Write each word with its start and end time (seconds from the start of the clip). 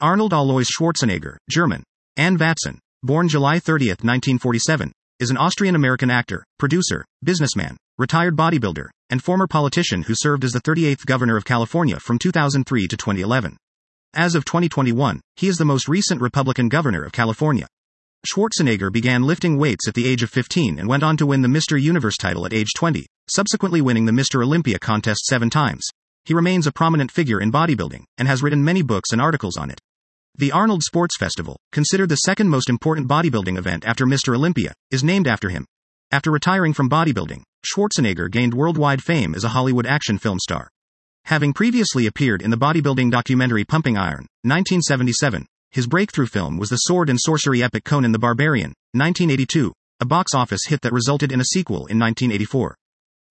Arnold 0.00 0.32
Alois 0.32 0.70
Schwarzenegger, 0.70 1.38
German. 1.50 1.82
Anne 2.16 2.38
Vatson, 2.38 2.78
born 3.02 3.26
July 3.28 3.58
30, 3.58 3.88
1947, 3.88 4.92
is 5.18 5.30
an 5.30 5.36
Austrian 5.36 5.74
American 5.74 6.08
actor, 6.08 6.44
producer, 6.56 7.04
businessman, 7.24 7.76
retired 7.98 8.36
bodybuilder, 8.36 8.90
and 9.10 9.20
former 9.20 9.48
politician 9.48 10.02
who 10.02 10.14
served 10.14 10.44
as 10.44 10.52
the 10.52 10.60
38th 10.60 11.04
governor 11.04 11.36
of 11.36 11.44
California 11.44 11.98
from 11.98 12.16
2003 12.16 12.86
to 12.86 12.96
2011. 12.96 13.56
As 14.14 14.36
of 14.36 14.44
2021, 14.44 15.20
he 15.34 15.48
is 15.48 15.56
the 15.56 15.64
most 15.64 15.88
recent 15.88 16.20
Republican 16.20 16.68
governor 16.68 17.02
of 17.02 17.10
California. 17.10 17.66
Schwarzenegger 18.24 18.92
began 18.92 19.24
lifting 19.24 19.58
weights 19.58 19.88
at 19.88 19.94
the 19.94 20.06
age 20.06 20.22
of 20.22 20.30
15 20.30 20.78
and 20.78 20.88
went 20.88 21.02
on 21.02 21.16
to 21.16 21.26
win 21.26 21.42
the 21.42 21.48
Mr. 21.48 21.80
Universe 21.80 22.16
title 22.16 22.46
at 22.46 22.52
age 22.52 22.70
20, 22.76 23.04
subsequently 23.28 23.80
winning 23.80 24.04
the 24.04 24.12
Mr. 24.12 24.44
Olympia 24.44 24.78
contest 24.78 25.26
seven 25.26 25.50
times. 25.50 25.88
He 26.24 26.34
remains 26.34 26.68
a 26.68 26.72
prominent 26.72 27.10
figure 27.10 27.40
in 27.40 27.50
bodybuilding 27.50 28.04
and 28.16 28.28
has 28.28 28.44
written 28.44 28.62
many 28.62 28.82
books 28.82 29.10
and 29.10 29.20
articles 29.20 29.56
on 29.56 29.70
it. 29.72 29.80
The 30.40 30.52
Arnold 30.52 30.84
Sports 30.84 31.16
Festival, 31.16 31.58
considered 31.72 32.10
the 32.10 32.14
second 32.14 32.48
most 32.48 32.70
important 32.70 33.08
bodybuilding 33.08 33.58
event 33.58 33.84
after 33.84 34.06
Mr. 34.06 34.36
Olympia, 34.36 34.72
is 34.88 35.02
named 35.02 35.26
after 35.26 35.48
him. 35.48 35.66
After 36.12 36.30
retiring 36.30 36.72
from 36.72 36.88
bodybuilding, 36.88 37.42
Schwarzenegger 37.66 38.30
gained 38.30 38.54
worldwide 38.54 39.02
fame 39.02 39.34
as 39.34 39.42
a 39.42 39.48
Hollywood 39.48 39.84
action 39.84 40.16
film 40.16 40.38
star. 40.38 40.68
Having 41.24 41.54
previously 41.54 42.06
appeared 42.06 42.40
in 42.40 42.52
the 42.52 42.56
bodybuilding 42.56 43.10
documentary 43.10 43.64
Pumping 43.64 43.96
Iron, 43.96 44.28
1977, 44.44 45.44
his 45.72 45.88
breakthrough 45.88 46.26
film 46.28 46.56
was 46.56 46.70
the 46.70 46.76
sword 46.76 47.10
and 47.10 47.18
sorcery 47.20 47.60
epic 47.60 47.82
Conan 47.82 48.12
the 48.12 48.18
Barbarian, 48.20 48.74
1982, 48.92 49.72
a 49.98 50.06
box 50.06 50.34
office 50.34 50.66
hit 50.68 50.82
that 50.82 50.92
resulted 50.92 51.32
in 51.32 51.40
a 51.40 51.46
sequel 51.52 51.88
in 51.88 51.98
1984. 51.98 52.76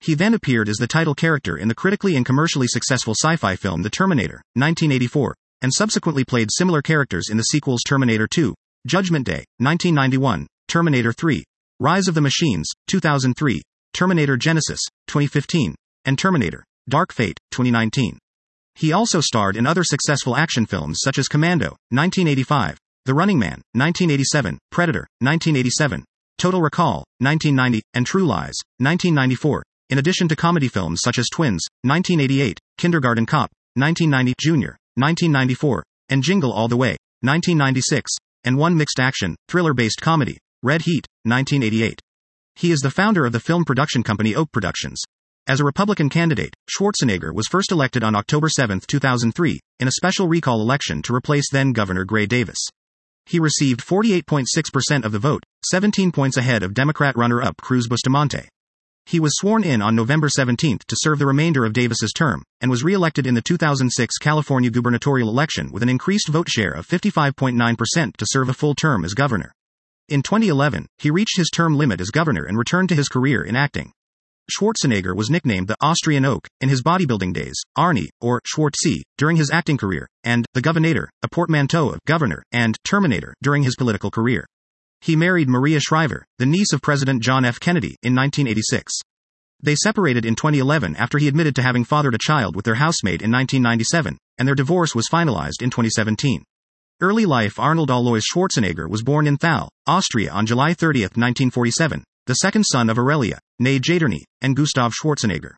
He 0.02 0.14
then 0.14 0.34
appeared 0.34 0.68
as 0.68 0.76
the 0.76 0.88
title 0.88 1.16
character 1.16 1.56
in 1.56 1.70
the 1.70 1.74
critically 1.74 2.18
and 2.18 2.26
commercially 2.26 2.68
successful 2.68 3.14
sci-fi 3.14 3.56
film 3.56 3.84
The 3.84 3.90
Terminator, 3.90 4.42
1984, 4.56 5.36
and 5.62 5.74
subsequently 5.74 6.24
played 6.24 6.50
similar 6.52 6.82
characters 6.82 7.30
in 7.30 7.38
the 7.38 7.44
sequels 7.44 7.82
Terminator 7.86 8.28
2, 8.28 8.54
Judgment 8.86 9.26
Day, 9.26 9.44
1991, 9.60 10.48
Terminator 10.68 11.12
3, 11.14 11.44
Rise 11.80 12.08
of 12.08 12.16
the 12.16 12.22
Machines, 12.22 12.70
2003, 12.88 13.62
Terminator 13.94 14.38
Genisys, 14.38 14.80
2015, 15.08 15.76
and 16.06 16.18
Terminator, 16.18 16.64
Dark 16.90 17.14
Fate, 17.14 17.40
2019. 17.52 18.18
He 18.76 18.94
also 18.94 19.22
starred 19.22 19.58
in 19.58 19.66
other 19.66 19.84
successful 19.84 20.36
action 20.36 20.66
films 20.66 21.00
such 21.04 21.18
as 21.18 21.28
Commando, 21.28 21.76
1985, 21.90 22.78
The 23.06 23.14
Running 23.14 23.40
Man, 23.40 23.62
1987, 23.74 24.60
Predator, 24.72 25.08
1987, 25.20 26.06
Total 26.38 26.62
Recall, 26.62 27.04
1990, 27.20 27.82
and 27.94 28.06
True 28.06 28.26
Lies, 28.26 28.56
1994, 28.78 29.64
in 29.90 29.98
addition 29.98 30.28
to 30.28 30.36
comedy 30.36 30.68
films 30.68 31.02
such 31.02 31.18
as 31.18 31.28
Twins, 31.30 31.66
1988, 31.84 32.60
Kindergarten 32.78 33.26
Cop, 33.26 33.50
1990, 33.76 34.34
Junior, 34.40 34.78
1994, 34.98 35.84
and 36.10 36.24
Jingle 36.24 36.52
All 36.52 36.68
the 36.68 36.76
Way, 36.76 36.98
1996, 37.22 38.12
and 38.44 38.58
one 38.58 38.76
mixed 38.76 39.00
action, 39.00 39.36
thriller 39.48 39.74
based 39.74 40.02
comedy, 40.02 40.38
Red 40.62 40.82
Heat, 40.82 41.06
1988. 41.24 42.00
He 42.56 42.72
is 42.72 42.80
the 42.80 42.92
founder 42.92 43.26
of 43.26 43.32
the 43.32 43.40
film 43.40 43.64
production 43.64 44.04
company 44.04 44.36
Oak 44.36 44.52
Productions, 44.52 45.04
as 45.50 45.62
a 45.62 45.64
Republican 45.64 46.10
candidate, 46.10 46.54
Schwarzenegger 46.70 47.34
was 47.34 47.48
first 47.48 47.72
elected 47.72 48.04
on 48.04 48.16
October 48.16 48.50
7, 48.50 48.82
2003, 48.86 49.62
in 49.80 49.88
a 49.88 49.92
special 49.92 50.28
recall 50.28 50.60
election 50.60 51.02
to 51.04 51.16
replace 51.16 51.50
then 51.50 51.72
Governor 51.72 52.04
Gray 52.04 52.26
Davis. 52.26 52.60
He 53.26 53.40
received 53.40 53.80
48.6% 53.80 55.06
of 55.06 55.14
the 55.14 55.20
vote, 55.20 55.44
17 55.64 56.12
points 56.12 56.36
ahead 56.36 56.64
of 56.64 56.74
Democrat 56.74 57.16
runner 57.16 57.42
up 57.42 57.56
Cruz 57.62 57.88
Bustamante. 57.88 58.50
He 59.10 59.22
was 59.22 59.38
sworn 59.38 59.64
in 59.64 59.82
on 59.82 59.96
November 59.96 60.28
17 60.28 60.80
to 60.86 60.96
serve 61.00 61.18
the 61.18 61.26
remainder 61.26 61.64
of 61.64 61.72
Davis's 61.72 62.12
term, 62.12 62.44
and 62.60 62.70
was 62.70 62.84
re-elected 62.84 63.26
in 63.26 63.36
the 63.36 63.42
2006 63.42 64.18
California 64.18 64.70
gubernatorial 64.70 65.30
election 65.30 65.72
with 65.72 65.82
an 65.82 65.88
increased 65.88 66.28
vote 66.28 66.50
share 66.50 66.72
of 66.72 66.86
55.9% 66.86 68.18
to 68.18 68.26
serve 68.28 68.50
a 68.50 68.54
full 68.54 68.76
term 68.76 69.06
as 69.06 69.14
governor. 69.14 69.54
In 70.10 70.24
2011, 70.24 70.88
he 70.98 71.10
reached 71.10 71.38
his 71.38 71.50
term 71.50 71.78
limit 71.78 72.02
as 72.02 72.10
governor 72.10 72.44
and 72.44 72.58
returned 72.58 72.90
to 72.90 72.96
his 72.96 73.08
career 73.08 73.42
in 73.42 73.56
acting. 73.56 73.94
Schwarzenegger 74.52 75.16
was 75.16 75.30
nicknamed 75.30 75.70
the 75.70 75.78
Austrian 75.80 76.26
Oak 76.26 76.50
in 76.60 76.68
his 76.68 76.84
bodybuilding 76.84 77.32
days, 77.32 77.56
Arnie, 77.78 78.10
or 78.20 78.42
Schwartzy, 78.46 79.04
during 79.18 79.38
his 79.38 79.50
acting 79.52 79.78
career, 79.78 80.10
and 80.26 80.46
the 80.54 80.62
Governator, 80.62 81.08
a 81.24 81.30
portmanteau 81.30 81.92
of 81.92 82.04
governor, 82.06 82.44
and 82.52 82.76
Terminator 82.84 83.34
during 83.42 83.64
his 83.64 83.78
political 83.78 84.12
career. 84.12 84.46
He 85.02 85.16
married 85.16 85.50
Maria 85.50 85.80
Shriver, 85.80 86.26
the 86.40 86.46
niece 86.46 86.74
of 86.74 86.82
President 86.82 87.22
John 87.22 87.46
F. 87.46 87.60
Kennedy, 87.60 87.96
in 88.02 88.16
1986. 88.16 88.94
They 89.62 89.76
separated 89.76 90.26
in 90.26 90.36
2011 90.36 90.96
after 90.96 91.18
he 91.18 91.28
admitted 91.28 91.56
to 91.56 91.64
having 91.64 91.84
fathered 91.84 92.16
a 92.16 92.20
child 92.20 92.56
with 92.56 92.66
their 92.66 92.76
housemate 92.76 93.22
in 93.22 93.32
1997, 93.32 94.18
and 94.38 94.48
their 94.48 94.56
divorce 94.56 94.94
was 94.94 95.10
finalized 95.12 95.62
in 95.62 95.70
2017. 95.70 96.44
Early 97.00 97.26
life 97.26 97.60
Arnold 97.60 97.90
Alois 97.90 98.22
Schwarzenegger 98.22 98.90
was 98.90 99.04
born 99.04 99.28
in 99.28 99.38
Thal, 99.38 99.70
Austria 99.86 100.32
on 100.32 100.46
July 100.46 100.74
30, 100.74 101.02
1947, 101.02 102.04
the 102.26 102.34
second 102.36 102.64
son 102.64 102.90
of 102.90 102.98
Aurelia, 102.98 103.40
née 103.62 103.80
Jadrny, 103.80 104.24
and 104.42 104.56
Gustav 104.56 104.94
Schwarzenegger. 104.94 105.56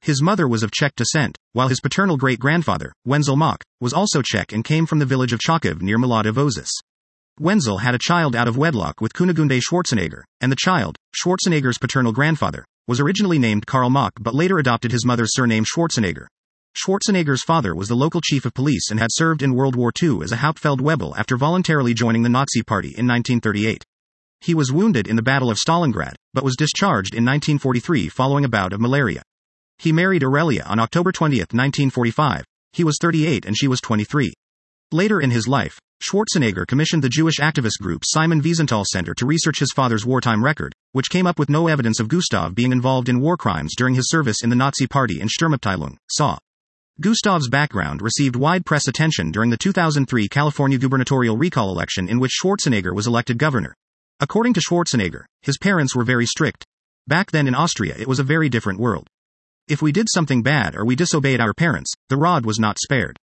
His 0.00 0.22
mother 0.22 0.46
was 0.46 0.62
of 0.62 0.70
Czech 0.70 0.94
descent, 0.94 1.36
while 1.52 1.68
his 1.68 1.80
paternal 1.80 2.16
great 2.16 2.38
grandfather, 2.38 2.92
Wenzel 3.04 3.36
Mach, 3.36 3.62
was 3.80 3.92
also 3.92 4.22
Czech 4.22 4.52
and 4.52 4.64
came 4.64 4.86
from 4.86 5.00
the 5.00 5.06
village 5.06 5.32
of 5.32 5.40
Chokov 5.40 5.82
near 5.82 5.98
Vožice. 5.98 6.70
Wenzel 7.38 7.76
had 7.76 7.94
a 7.94 7.98
child 7.98 8.34
out 8.34 8.48
of 8.48 8.56
wedlock 8.56 9.02
with 9.02 9.12
Kunigunde 9.12 9.60
Schwarzenegger, 9.60 10.22
and 10.40 10.50
the 10.50 10.56
child, 10.56 10.96
Schwarzenegger's 11.14 11.76
paternal 11.76 12.10
grandfather, 12.10 12.64
was 12.88 12.98
originally 12.98 13.38
named 13.38 13.66
Karl 13.66 13.90
Mach 13.90 14.14
but 14.18 14.34
later 14.34 14.58
adopted 14.58 14.90
his 14.90 15.04
mother's 15.04 15.34
surname 15.34 15.62
Schwarzenegger. 15.62 16.28
Schwarzenegger's 16.74 17.42
father 17.42 17.74
was 17.74 17.88
the 17.88 17.94
local 17.94 18.22
chief 18.22 18.46
of 18.46 18.54
police 18.54 18.90
and 18.90 18.98
had 18.98 19.10
served 19.12 19.42
in 19.42 19.54
World 19.54 19.76
War 19.76 19.92
II 20.02 20.20
as 20.22 20.32
a 20.32 20.36
Hauptfeldwebel 20.36 21.14
after 21.18 21.36
voluntarily 21.36 21.92
joining 21.92 22.22
the 22.22 22.30
Nazi 22.30 22.62
Party 22.62 22.88
in 22.88 23.06
1938. 23.06 23.84
He 24.40 24.54
was 24.54 24.72
wounded 24.72 25.06
in 25.06 25.16
the 25.16 25.22
Battle 25.22 25.50
of 25.50 25.58
Stalingrad, 25.58 26.14
but 26.32 26.44
was 26.44 26.56
discharged 26.56 27.14
in 27.14 27.24
1943 27.24 28.08
following 28.08 28.46
a 28.46 28.48
bout 28.48 28.72
of 28.72 28.80
malaria. 28.80 29.22
He 29.76 29.92
married 29.92 30.24
Aurelia 30.24 30.64
on 30.64 30.78
October 30.78 31.12
20, 31.12 31.36
1945. 31.36 32.46
He 32.72 32.82
was 32.82 32.96
38 32.98 33.44
and 33.44 33.54
she 33.54 33.68
was 33.68 33.82
23. 33.82 34.32
Later 34.90 35.20
in 35.20 35.30
his 35.30 35.46
life, 35.48 35.78
Schwarzenegger 36.02 36.66
commissioned 36.66 37.02
the 37.02 37.08
Jewish 37.08 37.36
activist 37.36 37.80
group 37.80 38.02
Simon 38.04 38.42
Wiesenthal 38.42 38.84
Center 38.84 39.14
to 39.14 39.26
research 39.26 39.58
his 39.58 39.72
father's 39.72 40.04
wartime 40.04 40.44
record, 40.44 40.74
which 40.92 41.10
came 41.10 41.26
up 41.26 41.38
with 41.38 41.48
no 41.48 41.68
evidence 41.68 42.00
of 42.00 42.08
Gustav 42.08 42.54
being 42.54 42.70
involved 42.70 43.08
in 43.08 43.20
war 43.20 43.36
crimes 43.36 43.74
during 43.76 43.94
his 43.94 44.08
service 44.08 44.42
in 44.42 44.50
the 44.50 44.56
Nazi 44.56 44.86
Party 44.86 45.20
in 45.20 45.28
Sturmabteilung, 45.28 45.96
SA. 46.10 46.38
Gustav's 47.00 47.48
background 47.48 48.02
received 48.02 48.36
wide 48.36 48.64
press 48.64 48.88
attention 48.88 49.30
during 49.30 49.50
the 49.50 49.56
2003 49.56 50.28
California 50.28 50.78
gubernatorial 50.78 51.36
recall 51.36 51.70
election 51.70 52.08
in 52.08 52.20
which 52.20 52.38
Schwarzenegger 52.42 52.94
was 52.94 53.06
elected 53.06 53.38
governor. 53.38 53.74
According 54.20 54.52
to 54.54 54.60
Schwarzenegger, 54.60 55.24
his 55.42 55.58
parents 55.58 55.96
were 55.96 56.04
very 56.04 56.26
strict. 56.26 56.64
Back 57.06 57.30
then 57.30 57.46
in 57.46 57.54
Austria, 57.54 57.94
it 57.98 58.08
was 58.08 58.18
a 58.18 58.24
very 58.24 58.48
different 58.48 58.80
world. 58.80 59.08
If 59.68 59.82
we 59.82 59.92
did 59.92 60.06
something 60.12 60.42
bad 60.42 60.76
or 60.76 60.84
we 60.84 60.94
disobeyed 60.94 61.40
our 61.40 61.52
parents, 61.54 61.92
the 62.08 62.16
rod 62.16 62.46
was 62.46 62.58
not 62.58 62.78
spared. 62.78 63.18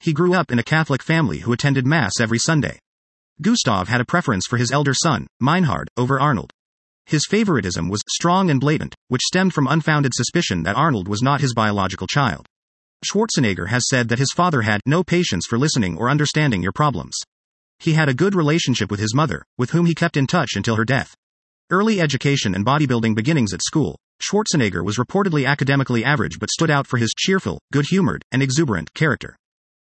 He 0.00 0.12
grew 0.12 0.34
up 0.34 0.52
in 0.52 0.58
a 0.58 0.62
Catholic 0.64 1.02
family 1.02 1.38
who 1.38 1.52
attended 1.52 1.86
Mass 1.86 2.20
every 2.20 2.38
Sunday. 2.38 2.78
Gustav 3.40 3.88
had 3.88 4.00
a 4.00 4.04
preference 4.04 4.46
for 4.46 4.58
his 4.58 4.70
elder 4.70 4.94
son, 4.94 5.26
Meinhard, 5.40 5.88
over 5.96 6.20
Arnold. 6.20 6.52
His 7.06 7.26
favoritism 7.28 7.88
was 7.88 8.00
strong 8.08 8.50
and 8.50 8.60
blatant, 8.60 8.94
which 9.08 9.24
stemmed 9.24 9.52
from 9.52 9.66
unfounded 9.66 10.12
suspicion 10.14 10.62
that 10.62 10.76
Arnold 10.76 11.08
was 11.08 11.22
not 11.22 11.40
his 11.40 11.54
biological 11.54 12.06
child. 12.06 12.46
Schwarzenegger 13.04 13.68
has 13.68 13.88
said 13.88 14.08
that 14.08 14.18
his 14.18 14.32
father 14.34 14.62
had 14.62 14.80
no 14.86 15.04
patience 15.04 15.46
for 15.48 15.58
listening 15.58 15.98
or 15.98 16.08
understanding 16.08 16.62
your 16.62 16.72
problems. 16.72 17.16
He 17.78 17.92
had 17.92 18.08
a 18.08 18.14
good 18.14 18.34
relationship 18.34 18.90
with 18.90 19.00
his 19.00 19.14
mother, 19.14 19.42
with 19.58 19.70
whom 19.70 19.86
he 19.86 19.94
kept 19.94 20.16
in 20.16 20.26
touch 20.26 20.52
until 20.56 20.76
her 20.76 20.84
death. 20.84 21.14
Early 21.70 22.00
education 22.00 22.54
and 22.54 22.64
bodybuilding 22.64 23.14
beginnings 23.14 23.52
at 23.52 23.62
school, 23.62 23.98
Schwarzenegger 24.22 24.84
was 24.84 24.96
reportedly 24.96 25.46
academically 25.46 26.04
average 26.04 26.38
but 26.38 26.50
stood 26.50 26.70
out 26.70 26.86
for 26.86 26.98
his 26.98 27.12
cheerful, 27.16 27.60
good 27.72 27.86
humored, 27.90 28.22
and 28.32 28.42
exuberant 28.42 28.94
character. 28.94 29.36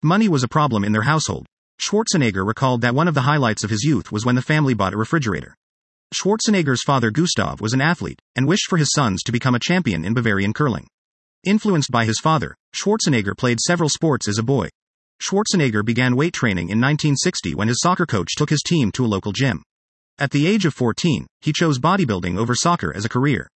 Money 0.04 0.28
was 0.28 0.44
a 0.44 0.48
problem 0.48 0.84
in 0.84 0.92
their 0.92 1.04
household. 1.04 1.46
Schwarzenegger 1.82 2.46
recalled 2.46 2.82
that 2.82 2.94
one 2.94 3.08
of 3.08 3.14
the 3.14 3.22
highlights 3.22 3.64
of 3.64 3.70
his 3.70 3.84
youth 3.84 4.12
was 4.12 4.26
when 4.26 4.36
the 4.36 4.42
family 4.42 4.74
bought 4.74 4.94
a 4.94 4.98
refrigerator. 4.98 5.56
Schwarzenegger's 6.14 6.84
father 6.84 7.10
Gustav 7.10 7.62
was 7.62 7.74
an 7.74 7.82
athlete, 7.82 8.20
and 8.36 8.48
wished 8.48 8.68
for 8.70 8.78
his 8.78 8.92
sons 8.94 9.24
to 9.24 9.32
become 9.32 9.56
a 9.56 9.60
champion 9.60 10.06
in 10.06 10.14
Bavarian 10.14 10.54
curling. 10.54 10.88
Influenced 11.44 11.90
by 11.90 12.06
his 12.06 12.20
father, 12.20 12.56
Schwarzenegger 12.76 13.36
played 13.36 13.60
several 13.60 13.90
sports 13.90 14.28
as 14.28 14.38
a 14.38 14.44
boy, 14.44 14.70
Schwarzenegger 15.24 15.86
began 15.86 16.18
weight 16.18 16.34
training 16.34 16.68
in 16.68 16.82
1960 16.82 17.56
when 17.56 17.70
his 17.70 17.80
soccer 17.80 18.06
coach 18.06 18.36
took 18.36 18.50
his 18.50 18.62
team 18.62 18.92
to 18.92 19.06
a 19.06 19.08
local 19.08 19.32
gym. 19.32 19.64
At 20.20 20.32
the 20.32 20.46
age 20.46 20.66
of 20.66 20.74
14, 20.74 21.28
he 21.40 21.54
chose 21.54 21.80
bodybuilding 21.80 22.38
over 22.38 22.54
soccer 22.54 22.94
as 22.94 23.06
a 23.06 23.10
career. 23.10 23.48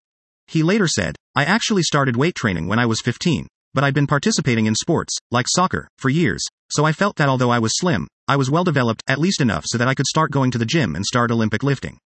He 0.47 0.63
later 0.63 0.87
said, 0.87 1.17
I 1.35 1.43
actually 1.43 1.83
started 1.83 2.15
weight 2.15 2.35
training 2.35 2.67
when 2.67 2.79
I 2.79 2.85
was 2.85 3.01
15, 3.01 3.47
but 3.77 3.83
I'd 3.83 3.93
been 3.93 4.07
participating 4.07 4.65
in 4.65 4.73
sports, 4.73 5.15
like 5.29 5.45
soccer, 5.47 5.87
for 5.99 6.09
years, 6.09 6.43
so 6.71 6.83
I 6.83 6.91
felt 6.91 7.17
that 7.17 7.29
although 7.29 7.51
I 7.51 7.59
was 7.59 7.77
slim, 7.77 8.07
I 8.27 8.35
was 8.35 8.49
well 8.49 8.63
developed, 8.63 9.03
at 9.07 9.19
least 9.19 9.39
enough 9.39 9.65
so 9.67 9.77
that 9.77 9.87
I 9.87 9.93
could 9.93 10.07
start 10.07 10.31
going 10.31 10.49
to 10.49 10.57
the 10.57 10.65
gym 10.65 10.95
and 10.95 11.05
start 11.05 11.29
Olympic 11.29 11.61
lifting. 11.61 11.99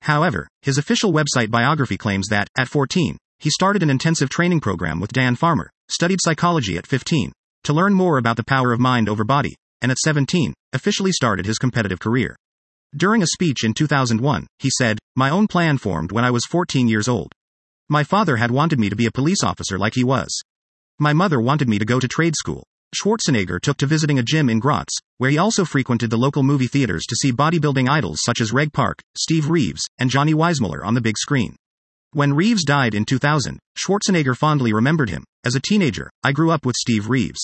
However, 0.00 0.48
his 0.62 0.78
official 0.78 1.12
website 1.12 1.48
biography 1.48 1.96
claims 1.96 2.26
that, 2.30 2.48
at 2.58 2.66
14, 2.66 3.18
he 3.38 3.50
started 3.50 3.84
an 3.84 3.88
intensive 3.88 4.30
training 4.30 4.58
program 4.58 4.98
with 4.98 5.12
Dan 5.12 5.36
Farmer, 5.36 5.70
studied 5.88 6.18
psychology 6.20 6.76
at 6.76 6.88
15, 6.88 7.30
to 7.62 7.72
learn 7.72 7.94
more 7.94 8.18
about 8.18 8.36
the 8.36 8.42
power 8.42 8.72
of 8.72 8.80
mind 8.80 9.08
over 9.08 9.22
body, 9.22 9.54
and 9.80 9.92
at 9.92 9.98
17, 9.98 10.52
officially 10.72 11.12
started 11.12 11.46
his 11.46 11.58
competitive 11.58 12.00
career. 12.00 12.34
During 12.96 13.22
a 13.22 13.28
speech 13.28 13.62
in 13.62 13.74
2001, 13.74 14.48
he 14.58 14.70
said, 14.76 14.98
My 15.14 15.30
own 15.30 15.46
plan 15.46 15.78
formed 15.78 16.10
when 16.10 16.24
I 16.24 16.32
was 16.32 16.44
14 16.50 16.88
years 16.88 17.06
old. 17.06 17.30
My 17.88 18.02
father 18.02 18.38
had 18.38 18.50
wanted 18.50 18.80
me 18.80 18.90
to 18.90 18.96
be 18.96 19.06
a 19.06 19.12
police 19.12 19.44
officer 19.44 19.78
like 19.78 19.94
he 19.94 20.02
was. 20.02 20.42
My 20.98 21.12
mother 21.12 21.40
wanted 21.40 21.68
me 21.68 21.78
to 21.78 21.84
go 21.84 21.98
to 21.98 22.08
trade 22.08 22.34
school. 22.36 22.64
Schwarzenegger 22.94 23.60
took 23.60 23.78
to 23.78 23.86
visiting 23.86 24.18
a 24.18 24.22
gym 24.22 24.50
in 24.50 24.58
Graz, 24.58 24.86
where 25.16 25.30
he 25.30 25.38
also 25.38 25.64
frequented 25.64 26.10
the 26.10 26.18
local 26.18 26.42
movie 26.42 26.66
theaters 26.66 27.04
to 27.08 27.16
see 27.16 27.32
bodybuilding 27.32 27.88
idols 27.88 28.20
such 28.22 28.40
as 28.40 28.52
Reg 28.52 28.72
Park, 28.72 28.98
Steve 29.16 29.48
Reeves, 29.48 29.82
and 29.98 30.10
Johnny 30.10 30.34
Weissmuller 30.34 30.84
on 30.84 30.94
the 30.94 31.00
big 31.00 31.16
screen. 31.16 31.56
When 32.12 32.34
Reeves 32.34 32.64
died 32.64 32.94
in 32.94 33.06
2000, 33.06 33.58
Schwarzenegger 33.78 34.36
fondly 34.36 34.74
remembered 34.74 35.08
him. 35.08 35.24
As 35.44 35.54
a 35.54 35.60
teenager, 35.60 36.10
I 36.22 36.32
grew 36.32 36.50
up 36.50 36.66
with 36.66 36.76
Steve 36.76 37.08
Reeves. 37.08 37.40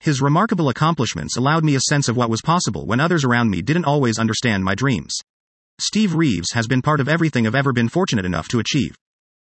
His 0.00 0.22
remarkable 0.22 0.70
accomplishments 0.70 1.36
allowed 1.36 1.64
me 1.64 1.74
a 1.74 1.80
sense 1.80 2.08
of 2.08 2.16
what 2.16 2.30
was 2.30 2.40
possible 2.40 2.86
when 2.86 3.00
others 3.00 3.24
around 3.24 3.50
me 3.50 3.60
didn't 3.60 3.84
always 3.84 4.18
understand 4.18 4.64
my 4.64 4.74
dreams. 4.74 5.14
Steve 5.80 6.14
Reeves 6.14 6.52
has 6.52 6.66
been 6.66 6.82
part 6.82 7.00
of 7.00 7.08
everything 7.08 7.46
I've 7.46 7.54
ever 7.54 7.72
been 7.72 7.88
fortunate 7.88 8.24
enough 8.24 8.48
to 8.48 8.60
achieve. 8.60 8.96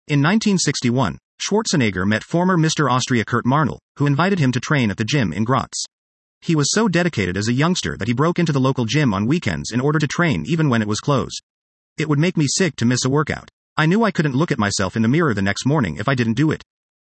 In 0.08 0.20
1961, 0.20 1.18
Schwarzenegger 1.44 2.08
met 2.08 2.24
former 2.24 2.58
Mr. 2.58 2.90
Austria 2.90 3.26
Kurt 3.26 3.44
Marnul, 3.44 3.80
who 3.98 4.06
invited 4.06 4.40
him 4.40 4.54
to 4.54 4.62
train 4.62 4.90
at 4.90 4.96
the 4.96 5.04
gym 5.04 5.34
in 5.34 5.44
Graz. 5.44 5.68
He 6.42 6.56
was 6.56 6.72
so 6.72 6.88
dedicated 6.88 7.36
as 7.36 7.50
a 7.50 7.54
youngster 7.54 7.98
that 7.98 8.08
he 8.08 8.14
broke 8.14 8.40
into 8.40 8.54
the 8.54 8.62
local 8.62 8.86
gym 8.86 9.14
on 9.14 9.28
weekends 9.28 9.72
in 9.72 9.82
order 9.82 10.00
to 10.00 10.08
train 10.08 10.46
even 10.48 10.70
when 10.70 10.82
it 10.82 10.88
was 10.88 11.02
closed. 11.02 11.42
It 11.98 12.08
would 12.08 12.20
make 12.20 12.38
me 12.38 12.46
sick 12.48 12.78
to 12.78 12.86
miss 12.86 13.04
a 13.04 13.10
workout. 13.10 13.50
I 13.76 13.88
knew 13.88 14.04
I 14.04 14.12
couldn't 14.12 14.36
look 14.36 14.54
at 14.54 14.60
myself 14.60 14.96
in 14.96 15.02
the 15.02 15.10
mirror 15.10 15.34
the 15.34 15.42
next 15.42 15.66
morning 15.66 15.98
if 15.98 16.08
I 16.08 16.16
didn't 16.16 16.36
do 16.36 16.50
it. 16.50 16.64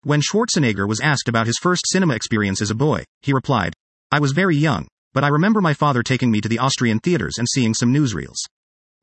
When 0.03 0.19
Schwarzenegger 0.19 0.87
was 0.87 0.99
asked 0.99 1.29
about 1.29 1.47
his 1.47 1.59
first 1.61 1.85
cinema 1.87 2.13
experience 2.13 2.61
as 2.61 2.71
a 2.71 2.75
boy, 2.75 3.05
he 3.21 3.31
replied, 3.31 3.73
I 4.11 4.19
was 4.19 4.33
very 4.33 4.57
young, 4.57 4.89
but 5.13 5.23
I 5.23 5.29
remember 5.29 5.61
my 5.61 5.73
father 5.73 6.03
taking 6.03 6.31
me 6.31 6.41
to 6.41 6.49
the 6.49 6.59
Austrian 6.59 6.99
theaters 6.99 7.37
and 7.37 7.47
seeing 7.47 7.73
some 7.73 7.93
newsreels. 7.93 8.39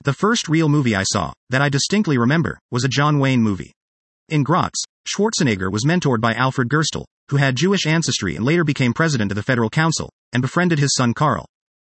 The 0.04 0.12
first 0.12 0.48
real 0.48 0.68
movie 0.68 0.94
I 0.94 1.04
saw, 1.04 1.32
that 1.48 1.62
I 1.62 1.70
distinctly 1.70 2.18
remember, 2.18 2.58
was 2.70 2.84
a 2.84 2.88
John 2.88 3.18
Wayne 3.18 3.42
movie. 3.42 3.72
In 4.28 4.42
Graz, 4.42 4.72
Schwarzenegger 5.06 5.70
was 5.70 5.84
mentored 5.84 6.20
by 6.20 6.34
Alfred 6.34 6.68
Gerstl, 6.68 7.04
who 7.28 7.36
had 7.36 7.56
Jewish 7.56 7.86
ancestry 7.86 8.36
and 8.36 8.44
later 8.44 8.64
became 8.64 8.94
president 8.94 9.30
of 9.30 9.36
the 9.36 9.42
Federal 9.42 9.70
Council, 9.70 10.10
and 10.32 10.40
befriended 10.40 10.78
his 10.78 10.94
son 10.94 11.12
Karl. 11.12 11.46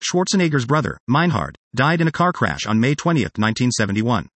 Schwarzenegger's 0.01 0.65
brother, 0.65 0.97
Meinhard, 1.07 1.57
died 1.75 2.01
in 2.01 2.07
a 2.07 2.11
car 2.11 2.31
crash 2.31 2.65
on 2.65 2.79
May 2.79 2.95
20, 2.95 3.21
1971. 3.21 4.27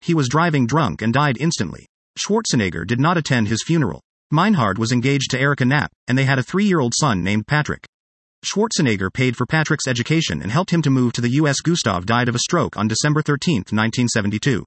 He 0.00 0.12
was 0.12 0.28
driving 0.28 0.66
drunk 0.66 1.02
and 1.02 1.12
died 1.12 1.38
instantly. 1.40 1.86
Schwarzenegger 2.18 2.86
did 2.86 3.00
not 3.00 3.16
attend 3.16 3.48
his 3.48 3.62
funeral. 3.62 4.02
Meinhard 4.30 4.76
was 4.76 4.92
engaged 4.92 5.30
to 5.30 5.40
Erika 5.40 5.64
Knapp, 5.64 5.92
and 6.08 6.18
they 6.18 6.24
had 6.24 6.38
a 6.38 6.42
three 6.42 6.64
year 6.64 6.80
old 6.80 6.94
son 6.98 7.22
named 7.22 7.46
Patrick. 7.46 7.86
Schwarzenegger 8.44 9.12
paid 9.12 9.36
for 9.36 9.46
Patrick's 9.46 9.88
education 9.88 10.42
and 10.42 10.50
helped 10.50 10.72
him 10.72 10.82
to 10.82 10.90
move 10.90 11.12
to 11.12 11.20
the 11.20 11.30
U.S. 11.40 11.60
Gustav 11.60 12.06
died 12.06 12.28
of 12.28 12.34
a 12.34 12.40
stroke 12.40 12.76
on 12.76 12.88
December 12.88 13.22
13, 13.22 13.58
1972. 13.70 14.64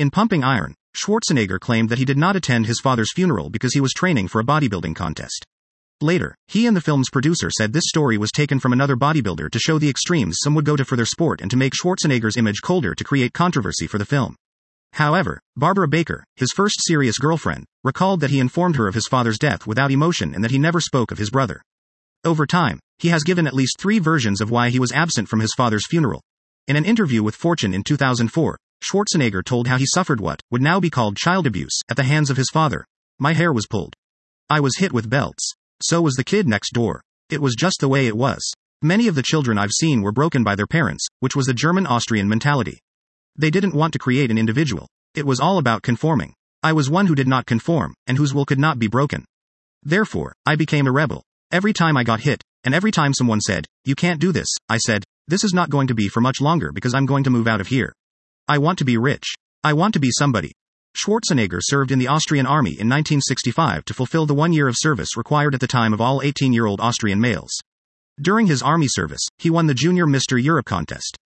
In 0.00 0.10
Pumping 0.10 0.42
Iron, 0.42 0.74
Schwarzenegger 0.96 1.60
claimed 1.60 1.90
that 1.90 1.98
he 1.98 2.06
did 2.06 2.16
not 2.16 2.34
attend 2.34 2.64
his 2.64 2.80
father's 2.80 3.12
funeral 3.12 3.50
because 3.50 3.74
he 3.74 3.82
was 3.82 3.92
training 3.92 4.28
for 4.28 4.40
a 4.40 4.44
bodybuilding 4.44 4.96
contest. 4.96 5.44
Later, 6.00 6.34
he 6.48 6.66
and 6.66 6.74
the 6.74 6.80
film's 6.80 7.10
producer 7.10 7.50
said 7.50 7.74
this 7.74 7.90
story 7.90 8.16
was 8.16 8.30
taken 8.30 8.58
from 8.58 8.72
another 8.72 8.96
bodybuilder 8.96 9.50
to 9.50 9.58
show 9.58 9.78
the 9.78 9.90
extremes 9.90 10.38
some 10.42 10.54
would 10.54 10.64
go 10.64 10.74
to 10.74 10.86
for 10.86 10.96
their 10.96 11.04
sport 11.04 11.42
and 11.42 11.50
to 11.50 11.58
make 11.58 11.74
Schwarzenegger's 11.74 12.38
image 12.38 12.62
colder 12.62 12.94
to 12.94 13.04
create 13.04 13.34
controversy 13.34 13.86
for 13.86 13.98
the 13.98 14.06
film. 14.06 14.36
However, 14.94 15.38
Barbara 15.54 15.86
Baker, 15.86 16.24
his 16.34 16.50
first 16.50 16.76
serious 16.78 17.18
girlfriend, 17.18 17.66
recalled 17.84 18.20
that 18.20 18.30
he 18.30 18.40
informed 18.40 18.76
her 18.76 18.88
of 18.88 18.94
his 18.94 19.06
father's 19.06 19.38
death 19.38 19.66
without 19.66 19.90
emotion 19.90 20.34
and 20.34 20.42
that 20.42 20.50
he 20.50 20.58
never 20.58 20.80
spoke 20.80 21.12
of 21.12 21.18
his 21.18 21.28
brother. 21.28 21.60
Over 22.24 22.46
time, 22.46 22.80
he 23.00 23.08
has 23.08 23.22
given 23.22 23.46
at 23.46 23.52
least 23.52 23.78
three 23.78 23.98
versions 23.98 24.40
of 24.40 24.50
why 24.50 24.70
he 24.70 24.80
was 24.80 24.92
absent 24.92 25.28
from 25.28 25.40
his 25.40 25.52
father's 25.54 25.86
funeral. 25.86 26.22
In 26.66 26.76
an 26.76 26.86
interview 26.86 27.22
with 27.22 27.34
Fortune 27.34 27.74
in 27.74 27.82
2004, 27.82 28.56
Schwarzenegger 28.82 29.44
told 29.44 29.68
how 29.68 29.76
he 29.76 29.86
suffered 29.86 30.20
what 30.20 30.40
would 30.50 30.62
now 30.62 30.80
be 30.80 30.90
called 30.90 31.16
child 31.16 31.46
abuse 31.46 31.80
at 31.88 31.96
the 31.96 32.04
hands 32.04 32.30
of 32.30 32.36
his 32.36 32.50
father. 32.50 32.84
My 33.18 33.34
hair 33.34 33.52
was 33.52 33.66
pulled. 33.66 33.94
I 34.48 34.60
was 34.60 34.78
hit 34.78 34.92
with 34.92 35.10
belts. 35.10 35.52
So 35.82 36.02
was 36.02 36.14
the 36.14 36.24
kid 36.24 36.48
next 36.48 36.72
door. 36.72 37.02
It 37.28 37.40
was 37.40 37.54
just 37.54 37.80
the 37.80 37.88
way 37.88 38.06
it 38.06 38.16
was. 38.16 38.40
Many 38.82 39.08
of 39.08 39.14
the 39.14 39.22
children 39.22 39.58
I've 39.58 39.70
seen 39.70 40.02
were 40.02 40.12
broken 40.12 40.42
by 40.42 40.54
their 40.54 40.66
parents, 40.66 41.06
which 41.20 41.36
was 41.36 41.46
the 41.46 41.54
German 41.54 41.86
Austrian 41.86 42.28
mentality. 42.28 42.80
They 43.36 43.50
didn't 43.50 43.74
want 43.74 43.92
to 43.92 43.98
create 43.98 44.30
an 44.30 44.38
individual. 44.38 44.88
It 45.14 45.26
was 45.26 45.40
all 45.40 45.58
about 45.58 45.82
conforming. 45.82 46.34
I 46.62 46.72
was 46.72 46.90
one 46.90 47.06
who 47.06 47.14
did 47.14 47.28
not 47.28 47.46
conform, 47.46 47.94
and 48.06 48.18
whose 48.18 48.34
will 48.34 48.44
could 48.44 48.58
not 48.58 48.78
be 48.78 48.88
broken. 48.88 49.24
Therefore, 49.82 50.34
I 50.44 50.56
became 50.56 50.86
a 50.86 50.92
rebel. 50.92 51.22
Every 51.50 51.72
time 51.72 51.96
I 51.96 52.04
got 52.04 52.20
hit, 52.20 52.42
and 52.64 52.74
every 52.74 52.90
time 52.90 53.14
someone 53.14 53.40
said, 53.40 53.66
You 53.84 53.94
can't 53.94 54.20
do 54.20 54.32
this, 54.32 54.48
I 54.68 54.76
said, 54.78 55.04
This 55.26 55.44
is 55.44 55.54
not 55.54 55.70
going 55.70 55.86
to 55.88 55.94
be 55.94 56.08
for 56.08 56.20
much 56.20 56.40
longer 56.40 56.72
because 56.72 56.94
I'm 56.94 57.06
going 57.06 57.24
to 57.24 57.30
move 57.30 57.48
out 57.48 57.60
of 57.60 57.68
here. 57.68 57.94
I 58.50 58.58
want 58.58 58.80
to 58.80 58.84
be 58.84 58.96
rich. 58.96 59.28
I 59.62 59.74
want 59.74 59.94
to 59.94 60.00
be 60.00 60.10
somebody. 60.10 60.50
Schwarzenegger 60.96 61.60
served 61.62 61.92
in 61.92 62.00
the 62.00 62.08
Austrian 62.08 62.46
army 62.46 62.70
in 62.70 62.88
1965 62.88 63.84
to 63.84 63.94
fulfill 63.94 64.26
the 64.26 64.34
one 64.34 64.52
year 64.52 64.66
of 64.66 64.74
service 64.76 65.16
required 65.16 65.54
at 65.54 65.60
the 65.60 65.68
time 65.68 65.92
of 65.92 66.00
all 66.00 66.20
18 66.20 66.52
year 66.52 66.66
old 66.66 66.80
Austrian 66.80 67.20
males. 67.20 67.52
During 68.20 68.48
his 68.48 68.60
army 68.60 68.88
service, 68.88 69.24
he 69.38 69.50
won 69.50 69.68
the 69.68 69.72
Junior 69.74 70.04
Mr. 70.04 70.42
Europe 70.42 70.66
contest. 70.66 71.16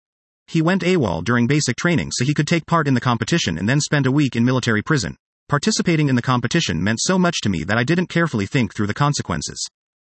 He 0.49 0.61
went 0.61 0.83
AWOL 0.83 1.25
during 1.25 1.47
basic 1.47 1.77
training 1.77 2.11
so 2.13 2.27
he 2.27 2.35
could 2.35 2.47
take 2.47 2.67
part 2.67 2.87
in 2.87 2.93
the 2.93 3.01
competition 3.01 3.57
and 3.57 3.67
then 3.67 3.81
spend 3.81 4.05
a 4.05 4.13
week 4.13 4.37
in 4.37 4.45
military 4.45 4.83
prison. 4.83 5.17
Participating 5.49 6.11
in 6.11 6.17
the 6.17 6.21
competition 6.21 6.85
meant 6.85 7.01
so 7.01 7.19
much 7.19 7.41
to 7.41 7.49
me 7.49 7.65
that 7.65 7.79
I 7.79 7.85
didn't 7.85 8.11
carefully 8.11 8.45
think 8.45 8.75
through 8.75 8.89
the 8.89 8.93
consequences. 8.93 9.67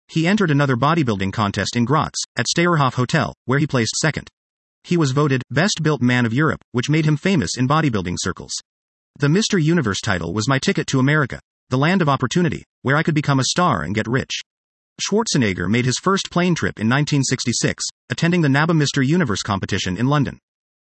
He 0.10 0.28
entered 0.28 0.52
another 0.52 0.78
bodybuilding 0.78 1.34
contest 1.34 1.76
in 1.76 1.86
Graz, 1.86 2.12
at 2.38 2.46
Steirerhof 2.46 2.94
Hotel, 2.94 3.34
where 3.46 3.58
he 3.58 3.66
placed 3.66 3.96
second. 3.96 4.30
He 4.90 4.98
was 4.98 5.12
voted 5.12 5.44
Best 5.52 5.84
Built 5.84 6.02
Man 6.02 6.26
of 6.26 6.34
Europe, 6.34 6.62
which 6.72 6.90
made 6.90 7.06
him 7.06 7.16
famous 7.16 7.58
in 7.58 7.68
bodybuilding 7.68 8.16
circles. 8.18 8.50
The 9.20 9.28
Mr. 9.28 9.62
Universe 9.62 10.02
title 10.02 10.34
was 10.34 10.50
my 10.50 10.58
ticket 10.58 10.88
to 10.88 10.98
America, 10.98 11.40
the 11.70 11.78
land 11.78 12.02
of 12.02 12.10
opportunity, 12.10 12.64
where 12.82 12.96
I 12.98 13.04
could 13.04 13.14
become 13.14 13.40
a 13.40 13.44
star 13.44 13.84
and 13.84 13.94
get 13.94 14.08
rich. 14.08 14.42
Schwarzenegger 15.00 15.70
made 15.70 15.86
his 15.86 16.00
first 16.02 16.32
plane 16.32 16.56
trip 16.56 16.80
in 16.80 16.90
1966, 16.90 17.84
attending 18.10 18.42
the 18.42 18.48
NABBA 18.48 18.84
Mr. 18.84 19.06
Universe 19.06 19.44
competition 19.44 19.96
in 19.96 20.08
London. 20.08 20.40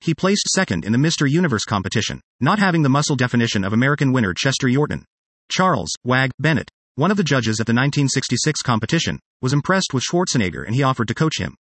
He 0.02 0.14
placed 0.14 0.50
second 0.50 0.84
in 0.84 0.92
the 0.92 0.98
Mr. 0.98 1.26
Universe 1.32 1.64
competition, 1.64 2.20
not 2.42 2.60
having 2.60 2.82
the 2.82 2.90
muscle 2.90 3.16
definition 3.16 3.64
of 3.64 3.72
American 3.72 4.12
winner 4.12 4.34
Chester 4.34 4.68
Yorton. 4.68 5.06
Charles, 5.50 5.94
Wag, 6.04 6.32
Bennett, 6.38 6.70
one 6.96 7.12
of 7.12 7.18
the 7.18 7.24
judges 7.24 7.62
at 7.62 7.66
the 7.66 7.72
1966 7.72 8.62
competition, 8.62 9.22
was 9.42 9.54
impressed 9.54 9.94
with 9.94 10.04
Schwarzenegger 10.04 10.66
and 10.66 10.76
he 10.76 10.84
offered 10.84 11.08
to 11.08 11.16
coach 11.16 11.40
him. 11.40 11.56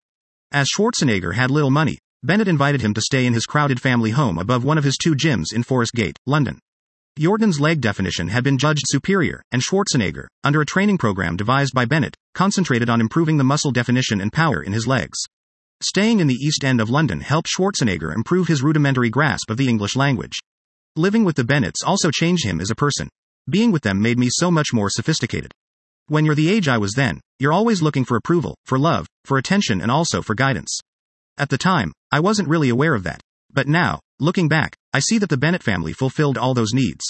As 0.50 0.66
Schwarzenegger 0.76 1.34
had 1.34 1.52
little 1.52 1.70
money, 1.70 1.98
Bennett 2.24 2.48
invited 2.48 2.80
him 2.80 2.94
to 2.94 3.02
stay 3.02 3.26
in 3.26 3.34
his 3.34 3.44
crowded 3.44 3.78
family 3.78 4.12
home 4.12 4.38
above 4.38 4.64
one 4.64 4.78
of 4.78 4.84
his 4.84 4.96
two 4.96 5.14
gyms 5.14 5.52
in 5.52 5.62
Forest 5.62 5.92
Gate, 5.92 6.16
London. 6.24 6.58
Yorton's 7.18 7.60
leg 7.60 7.82
definition 7.82 8.28
had 8.28 8.42
been 8.42 8.56
judged 8.56 8.84
superior, 8.86 9.42
and 9.52 9.60
Schwarzenegger, 9.60 10.26
under 10.42 10.62
a 10.62 10.66
training 10.66 10.96
program 10.96 11.36
devised 11.36 11.74
by 11.74 11.84
Bennett, 11.84 12.16
concentrated 12.34 12.88
on 12.88 13.02
improving 13.02 13.36
the 13.36 13.44
muscle 13.44 13.72
definition 13.72 14.22
and 14.22 14.32
power 14.32 14.62
in 14.62 14.72
his 14.72 14.86
legs. 14.86 15.18
Staying 15.82 16.20
in 16.20 16.26
the 16.26 16.34
East 16.34 16.64
End 16.64 16.80
of 16.80 16.88
London 16.88 17.20
helped 17.20 17.50
Schwarzenegger 17.50 18.14
improve 18.14 18.48
his 18.48 18.62
rudimentary 18.62 19.10
grasp 19.10 19.50
of 19.50 19.58
the 19.58 19.68
English 19.68 19.94
language. 19.94 20.38
Living 20.96 21.24
with 21.24 21.36
the 21.36 21.44
Bennetts 21.44 21.82
also 21.82 22.10
changed 22.10 22.46
him 22.46 22.58
as 22.58 22.70
a 22.70 22.74
person. 22.74 23.10
Being 23.50 23.70
with 23.70 23.82
them 23.82 24.00
made 24.00 24.18
me 24.18 24.28
so 24.30 24.50
much 24.50 24.72
more 24.72 24.88
sophisticated. 24.88 25.52
When 26.06 26.24
you're 26.24 26.34
the 26.34 26.50
age 26.50 26.68
I 26.68 26.78
was 26.78 26.92
then, 26.92 27.20
you're 27.38 27.52
always 27.52 27.82
looking 27.82 28.06
for 28.06 28.16
approval, 28.16 28.56
for 28.64 28.78
love, 28.78 29.06
for 29.26 29.36
attention, 29.36 29.82
and 29.82 29.90
also 29.90 30.22
for 30.22 30.34
guidance. 30.34 30.80
At 31.36 31.48
the 31.48 31.58
time, 31.58 31.92
I 32.12 32.20
wasn't 32.20 32.48
really 32.48 32.68
aware 32.68 32.94
of 32.94 33.02
that. 33.02 33.20
But 33.52 33.66
now, 33.66 33.98
looking 34.20 34.48
back, 34.48 34.76
I 34.92 35.00
see 35.00 35.18
that 35.18 35.28
the 35.28 35.36
Bennett 35.36 35.64
family 35.64 35.92
fulfilled 35.92 36.38
all 36.38 36.54
those 36.54 36.72
needs. 36.72 37.04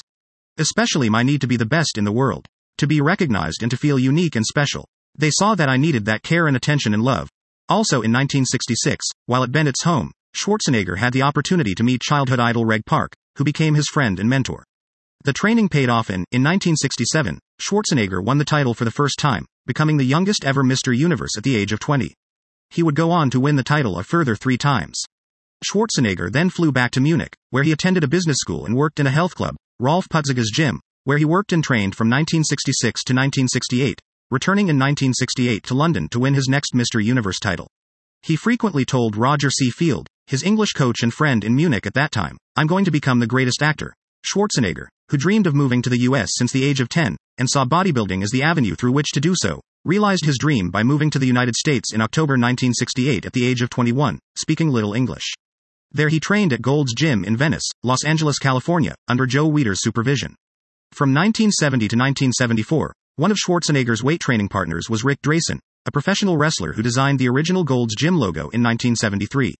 Especially 0.56 1.10
my 1.10 1.22
need 1.22 1.42
to 1.42 1.46
be 1.46 1.56
the 1.56 1.66
best 1.66 1.98
in 1.98 2.04
the 2.04 2.12
world. 2.12 2.46
To 2.78 2.86
be 2.86 3.02
recognized 3.02 3.62
and 3.62 3.70
to 3.70 3.76
feel 3.76 3.98
unique 3.98 4.34
and 4.34 4.46
special. 4.46 4.86
They 5.16 5.30
saw 5.30 5.54
that 5.54 5.68
I 5.68 5.76
needed 5.76 6.06
that 6.06 6.22
care 6.22 6.46
and 6.46 6.56
attention 6.56 6.94
and 6.94 7.02
love. 7.02 7.28
Also 7.68 7.96
in 7.96 8.12
1966, 8.12 9.04
while 9.26 9.44
at 9.44 9.52
Bennett's 9.52 9.84
home, 9.84 10.10
Schwarzenegger 10.34 10.98
had 10.98 11.12
the 11.12 11.22
opportunity 11.22 11.74
to 11.74 11.84
meet 11.84 12.00
childhood 12.00 12.40
idol 12.40 12.64
Reg 12.64 12.84
Park, 12.86 13.12
who 13.36 13.44
became 13.44 13.74
his 13.74 13.88
friend 13.88 14.18
and 14.18 14.28
mentor. 14.28 14.64
The 15.24 15.32
training 15.32 15.68
paid 15.68 15.88
off 15.88 16.08
and, 16.08 16.24
in 16.32 16.42
1967, 16.42 17.38
Schwarzenegger 17.60 18.22
won 18.22 18.38
the 18.38 18.44
title 18.44 18.74
for 18.74 18.84
the 18.84 18.90
first 18.90 19.18
time, 19.18 19.46
becoming 19.66 19.96
the 19.96 20.04
youngest 20.04 20.44
ever 20.44 20.62
Mr. 20.62 20.96
Universe 20.96 21.36
at 21.36 21.44
the 21.44 21.56
age 21.56 21.72
of 21.72 21.80
20. 21.80 22.14
He 22.70 22.82
would 22.82 22.94
go 22.94 23.10
on 23.10 23.30
to 23.30 23.40
win 23.40 23.56
the 23.56 23.62
title 23.62 23.98
a 23.98 24.04
further 24.04 24.36
three 24.36 24.58
times. 24.58 25.00
Schwarzenegger 25.64 26.30
then 26.30 26.50
flew 26.50 26.72
back 26.72 26.90
to 26.92 27.00
Munich, 27.00 27.34
where 27.50 27.62
he 27.62 27.72
attended 27.72 28.04
a 28.04 28.08
business 28.08 28.36
school 28.38 28.66
and 28.66 28.76
worked 28.76 29.00
in 29.00 29.06
a 29.06 29.10
health 29.10 29.34
club, 29.34 29.56
Rolf 29.78 30.08
Putziger's 30.08 30.50
gym, 30.52 30.80
where 31.04 31.18
he 31.18 31.24
worked 31.24 31.52
and 31.52 31.62
trained 31.62 31.94
from 31.94 32.08
1966 32.08 33.04
to 33.04 33.12
1968, 33.12 34.00
returning 34.30 34.68
in 34.68 34.76
1968 34.76 35.62
to 35.64 35.74
London 35.74 36.08
to 36.08 36.18
win 36.18 36.34
his 36.34 36.48
next 36.48 36.74
Mr. 36.74 37.02
Universe 37.02 37.38
title. 37.38 37.68
He 38.22 38.36
frequently 38.36 38.84
told 38.84 39.16
Roger 39.16 39.50
C. 39.50 39.70
Field, 39.70 40.06
his 40.26 40.42
English 40.42 40.72
coach 40.72 41.02
and 41.02 41.12
friend 41.12 41.44
in 41.44 41.54
Munich 41.54 41.86
at 41.86 41.94
that 41.94 42.10
time, 42.10 42.38
I'm 42.56 42.66
going 42.66 42.84
to 42.86 42.90
become 42.90 43.20
the 43.20 43.26
greatest 43.26 43.62
actor. 43.62 43.94
Schwarzenegger, 44.24 44.88
who 45.10 45.18
dreamed 45.18 45.46
of 45.46 45.54
moving 45.54 45.82
to 45.82 45.90
the 45.90 46.00
US 46.00 46.30
since 46.34 46.50
the 46.50 46.64
age 46.64 46.80
of 46.80 46.88
10, 46.88 47.16
and 47.36 47.50
saw 47.50 47.64
bodybuilding 47.64 48.22
as 48.22 48.30
the 48.30 48.42
avenue 48.42 48.74
through 48.74 48.92
which 48.92 49.12
to 49.12 49.20
do 49.20 49.34
so, 49.36 49.60
realized 49.84 50.24
his 50.24 50.38
dream 50.38 50.70
by 50.70 50.82
moving 50.82 51.10
to 51.10 51.18
the 51.18 51.26
United 51.26 51.54
States 51.54 51.92
in 51.92 52.00
October 52.00 52.32
1968 52.32 53.26
at 53.26 53.32
the 53.32 53.46
age 53.46 53.60
of 53.60 53.70
21, 53.70 54.18
speaking 54.36 54.70
little 54.70 54.94
English. 54.94 55.34
There 55.92 56.08
he 56.08 56.18
trained 56.18 56.52
at 56.52 56.62
Gold's 56.62 56.94
Gym 56.94 57.24
in 57.24 57.36
Venice, 57.36 57.68
Los 57.82 58.04
Angeles, 58.04 58.38
California, 58.38 58.94
under 59.08 59.26
Joe 59.26 59.48
Weider's 59.48 59.82
supervision. 59.82 60.34
From 60.92 61.10
1970 61.10 61.88
to 61.88 61.96
1974, 61.96 62.94
one 63.16 63.30
of 63.30 63.36
Schwarzenegger's 63.36 64.02
weight 64.02 64.20
training 64.20 64.48
partners 64.48 64.88
was 64.88 65.04
Rick 65.04 65.20
Drasin, 65.22 65.60
a 65.86 65.92
professional 65.92 66.36
wrestler 66.36 66.72
who 66.72 66.82
designed 66.82 67.18
the 67.18 67.28
original 67.28 67.62
Gold's 67.62 67.94
Gym 67.94 68.16
logo 68.16 68.48
in 68.50 68.62
1973. 68.62 69.54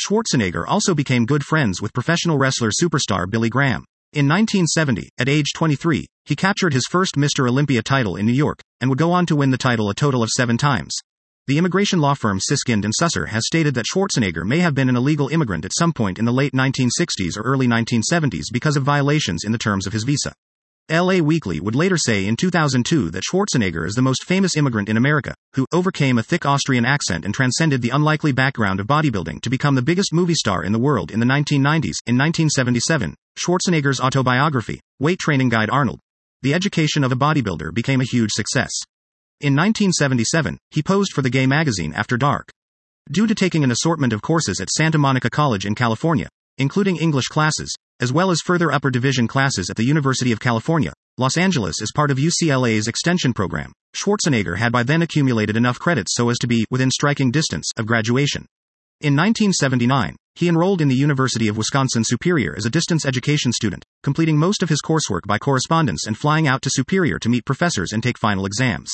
Schwarzenegger 0.00 0.64
also 0.66 0.94
became 0.94 1.24
good 1.24 1.44
friends 1.44 1.80
with 1.80 1.92
professional 1.92 2.36
wrestler 2.36 2.70
superstar 2.70 3.30
Billy 3.30 3.48
Graham. 3.48 3.84
In 4.12 4.28
1970, 4.28 5.08
at 5.18 5.28
age 5.28 5.52
23, 5.54 6.06
he 6.24 6.36
captured 6.36 6.72
his 6.72 6.86
first 6.90 7.16
Mr. 7.16 7.48
Olympia 7.48 7.82
title 7.82 8.16
in 8.16 8.26
New 8.26 8.32
York, 8.32 8.60
and 8.80 8.88
would 8.88 8.98
go 8.98 9.12
on 9.12 9.26
to 9.26 9.36
win 9.36 9.50
the 9.50 9.58
title 9.58 9.90
a 9.90 9.94
total 9.94 10.22
of 10.22 10.30
seven 10.30 10.56
times. 10.56 10.96
The 11.48 11.58
immigration 11.58 11.98
law 11.98 12.14
firm 12.14 12.38
Siskind 12.38 12.84
and 12.84 12.94
Susser 13.00 13.28
has 13.28 13.46
stated 13.46 13.74
that 13.74 13.86
Schwarzenegger 13.92 14.46
may 14.46 14.60
have 14.60 14.74
been 14.74 14.88
an 14.88 14.96
illegal 14.96 15.28
immigrant 15.28 15.64
at 15.64 15.74
some 15.76 15.92
point 15.92 16.18
in 16.18 16.24
the 16.24 16.32
late 16.32 16.52
1960s 16.52 17.36
or 17.36 17.42
early 17.42 17.66
1970s 17.66 18.44
because 18.52 18.76
of 18.76 18.84
violations 18.84 19.42
in 19.44 19.50
the 19.50 19.58
terms 19.58 19.86
of 19.86 19.92
his 19.92 20.04
visa. 20.04 20.32
LA 20.88 21.18
Weekly 21.18 21.58
would 21.58 21.74
later 21.74 21.96
say 21.96 22.26
in 22.26 22.36
2002 22.36 23.10
that 23.10 23.22
Schwarzenegger 23.24 23.86
is 23.86 23.94
the 23.94 24.02
most 24.02 24.24
famous 24.24 24.56
immigrant 24.56 24.88
in 24.88 24.96
America, 24.96 25.34
who 25.54 25.66
overcame 25.72 26.18
a 26.18 26.22
thick 26.22 26.44
Austrian 26.44 26.84
accent 26.84 27.24
and 27.24 27.34
transcended 27.34 27.82
the 27.82 27.90
unlikely 27.90 28.32
background 28.32 28.78
of 28.78 28.86
bodybuilding 28.86 29.40
to 29.42 29.50
become 29.50 29.74
the 29.74 29.82
biggest 29.82 30.12
movie 30.12 30.34
star 30.34 30.62
in 30.62 30.72
the 30.72 30.78
world 30.78 31.10
in 31.10 31.18
the 31.18 31.26
1990s. 31.26 31.98
In 32.06 32.18
1977, 32.18 33.14
Schwarzenegger's 33.38 34.00
autobiography, 34.00 34.80
Weight 35.00 35.18
Training 35.18 35.48
Guide 35.48 35.70
Arnold, 35.70 36.00
The 36.42 36.54
Education 36.54 37.04
of 37.04 37.12
a 37.12 37.16
Bodybuilder, 37.16 37.72
became 37.72 38.00
a 38.00 38.04
huge 38.04 38.32
success. 38.32 38.72
In 39.40 39.54
1977, 39.54 40.58
he 40.72 40.82
posed 40.82 41.12
for 41.12 41.22
the 41.22 41.30
gay 41.30 41.46
magazine 41.46 41.92
After 41.94 42.16
Dark. 42.16 42.48
Due 43.12 43.28
to 43.28 43.34
taking 43.34 43.62
an 43.62 43.70
assortment 43.70 44.12
of 44.12 44.22
courses 44.22 44.60
at 44.60 44.68
Santa 44.68 44.98
Monica 44.98 45.30
College 45.30 45.66
in 45.66 45.76
California, 45.76 46.28
including 46.58 46.96
English 46.96 47.28
classes, 47.28 47.72
as 48.00 48.12
well 48.12 48.32
as 48.32 48.40
further 48.40 48.72
upper 48.72 48.90
division 48.90 49.28
classes 49.28 49.70
at 49.70 49.76
the 49.76 49.84
University 49.84 50.32
of 50.32 50.40
California, 50.40 50.92
Los 51.16 51.36
Angeles 51.36 51.80
as 51.80 51.92
part 51.94 52.10
of 52.10 52.18
UCLA's 52.18 52.88
extension 52.88 53.32
program. 53.32 53.72
Schwarzenegger 53.94 54.58
had 54.58 54.72
by 54.72 54.82
then 54.82 55.02
accumulated 55.02 55.56
enough 55.56 55.78
credits 55.78 56.12
so 56.16 56.28
as 56.28 56.38
to 56.38 56.48
be 56.48 56.64
within 56.72 56.90
striking 56.90 57.30
distance 57.30 57.70
of 57.76 57.86
graduation. 57.86 58.46
In 59.02 59.16
1979, 59.16 60.14
he 60.36 60.48
enrolled 60.48 60.80
in 60.80 60.86
the 60.86 60.94
University 60.94 61.48
of 61.48 61.56
Wisconsin 61.56 62.04
Superior 62.04 62.54
as 62.56 62.66
a 62.66 62.70
distance 62.70 63.04
education 63.04 63.52
student, 63.52 63.84
completing 64.04 64.38
most 64.38 64.62
of 64.62 64.68
his 64.68 64.80
coursework 64.80 65.22
by 65.26 65.38
correspondence 65.38 66.06
and 66.06 66.16
flying 66.16 66.46
out 66.46 66.62
to 66.62 66.70
Superior 66.70 67.18
to 67.18 67.28
meet 67.28 67.44
professors 67.44 67.92
and 67.92 68.00
take 68.00 68.16
final 68.16 68.46
exams. 68.46 68.92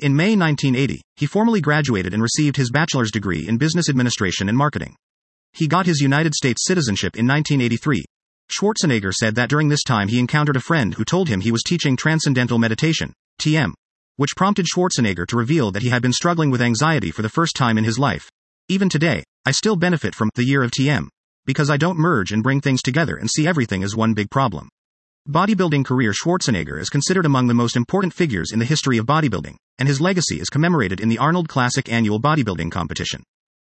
In 0.00 0.14
May 0.14 0.36
1980, 0.36 1.00
he 1.16 1.24
formally 1.24 1.62
graduated 1.62 2.12
and 2.12 2.22
received 2.22 2.58
his 2.58 2.70
bachelor's 2.70 3.10
degree 3.10 3.48
in 3.48 3.56
business 3.56 3.88
administration 3.88 4.50
and 4.50 4.58
marketing. 4.58 4.96
He 5.54 5.66
got 5.66 5.86
his 5.86 6.02
United 6.02 6.34
States 6.34 6.66
citizenship 6.66 7.16
in 7.16 7.26
1983, 7.26 8.04
Schwarzenegger 8.52 9.14
said 9.14 9.34
that 9.36 9.48
during 9.48 9.70
this 9.70 9.82
time 9.82 10.08
he 10.08 10.18
encountered 10.18 10.56
a 10.56 10.60
friend 10.60 10.92
who 10.92 11.06
told 11.06 11.30
him 11.30 11.40
he 11.40 11.52
was 11.52 11.62
teaching 11.62 11.96
Transcendental 11.96 12.58
Meditation, 12.58 13.14
TM, 13.40 13.72
which 14.16 14.36
prompted 14.36 14.66
Schwarzenegger 14.66 15.26
to 15.26 15.38
reveal 15.38 15.70
that 15.70 15.82
he 15.82 15.88
had 15.88 16.02
been 16.02 16.12
struggling 16.12 16.50
with 16.50 16.60
anxiety 16.60 17.10
for 17.10 17.22
the 17.22 17.30
first 17.30 17.56
time 17.56 17.78
in 17.78 17.84
his 17.84 17.98
life. 17.98 18.28
Even 18.70 18.90
today, 18.90 19.24
I 19.48 19.52
still 19.52 19.76
benefit 19.76 20.14
from 20.14 20.28
the 20.34 20.44
year 20.44 20.62
of 20.62 20.70
TM, 20.72 21.08
because 21.46 21.70
I 21.70 21.78
don't 21.78 21.96
merge 21.96 22.32
and 22.32 22.42
bring 22.42 22.60
things 22.60 22.82
together 22.82 23.16
and 23.16 23.30
see 23.30 23.46
everything 23.46 23.82
as 23.82 23.96
one 23.96 24.12
big 24.12 24.30
problem. 24.30 24.68
Bodybuilding 25.26 25.86
career 25.86 26.12
Schwarzenegger 26.12 26.78
is 26.78 26.90
considered 26.90 27.24
among 27.24 27.46
the 27.46 27.54
most 27.54 27.74
important 27.74 28.12
figures 28.12 28.52
in 28.52 28.58
the 28.58 28.66
history 28.66 28.98
of 28.98 29.06
bodybuilding, 29.06 29.56
and 29.78 29.88
his 29.88 30.02
legacy 30.02 30.38
is 30.38 30.50
commemorated 30.50 31.00
in 31.00 31.08
the 31.08 31.16
Arnold 31.16 31.48
Classic 31.48 31.90
annual 31.90 32.20
bodybuilding 32.20 32.70
competition. 32.70 33.22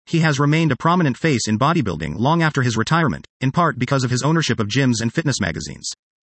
He 0.05 0.19
has 0.19 0.39
remained 0.39 0.71
a 0.71 0.77
prominent 0.77 1.17
face 1.17 1.45
in 1.45 1.59
bodybuilding 1.59 2.17
long 2.17 2.41
after 2.41 2.61
his 2.61 2.77
retirement, 2.77 3.27
in 3.41 3.51
part 3.51 3.77
because 3.77 4.05
of 4.05 4.11
his 4.11 4.23
ownership 4.23 4.61
of 4.61 4.69
gyms 4.69 5.01
and 5.01 5.13
fitness 5.13 5.41
magazines. 5.41 5.91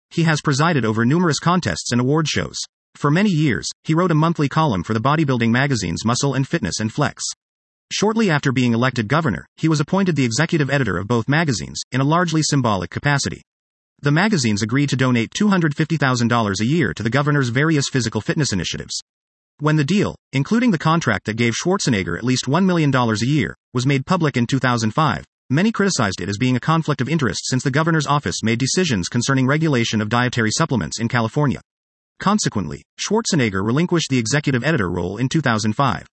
He 0.10 0.24
has 0.24 0.42
presided 0.42 0.84
over 0.84 1.06
numerous 1.06 1.38
contests 1.38 1.92
and 1.92 2.02
award 2.02 2.28
shows. 2.28 2.58
For 2.96 3.12
many 3.12 3.30
years, 3.30 3.70
he 3.84 3.94
wrote 3.94 4.10
a 4.10 4.16
monthly 4.16 4.50
column 4.50 4.82
for 4.82 4.96
the 4.96 5.00
bodybuilding 5.00 5.52
magazines 5.52 6.04
Muscle 6.04 6.34
and 6.34 6.48
Fitness 6.48 6.80
and 6.80 6.92
Flex. 6.92 7.24
Shortly 7.92 8.30
after 8.30 8.52
being 8.52 8.74
elected 8.74 9.08
governor, 9.08 9.46
he 9.56 9.70
was 9.70 9.80
appointed 9.80 10.16
the 10.16 10.26
executive 10.26 10.70
editor 10.70 10.98
of 10.98 11.08
both 11.08 11.30
magazines, 11.30 11.80
in 11.94 12.02
a 12.02 12.04
largely 12.06 12.42
symbolic 12.44 12.90
capacity. 12.90 13.42
The 14.02 14.12
magazines 14.12 14.62
agreed 14.62 14.90
to 14.90 14.98
donate 14.98 15.32
$250,000 15.32 16.60
a 16.60 16.66
year 16.66 16.94
to 16.94 17.02
the 17.02 17.10
governor's 17.10 17.48
various 17.48 17.88
physical 17.90 18.20
fitness 18.20 18.52
initiatives. 18.52 19.00
When 19.60 19.78
the 19.78 19.86
deal, 19.86 20.16
including 20.34 20.72
the 20.72 20.78
contract 20.78 21.26
that 21.26 21.38
gave 21.38 21.56
Schwarzenegger 21.56 22.18
at 22.18 22.26
least 22.26 22.46
$1 22.46 22.66
million 22.66 22.94
a 22.94 23.16
year, 23.26 23.56
was 23.74 23.88
made 23.88 24.06
public 24.06 24.36
in 24.36 24.46
2005, 24.48 25.24
many 25.50 25.72
criticized 25.72 26.20
it 26.20 26.30
as 26.30 26.38
being 26.38 26.58
a 26.58 26.60
conflict 26.60 27.00
of 27.00 27.08
interest 27.08 27.44
since 27.46 27.64
the 27.64 27.72
governor's 27.72 28.06
office 28.06 28.44
made 28.44 28.60
decisions 28.60 29.08
concerning 29.08 29.48
regulation 29.48 30.02
of 30.02 30.10
dietary 30.10 30.52
supplements 30.52 31.00
in 31.00 31.08
California. 31.08 31.62
Consequently, 32.20 32.84
Schwarzenegger 33.00 33.66
relinquished 33.66 34.10
the 34.10 34.20
executive 34.20 34.64
editor 34.64 34.92
role 34.92 35.18
in 35.18 35.30
2005. 35.30 36.06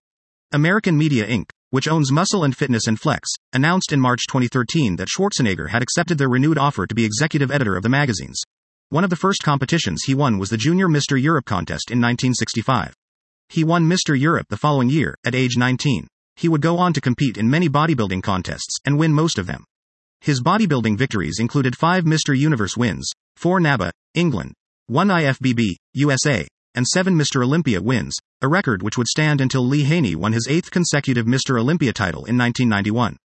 American 0.54 0.96
Media 0.96 1.26
Inc., 1.26 1.50
which 1.70 1.88
owns 1.88 2.12
Muscle 2.12 2.44
and 2.44 2.56
Fitness 2.56 2.86
and 2.86 3.00
Flex, 3.00 3.28
announced 3.52 3.92
in 3.92 3.98
March 3.98 4.28
2013 4.28 4.94
that 4.94 5.08
Schwarzenegger 5.08 5.70
had 5.70 5.82
accepted 5.82 6.16
their 6.16 6.28
renewed 6.28 6.58
offer 6.58 6.86
to 6.86 6.94
be 6.94 7.04
executive 7.04 7.50
editor 7.50 7.76
of 7.76 7.82
the 7.82 7.88
magazines. 7.88 8.40
One 8.90 9.02
of 9.02 9.10
the 9.10 9.16
first 9.16 9.42
competitions 9.42 10.04
he 10.04 10.14
won 10.14 10.38
was 10.38 10.50
the 10.50 10.56
Junior 10.56 10.86
Mr. 10.86 11.20
Europe 11.20 11.44
contest 11.44 11.90
in 11.90 11.98
1965. 11.98 12.94
He 13.48 13.64
won 13.64 13.88
Mr. 13.88 14.16
Europe 14.16 14.46
the 14.48 14.56
following 14.56 14.88
year, 14.88 15.16
at 15.24 15.34
age 15.34 15.56
19. 15.56 16.06
He 16.36 16.48
would 16.48 16.60
go 16.60 16.78
on 16.78 16.92
to 16.92 17.00
compete 17.00 17.36
in 17.36 17.50
many 17.50 17.68
bodybuilding 17.68 18.22
contests, 18.22 18.76
and 18.84 18.96
win 18.96 19.12
most 19.12 19.40
of 19.40 19.48
them. 19.48 19.64
His 20.20 20.40
bodybuilding 20.40 20.96
victories 20.96 21.40
included 21.40 21.76
five 21.76 22.04
Mr. 22.04 22.38
Universe 22.38 22.76
wins, 22.76 23.10
four 23.36 23.58
NABBA, 23.58 23.90
England, 24.14 24.52
one 24.86 25.08
IFBB, 25.08 25.74
USA, 25.94 26.46
and 26.76 26.86
seven 26.86 27.16
Mr. 27.16 27.42
Olympia 27.42 27.82
wins, 27.82 28.16
a 28.44 28.48
record 28.48 28.82
which 28.82 28.98
would 28.98 29.08
stand 29.08 29.40
until 29.40 29.66
Lee 29.66 29.84
Haney 29.84 30.14
won 30.14 30.34
his 30.34 30.46
eighth 30.48 30.70
consecutive 30.70 31.24
Mr. 31.24 31.58
Olympia 31.58 31.94
title 31.94 32.26
in 32.26 32.36
1991. 32.36 33.16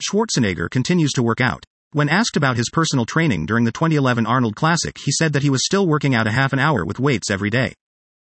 Schwarzenegger 0.00 0.70
continues 0.70 1.10
to 1.12 1.24
work 1.24 1.40
out. 1.40 1.64
When 1.92 2.08
asked 2.08 2.36
about 2.36 2.56
his 2.56 2.70
personal 2.72 3.04
training 3.04 3.46
during 3.46 3.64
the 3.64 3.72
2011 3.72 4.26
Arnold 4.26 4.54
Classic, 4.54 4.96
he 4.96 5.10
said 5.10 5.32
that 5.32 5.42
he 5.42 5.50
was 5.50 5.66
still 5.66 5.88
working 5.88 6.14
out 6.14 6.28
a 6.28 6.30
half 6.30 6.52
an 6.52 6.60
hour 6.60 6.84
with 6.84 7.00
weights 7.00 7.32
every 7.32 7.50
day. 7.50 7.74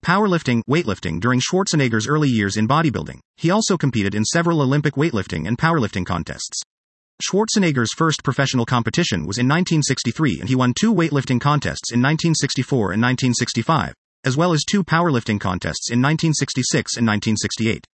Powerlifting, 0.02 0.62
weightlifting 0.66 1.20
during 1.20 1.40
Schwarzenegger's 1.40 2.08
early 2.08 2.30
years 2.30 2.56
in 2.56 2.66
bodybuilding. 2.66 3.20
He 3.36 3.50
also 3.50 3.76
competed 3.76 4.14
in 4.14 4.24
several 4.24 4.62
Olympic 4.62 4.94
weightlifting 4.94 5.46
and 5.46 5.58
powerlifting 5.58 6.06
contests. 6.06 6.62
Schwarzenegger's 7.22 7.92
first 7.92 8.24
professional 8.24 8.64
competition 8.64 9.26
was 9.26 9.36
in 9.36 9.46
1963 9.46 10.40
and 10.40 10.48
he 10.48 10.54
won 10.54 10.72
two 10.72 10.94
weightlifting 10.94 11.38
contests 11.38 11.92
in 11.92 12.00
1964 12.00 12.92
and 12.92 13.02
1965, 13.02 13.92
as 14.24 14.36
well 14.36 14.52
as 14.52 14.64
two 14.64 14.84
powerlifting 14.84 15.40
contests 15.40 15.90
in 15.90 16.00
1966 16.02 16.96
and 16.96 17.06
1968. 17.06 17.86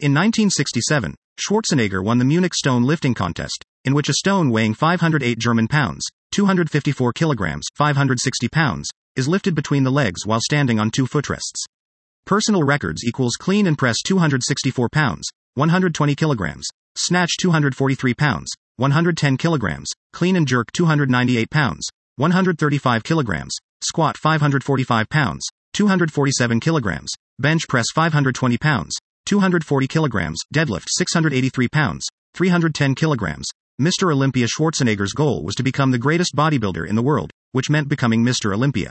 In 0.00 0.12
1967, 0.12 1.14
Schwarzenegger 1.38 2.04
won 2.04 2.18
the 2.18 2.24
Munich 2.24 2.54
Stone 2.54 2.82
Lifting 2.82 3.14
Contest, 3.14 3.64
in 3.84 3.94
which 3.94 4.08
a 4.08 4.14
stone 4.14 4.50
weighing 4.50 4.74
508 4.74 5.38
German 5.38 5.68
pounds, 5.68 6.04
254 6.32 7.12
kilograms, 7.12 7.66
560 7.74 8.48
pounds, 8.48 8.90
is 9.16 9.28
lifted 9.28 9.54
between 9.54 9.84
the 9.84 9.90
legs 9.90 10.26
while 10.26 10.40
standing 10.40 10.78
on 10.78 10.90
two 10.90 11.06
footrests. 11.06 11.64
Personal 12.24 12.62
records 12.62 13.04
equals 13.04 13.36
clean 13.36 13.66
and 13.66 13.76
press 13.76 13.96
264 14.04 14.88
pounds, 14.90 15.28
120 15.54 16.14
kilograms, 16.14 16.66
snatch 16.96 17.36
243 17.40 18.14
pounds, 18.14 18.50
110 18.76 19.36
kilograms, 19.36 19.90
clean 20.12 20.36
and 20.36 20.46
jerk 20.46 20.70
298 20.72 21.50
pounds, 21.50 21.88
135 22.16 23.02
kilograms, 23.02 23.56
squat 23.80 24.16
545 24.16 25.08
pounds, 25.08 25.46
247 25.74 26.60
kilograms, 26.60 27.10
bench 27.38 27.62
press 27.68 27.86
520 27.94 28.58
pounds, 28.58 28.94
240 29.26 29.86
kilograms, 29.88 30.38
deadlift 30.54 30.86
683 30.88 31.68
pounds, 31.68 32.06
310 32.34 32.94
kilograms. 32.94 33.46
Mr. 33.80 34.12
Olympia 34.12 34.46
Schwarzenegger's 34.46 35.14
goal 35.14 35.42
was 35.44 35.54
to 35.54 35.62
become 35.62 35.90
the 35.90 35.98
greatest 35.98 36.36
bodybuilder 36.36 36.86
in 36.86 36.94
the 36.94 37.02
world, 37.02 37.30
which 37.52 37.70
meant 37.70 37.88
becoming 37.88 38.22
Mr. 38.22 38.54
Olympia. 38.54 38.90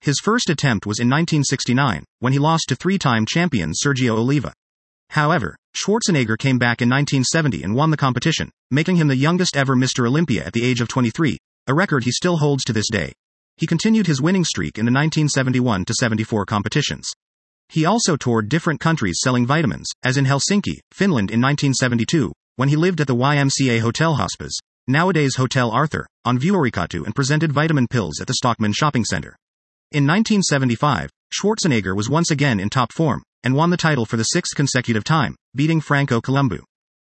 His 0.00 0.18
first 0.22 0.50
attempt 0.50 0.84
was 0.84 0.98
in 0.98 1.08
1969, 1.08 2.04
when 2.18 2.32
he 2.32 2.38
lost 2.38 2.68
to 2.68 2.76
three 2.76 2.98
time 2.98 3.24
champion 3.24 3.72
Sergio 3.72 4.18
Oliva. 4.18 4.52
However, 5.10 5.56
Schwarzenegger 5.76 6.36
came 6.36 6.58
back 6.58 6.82
in 6.82 6.88
1970 6.88 7.62
and 7.62 7.74
won 7.74 7.90
the 7.90 7.96
competition, 7.96 8.50
making 8.70 8.96
him 8.96 9.08
the 9.08 9.16
youngest 9.16 9.56
ever 9.56 9.76
Mr. 9.76 10.06
Olympia 10.06 10.44
at 10.44 10.52
the 10.52 10.64
age 10.64 10.80
of 10.80 10.88
23, 10.88 11.38
a 11.68 11.74
record 11.74 12.04
he 12.04 12.10
still 12.10 12.38
holds 12.38 12.64
to 12.64 12.72
this 12.72 12.90
day. 12.90 13.12
He 13.58 13.66
continued 13.66 14.06
his 14.06 14.20
winning 14.20 14.44
streak 14.44 14.76
in 14.76 14.84
the 14.84 14.92
1971 14.92 15.86
74 15.90 16.44
competitions. 16.44 17.10
He 17.70 17.86
also 17.86 18.14
toured 18.16 18.50
different 18.50 18.80
countries 18.80 19.20
selling 19.22 19.46
vitamins, 19.46 19.86
as 20.02 20.18
in 20.18 20.26
Helsinki, 20.26 20.80
Finland 20.92 21.30
in 21.30 21.40
1972, 21.40 22.32
when 22.56 22.68
he 22.68 22.76
lived 22.76 23.00
at 23.00 23.06
the 23.06 23.16
YMCA 23.16 23.80
Hotel 23.80 24.14
Hospice, 24.14 24.58
nowadays 24.86 25.36
Hotel 25.36 25.70
Arthur, 25.70 26.06
on 26.24 26.38
Vuorikatu 26.38 27.06
and 27.06 27.14
presented 27.14 27.50
vitamin 27.50 27.86
pills 27.88 28.20
at 28.20 28.26
the 28.26 28.34
Stockmann 28.34 28.74
Shopping 28.74 29.04
Center. 29.04 29.34
In 29.90 30.06
1975, 30.06 31.08
Schwarzenegger 31.32 31.96
was 31.96 32.10
once 32.10 32.30
again 32.30 32.60
in 32.60 32.68
top 32.68 32.92
form, 32.92 33.22
and 33.42 33.54
won 33.54 33.70
the 33.70 33.76
title 33.76 34.04
for 34.04 34.18
the 34.18 34.24
sixth 34.24 34.54
consecutive 34.54 35.04
time, 35.04 35.34
beating 35.54 35.80
Franco 35.80 36.20
Columbu. 36.20 36.60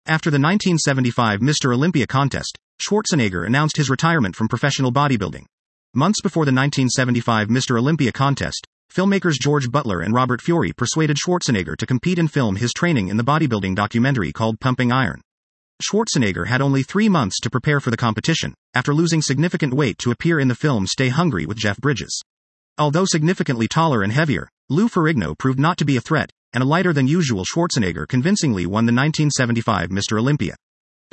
After 0.07 0.31
the 0.31 0.39
1975 0.39 1.39
Mr. 1.39 1.73
Olympia 1.73 2.07
contest, 2.07 2.57
Schwarzenegger 2.81 3.45
announced 3.45 3.77
his 3.77 3.91
retirement 3.91 4.35
from 4.35 4.47
professional 4.47 4.91
bodybuilding. 4.91 5.45
Months 5.93 6.21
before 6.21 6.45
the 6.45 6.53
1975 6.53 7.49
Mr. 7.49 7.77
Olympia 7.77 8.13
contest, 8.13 8.65
filmmakers 8.89 9.37
George 9.37 9.69
Butler 9.69 9.99
and 9.99 10.13
Robert 10.13 10.41
Fiore 10.41 10.71
persuaded 10.71 11.17
Schwarzenegger 11.17 11.75
to 11.75 11.85
compete 11.85 12.17
and 12.17 12.31
film 12.31 12.55
his 12.55 12.71
training 12.71 13.09
in 13.09 13.17
the 13.17 13.25
bodybuilding 13.25 13.75
documentary 13.75 14.31
called 14.31 14.61
Pumping 14.61 14.93
Iron. 14.93 15.19
Schwarzenegger 15.83 16.47
had 16.47 16.61
only 16.61 16.81
three 16.81 17.09
months 17.09 17.41
to 17.41 17.49
prepare 17.49 17.81
for 17.81 17.91
the 17.91 17.97
competition, 17.97 18.53
after 18.73 18.93
losing 18.93 19.21
significant 19.21 19.73
weight 19.73 19.97
to 19.97 20.11
appear 20.11 20.39
in 20.39 20.47
the 20.47 20.55
film 20.55 20.87
Stay 20.87 21.09
Hungry 21.09 21.45
with 21.45 21.57
Jeff 21.57 21.77
Bridges. 21.79 22.21
Although 22.77 23.03
significantly 23.03 23.67
taller 23.67 24.01
and 24.01 24.13
heavier, 24.13 24.47
Lou 24.69 24.87
Ferrigno 24.87 25.37
proved 25.37 25.59
not 25.59 25.77
to 25.79 25.83
be 25.83 25.97
a 25.97 26.01
threat, 26.01 26.29
and 26.53 26.63
a 26.63 26.67
lighter 26.67 26.93
than 26.93 27.07
usual 27.07 27.43
Schwarzenegger 27.43 28.07
convincingly 28.07 28.65
won 28.65 28.85
the 28.85 28.93
1975 28.93 29.89
Mr. 29.89 30.17
Olympia. 30.17 30.55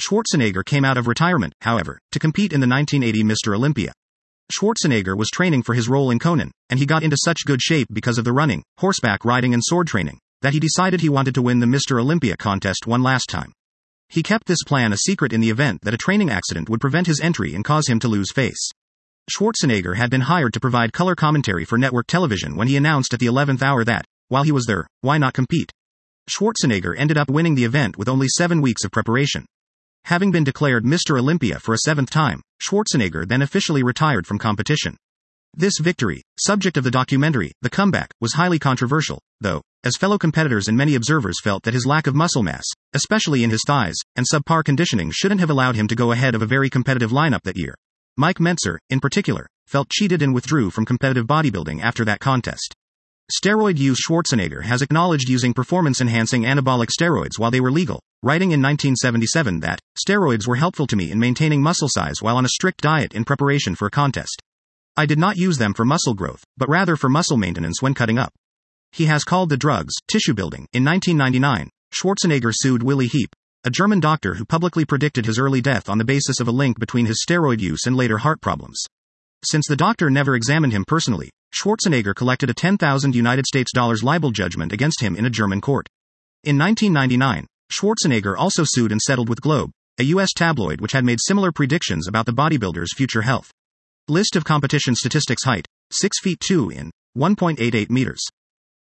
Schwarzenegger 0.01 0.65
came 0.65 0.85
out 0.85 0.99
of 0.99 1.09
retirement, 1.09 1.53
however, 1.63 1.99
to 2.13 2.21
compete 2.21 2.53
in 2.53 2.61
the 2.61 2.69
1980 2.69 3.25
Mr. 3.25 3.57
Olympia. 3.57 3.93
Schwarzenegger 4.51 5.17
was 5.17 5.29
training 5.29 5.63
for 5.63 5.75
his 5.75 5.89
role 5.89 6.11
in 6.11 6.19
Conan, 6.19 6.51
and 6.71 6.81
he 6.81 6.87
got 6.87 7.03
into 7.03 7.17
such 7.23 7.45
good 7.45 7.61
shape 7.61 7.89
because 7.93 8.17
of 8.17 8.25
the 8.25 8.33
running, 8.33 8.63
horseback 8.79 9.25
riding, 9.25 9.53
and 9.53 9.63
sword 9.63 9.87
training, 9.87 10.19
that 10.41 10.55
he 10.55 10.61
decided 10.61 11.01
he 11.01 11.11
wanted 11.11 11.35
to 11.35 11.43
win 11.43 11.59
the 11.59 11.67
Mr. 11.67 12.01
Olympia 12.01 12.37
contest 12.37 12.87
one 12.87 13.03
last 13.03 13.29
time. 13.29 13.53
He 14.09 14.23
kept 14.23 14.47
this 14.47 14.65
plan 14.65 14.93
a 14.93 14.97
secret 14.97 15.35
in 15.35 15.43
the 15.43 15.51
event 15.51 15.83
that 15.83 15.93
a 15.93 15.99
training 15.99 16.31
accident 16.31 16.71
would 16.71 16.81
prevent 16.81 17.07
his 17.07 17.21
entry 17.21 17.55
and 17.55 17.65
cause 17.65 17.89
him 17.89 17.99
to 18.01 18.09
lose 18.09 18.33
face. 18.33 18.71
Schwarzenegger 19.31 19.97
had 19.97 20.09
been 20.09 20.23
hired 20.23 20.55
to 20.55 20.61
provide 20.61 20.95
color 20.95 21.15
commentary 21.15 21.67
for 21.67 21.77
network 21.77 22.07
television 22.07 22.57
when 22.57 22.69
he 22.69 22.77
announced 22.77 23.13
at 23.13 23.21
the 23.21 23.27
11th 23.27 23.63
hour 23.63 23.85
that, 23.85 24.07
while 24.29 24.45
he 24.45 24.53
was 24.53 24.65
there, 24.65 24.87
why 25.03 25.19
not 25.19 25.35
compete? 25.35 25.71
Schwarzenegger 26.31 26.95
ended 26.97 27.19
up 27.19 27.29
winning 27.29 27.55
the 27.55 27.65
event 27.65 27.99
with 27.99 28.09
only 28.09 28.29
seven 28.29 28.63
weeks 28.63 28.85
of 28.85 28.91
preparation. 28.91 29.45
Having 30.09 30.31
been 30.31 30.45
declared 30.45 30.85
Mr. 30.85 31.19
Olympia 31.19 31.61
for 31.61 31.75
a 31.75 31.85
seventh 31.85 32.09
time, 32.09 32.41
Schwarzenegger 32.63 33.29
then 33.29 33.43
officially 33.43 33.83
retired 33.83 34.27
from 34.27 34.39
competition. 34.39 34.97
This 35.53 35.77
victory, 35.79 36.23
subject 36.41 36.79
of 36.79 36.85
the 36.85 36.91
documentary, 36.91 37.53
The 37.61 37.69
Comeback, 37.69 38.09
was 38.19 38.33
highly 38.33 38.59
controversial, 38.59 39.21
though, 39.43 39.61
as 39.85 39.99
fellow 39.99 40.17
competitors 40.17 40.67
and 40.67 40.79
many 40.79 40.95
observers 40.95 41.43
felt 41.43 41.63
that 41.65 41.75
his 41.75 41.85
lack 41.85 42.07
of 42.07 42.15
muscle 42.15 42.43
mass, 42.43 42.65
especially 42.95 43.45
in 43.45 43.51
his 43.51 43.63
thighs, 43.67 43.97
and 44.17 44.25
subpar 44.27 44.65
conditioning 44.65 45.11
shouldn't 45.13 45.41
have 45.41 45.51
allowed 45.51 45.77
him 45.77 45.89
to 45.89 45.95
go 45.95 46.13
ahead 46.13 46.35
of 46.35 46.41
a 46.41 46.47
very 46.47 46.71
competitive 46.71 47.11
lineup 47.11 47.43
that 47.43 47.59
year. 47.59 47.75
Mike 48.17 48.39
Mentzer, 48.39 48.79
in 48.89 49.01
particular, 49.01 49.47
felt 49.67 49.91
cheated 49.91 50.23
and 50.23 50.33
withdrew 50.33 50.71
from 50.71 50.87
competitive 50.87 51.27
bodybuilding 51.27 51.83
after 51.83 52.07
that 52.07 52.19
contest. 52.19 52.75
Steroid 53.31 53.77
use 53.77 54.01
Schwarzenegger 54.01 54.65
has 54.65 54.81
acknowledged 54.81 55.29
using 55.29 55.53
performance 55.53 56.01
enhancing 56.01 56.45
anabolic 56.45 56.89
steroids 56.89 57.39
while 57.39 57.51
they 57.51 57.61
were 57.61 57.71
legal, 57.71 58.01
writing 58.23 58.53
in 58.53 58.63
1977 58.63 59.61
that, 59.61 59.81
steroids 60.03 60.47
were 60.47 60.57
helpful 60.57 60.87
to 60.87 60.97
me 60.97 61.11
in 61.11 61.19
maintaining 61.19 61.61
muscle 61.61 61.91
size 61.91 62.23
while 62.23 62.39
on 62.39 62.47
a 62.47 62.49
strict 62.49 62.81
diet 62.81 63.13
in 63.13 63.27
preparation 63.27 63.75
for 63.75 63.87
a 63.87 63.91
contest. 63.91 64.41
I 64.97 65.05
did 65.05 65.19
not 65.19 65.37
use 65.37 65.59
them 65.59 65.75
for 65.75 65.85
muscle 65.85 66.15
growth, 66.15 66.43
but 66.57 66.71
rather 66.71 66.97
for 66.97 67.11
muscle 67.11 67.37
maintenance 67.37 67.83
when 67.83 67.93
cutting 67.93 68.17
up. 68.17 68.33
He 68.93 69.05
has 69.05 69.25
called 69.25 69.51
the 69.51 69.59
drugs 69.59 69.93
tissue 70.11 70.33
building. 70.33 70.67
In 70.73 70.83
1999, 70.83 71.69
Schwarzenegger 71.95 72.53
sued 72.55 72.83
Willy 72.83 73.09
Heep, 73.09 73.37
a 73.63 73.71
German 73.71 74.01
doctor 74.01 74.37
who 74.37 74.47
publicly 74.47 74.87
predicted 74.87 75.27
his 75.27 75.39
early 75.39 75.61
death 75.61 75.91
on 75.91 75.99
the 75.99 76.05
basis 76.05 76.41
of 76.41 76.49
a 76.49 76.53
link 76.53 76.81
between 76.81 77.05
his 77.05 77.23
steroid 77.29 77.61
use 77.61 77.85
and 77.85 77.95
later 77.95 78.17
heart 78.17 78.41
problems. 78.41 78.83
Since 79.45 79.67
the 79.69 79.77
doctor 79.77 80.09
never 80.09 80.35
examined 80.35 80.73
him 80.73 80.87
personally, 80.89 81.31
Schwarzenegger 81.55 82.15
collected 82.15 82.51
a 82.51 82.55
10,000 82.55 83.15
United 83.15 83.47
States 83.47 83.73
dollars 83.73 84.03
libel 84.03 84.31
judgment 84.31 84.73
against 84.73 85.01
him 85.01 85.17
in 85.17 85.25
a 85.25 85.31
German 85.31 85.61
court. 85.61 85.89
In 86.45 86.59
1999, 86.59 87.47
Schwarzenegger 87.73 88.37
also 88.39 88.63
sued 88.65 88.93
and 88.93 89.01
settled 89.01 89.29
with 89.29 89.41
Globe, 89.41 89.71
a 89.99 90.05
U.S. 90.05 90.31
tabloid 90.35 90.81
which 90.81 90.93
had 90.93 91.05
made 91.05 91.19
similar 91.21 91.51
predictions 91.51 92.07
about 92.07 92.27
the 92.27 92.33
bodybuilder's 92.33 92.95
future 92.95 93.23
health. 93.23 93.51
List 94.09 94.37
of 94.37 94.45
competition 94.45 94.95
statistics 94.95 95.45
height 95.45 95.67
6 95.91 96.21
feet 96.21 96.41
2 96.41 96.71
in 96.71 96.91
1.88 97.17 97.91
meters. 97.91 98.21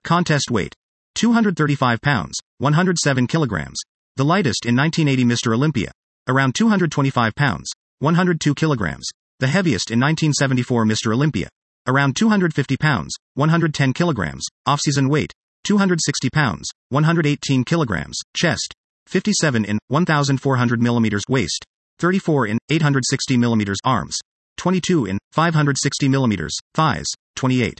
Contest 0.03 0.51
weight 0.51 0.75
235 1.15 2.01
pounds, 2.01 2.35
107 2.57 3.27
kilograms. 3.27 3.79
The 4.17 4.25
lightest 4.25 4.65
in 4.65 4.75
1980 4.75 5.23
Mr. 5.25 5.53
Olympia, 5.53 5.91
around 6.27 6.55
225 6.55 7.35
pounds, 7.35 7.69
102 7.99 8.53
kilograms. 8.55 9.07
The 9.39 9.47
heaviest 9.47 9.91
in 9.91 9.99
1974 9.99 10.85
Mr. 10.85 11.13
Olympia, 11.13 11.49
around 11.87 12.15
250 12.15 12.77
pounds, 12.77 13.15
110 13.35 13.93
kilograms. 13.93 14.45
Off-season 14.65 15.09
weight 15.09 15.31
260 15.63 16.29
pounds, 16.29 16.69
118 16.89 17.63
kilograms. 17.63 18.19
Chest 18.35 18.73
57 19.07 19.65
in 19.65 19.79
1400 19.87 20.81
millimeters. 20.81 21.23
Waist 21.29 21.65
34 21.99 22.47
in 22.47 22.57
860 22.69 23.37
millimeters. 23.37 23.77
Arms 23.83 24.17
22 24.57 25.05
in 25.05 25.17
560 25.31 26.07
millimeters, 26.07 26.55
thighs 26.73 27.05
28. 27.35 27.79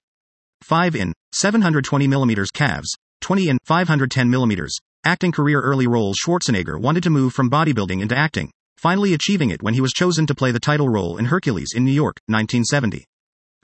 5 0.62 0.96
in 0.96 1.14
720 1.34 2.08
millimeters 2.08 2.50
calves, 2.52 2.90
20 3.22 3.50
in 3.50 3.58
510 3.64 4.30
millimeters. 4.30 4.76
Acting 5.06 5.32
career 5.32 5.62
early 5.62 5.88
roles 5.88 6.18
Schwarzenegger 6.26 6.82
wanted 6.82 7.04
to 7.04 7.10
move 7.10 7.34
from 7.34 7.50
bodybuilding 7.50 8.02
into 8.02 8.18
acting, 8.18 8.52
finally 8.78 9.14
achieving 9.14 9.52
it 9.52 9.62
when 9.62 9.76
he 9.76 9.82
was 9.82 9.92
chosen 9.92 10.26
to 10.26 10.36
play 10.36 10.52
the 10.52 10.60
title 10.60 10.90
role 10.90 11.18
in 11.18 11.26
Hercules 11.26 11.74
in 11.76 11.86
New 11.86 11.92
York, 11.92 12.18
1970. 12.28 13.06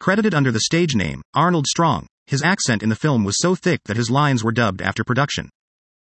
Credited 0.01 0.33
under 0.33 0.51
the 0.51 0.61
stage 0.61 0.95
name, 0.95 1.21
Arnold 1.35 1.67
Strong, 1.67 2.07
his 2.25 2.41
accent 2.41 2.81
in 2.81 2.89
the 2.89 2.95
film 2.95 3.23
was 3.23 3.37
so 3.37 3.53
thick 3.53 3.81
that 3.85 3.97
his 3.97 4.09
lines 4.09 4.43
were 4.43 4.51
dubbed 4.51 4.81
after 4.81 5.03
production. 5.03 5.47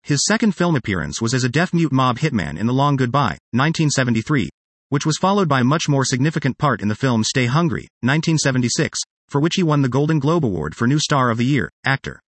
His 0.04 0.24
second 0.26 0.56
film 0.56 0.78
appearance 0.78 1.22
was 1.22 1.34
as 1.34 1.44
a 1.44 1.50
deaf 1.50 1.74
mute 1.74 1.92
mob 1.92 2.18
hitman 2.18 2.58
in 2.58 2.66
The 2.66 2.72
Long 2.72 2.96
Goodbye, 2.96 3.38
1973, 3.52 4.50
which 4.88 5.06
was 5.06 5.18
followed 5.18 5.50
by 5.50 5.60
a 5.60 5.66
much 5.66 5.90
more 5.90 6.06
significant 6.06 6.58
part 6.58 6.82
in 6.82 6.88
the 6.88 6.96
film 6.96 7.26
Stay 7.26 7.48
Hungry, 7.48 7.90
1976, 8.00 9.00
for 9.28 9.42
which 9.42 9.56
he 9.56 9.64
won 9.64 9.82
the 9.82 9.90
Golden 9.90 10.20
Globe 10.20 10.46
Award 10.46 10.76
for 10.76 10.88
New 10.88 11.00
Star 11.00 11.30
of 11.30 11.38
the 11.38 11.44
Year, 11.44 11.70
actor. 11.86 12.22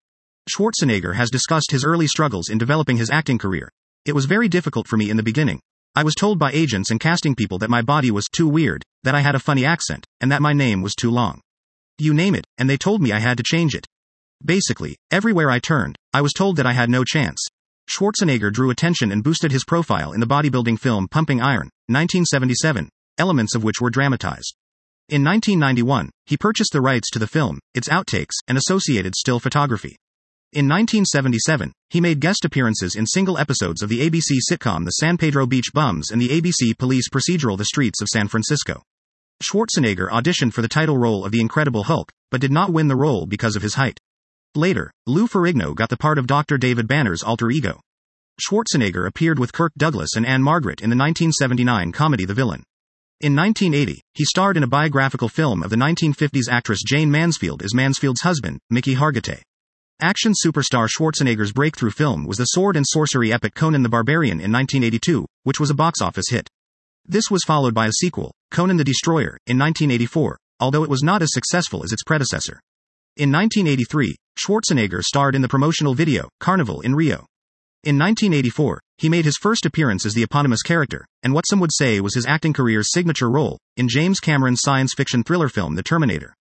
Schwarzenegger 0.53 1.15
has 1.15 1.31
discussed 1.31 1.71
his 1.71 1.85
early 1.85 2.09
struggles 2.09 2.49
in 2.49 2.59
developing 2.59 2.97
his 2.97 3.11
acting 3.11 3.39
career. 3.39 3.71
It 4.05 4.17
was 4.17 4.25
very 4.25 4.49
difficult 4.49 4.89
for 4.89 4.97
me 4.97 5.09
in 5.09 5.17
the 5.17 5.23
beginning. 5.23 5.61
I 5.95 6.03
was 6.03 6.17
told 6.17 6.37
by 6.37 6.51
agents 6.51 6.91
and 6.91 6.99
casting 6.99 7.37
people 7.37 7.59
that 7.59 7.71
my 7.71 7.81
body 7.81 8.11
was 8.11 8.27
too 8.27 8.49
weird, 8.49 8.83
that 9.05 9.15
I 9.15 9.21
had 9.21 9.37
a 9.37 9.39
funny 9.39 9.65
accent, 9.65 10.05
and 10.21 10.33
that 10.33 10.43
my 10.43 10.53
name 10.53 10.83
was 10.83 10.97
too 10.97 11.13
long. 11.13 11.41
You 12.01 12.15
name 12.15 12.35
it, 12.35 12.47
and 12.57 12.69
they 12.69 12.79
told 12.79 13.03
me 13.03 13.13
I 13.13 13.19
had 13.19 13.37
to 13.37 13.43
change 13.43 13.75
it. 13.75 13.87
Basically, 14.43 14.97
everywhere 15.11 15.51
I 15.51 15.59
turned, 15.59 15.97
I 16.15 16.23
was 16.23 16.33
told 16.33 16.57
that 16.57 16.65
I 16.65 16.73
had 16.73 16.89
no 16.89 17.05
chance. 17.05 17.47
Schwarzenegger 17.91 18.51
drew 18.51 18.71
attention 18.71 19.13
and 19.13 19.23
boosted 19.23 19.53
his 19.53 19.67
profile 19.67 20.13
in 20.13 20.21
the 20.21 20.27
bodybuilding 20.27 20.79
film 20.79 21.09
Pumping 21.09 21.43
Iron, 21.43 21.69
1977, 21.89 22.89
elements 23.19 23.55
of 23.55 23.63
which 23.63 23.83
were 23.83 23.91
dramatized. 23.91 24.55
In 25.11 25.23
1991, 25.23 26.09
he 26.25 26.39
purchased 26.39 26.73
the 26.73 26.81
rights 26.81 27.11
to 27.11 27.19
the 27.19 27.27
film, 27.27 27.59
its 27.75 27.91
outtakes, 27.91 28.37
and 28.49 28.57
associated 28.57 29.15
still 29.15 29.39
photography. 29.39 29.97
In 30.55 30.67
1977, 30.69 31.71
he 31.91 32.01
made 32.01 32.21
guest 32.21 32.47
appearances 32.47 32.95
in 32.95 33.07
single 33.07 33.37
episodes 33.37 33.83
of 33.83 33.91
the 33.91 34.09
ABC 34.09 34.39
sitcom 34.51 34.87
The 34.87 34.93
San 34.93 35.19
Pedro 35.19 35.47
Beach 35.47 35.71
Bums 35.75 36.11
and 36.11 36.21
the 36.21 36.29
ABC 36.29 36.79
police 36.79 37.11
procedural 37.11 37.59
The 37.59 37.67
Streets 37.67 38.01
of 38.01 38.09
San 38.09 38.27
Francisco. 38.27 38.83
Schwarzenegger 39.43 40.11
auditioned 40.11 40.53
for 40.53 40.61
the 40.61 40.69
title 40.69 40.99
role 40.99 41.25
of 41.25 41.33
the 41.33 41.41
Incredible 41.41 41.85
Hulk, 41.85 42.13
but 42.31 42.43
did 42.43 42.53
not 42.53 42.73
win 42.73 42.89
the 42.89 42.97
role 42.97 43.25
because 43.25 43.57
of 43.57 43.63
his 43.63 43.75
height. 43.75 43.99
Later, 44.55 44.91
Lou 45.07 45.27
Ferrigno 45.27 45.75
got 45.75 45.89
the 45.89 45.97
part 45.97 46.19
of 46.19 46.27
Dr. 46.27 46.59
David 46.59 46.87
Banner's 46.87 47.23
alter 47.23 47.51
ego. 47.51 47.81
Schwarzenegger 48.41 49.07
appeared 49.07 49.39
with 49.39 49.53
Kirk 49.53 49.73
Douglas 49.79 50.17
and 50.17 50.27
Ann-Margret 50.27 50.81
in 50.81 50.91
the 50.91 50.97
1979 50.97 51.93
comedy 51.93 52.27
The 52.27 52.35
Villain. 52.35 52.65
In 53.21 53.35
1980, 53.37 54.03
he 54.15 54.25
starred 54.25 54.57
in 54.57 54.63
a 54.63 54.67
biographical 54.67 55.29
film 55.29 55.63
of 55.63 55.71
the 55.71 55.77
1950s 55.77 56.49
actress 56.51 56.83
Jayne 56.87 57.11
Mansfield 57.11 57.63
as 57.63 57.75
Mansfield's 57.75 58.23
husband, 58.23 58.59
Mickey 58.71 58.95
Hargitay. 58.95 59.41
Action 60.01 60.33
superstar 60.33 60.89
Schwarzenegger's 60.89 61.53
breakthrough 61.53 61.91
film 61.91 62.25
was 62.25 62.39
the 62.39 62.47
sword 62.47 62.77
and 62.77 62.87
sorcery 62.87 63.33
epic 63.33 63.55
Conan 63.55 63.83
the 63.83 63.89
Barbarian 63.89 64.41
in 64.41 64.51
1982, 64.51 65.27
which 65.45 65.61
was 65.61 65.71
a 65.71 65.75
box 65.75 66.01
office 66.01 66.31
hit. 66.31 66.49
This 67.07 67.31
was 67.31 67.43
followed 67.47 67.75
by 67.75 67.87
a 67.87 67.93
sequel, 67.93 68.33
Conan 68.51 68.77
the 68.77 68.85
Destroyer, 68.85 69.39
in 69.47 69.59
1984, 69.59 70.39
although 70.61 70.85
it 70.85 70.91
was 70.91 71.03
not 71.03 71.23
as 71.23 71.31
successful 71.33 71.83
as 71.83 71.93
its 71.93 72.03
predecessor. 72.05 72.61
In 73.17 73.33
1983, 73.33 74.17
Schwarzenegger 74.39 75.03
starred 75.03 75.35
in 75.35 75.43
the 75.43 75.49
promotional 75.49 75.95
video, 75.95 76.29
Carnival 76.39 76.81
in 76.81 76.95
Rio. 76.95 77.27
In 77.83 77.99
1984, 77.99 78.81
he 78.99 79.09
made 79.09 79.25
his 79.25 79.39
first 79.41 79.65
appearance 79.65 80.05
as 80.05 80.15
the 80.15 80.23
eponymous 80.23 80.63
character, 80.63 81.07
and 81.23 81.33
what 81.33 81.47
some 81.49 81.61
would 81.61 81.73
say 81.73 82.01
was 82.01 82.15
his 82.15 82.27
acting 82.27 82.53
career's 82.53 82.93
signature 82.93 83.31
role, 83.31 83.59
in 83.77 83.89
James 83.89 84.21
Cameron's 84.21 84.61
science 84.63 84.93
fiction 84.95 85.23
thriller 85.23 85.49
film 85.49 85.75
The 85.75 85.83
Terminator. 85.83 86.35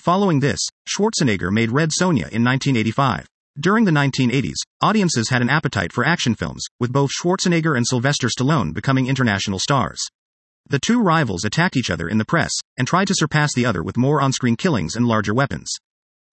Following 0.00 0.40
this, 0.40 0.60
Schwarzenegger 0.88 1.52
made 1.52 1.70
Red 1.70 1.90
Sonja 1.90 2.28
in 2.30 2.42
1985. 2.42 3.26
During 3.60 3.86
the 3.86 3.90
1980s, 3.90 4.54
audiences 4.80 5.30
had 5.30 5.42
an 5.42 5.50
appetite 5.50 5.92
for 5.92 6.06
action 6.06 6.36
films, 6.36 6.64
with 6.78 6.92
both 6.92 7.10
Schwarzenegger 7.10 7.76
and 7.76 7.84
Sylvester 7.84 8.28
Stallone 8.28 8.72
becoming 8.72 9.08
international 9.08 9.58
stars. 9.58 9.98
The 10.68 10.78
two 10.78 11.02
rivals 11.02 11.44
attacked 11.44 11.76
each 11.76 11.90
other 11.90 12.08
in 12.08 12.18
the 12.18 12.24
press, 12.24 12.52
and 12.76 12.86
tried 12.86 13.08
to 13.08 13.16
surpass 13.16 13.52
the 13.54 13.66
other 13.66 13.82
with 13.82 13.96
more 13.96 14.20
on 14.20 14.30
screen 14.30 14.54
killings 14.54 14.94
and 14.94 15.08
larger 15.08 15.34
weapons. 15.34 15.72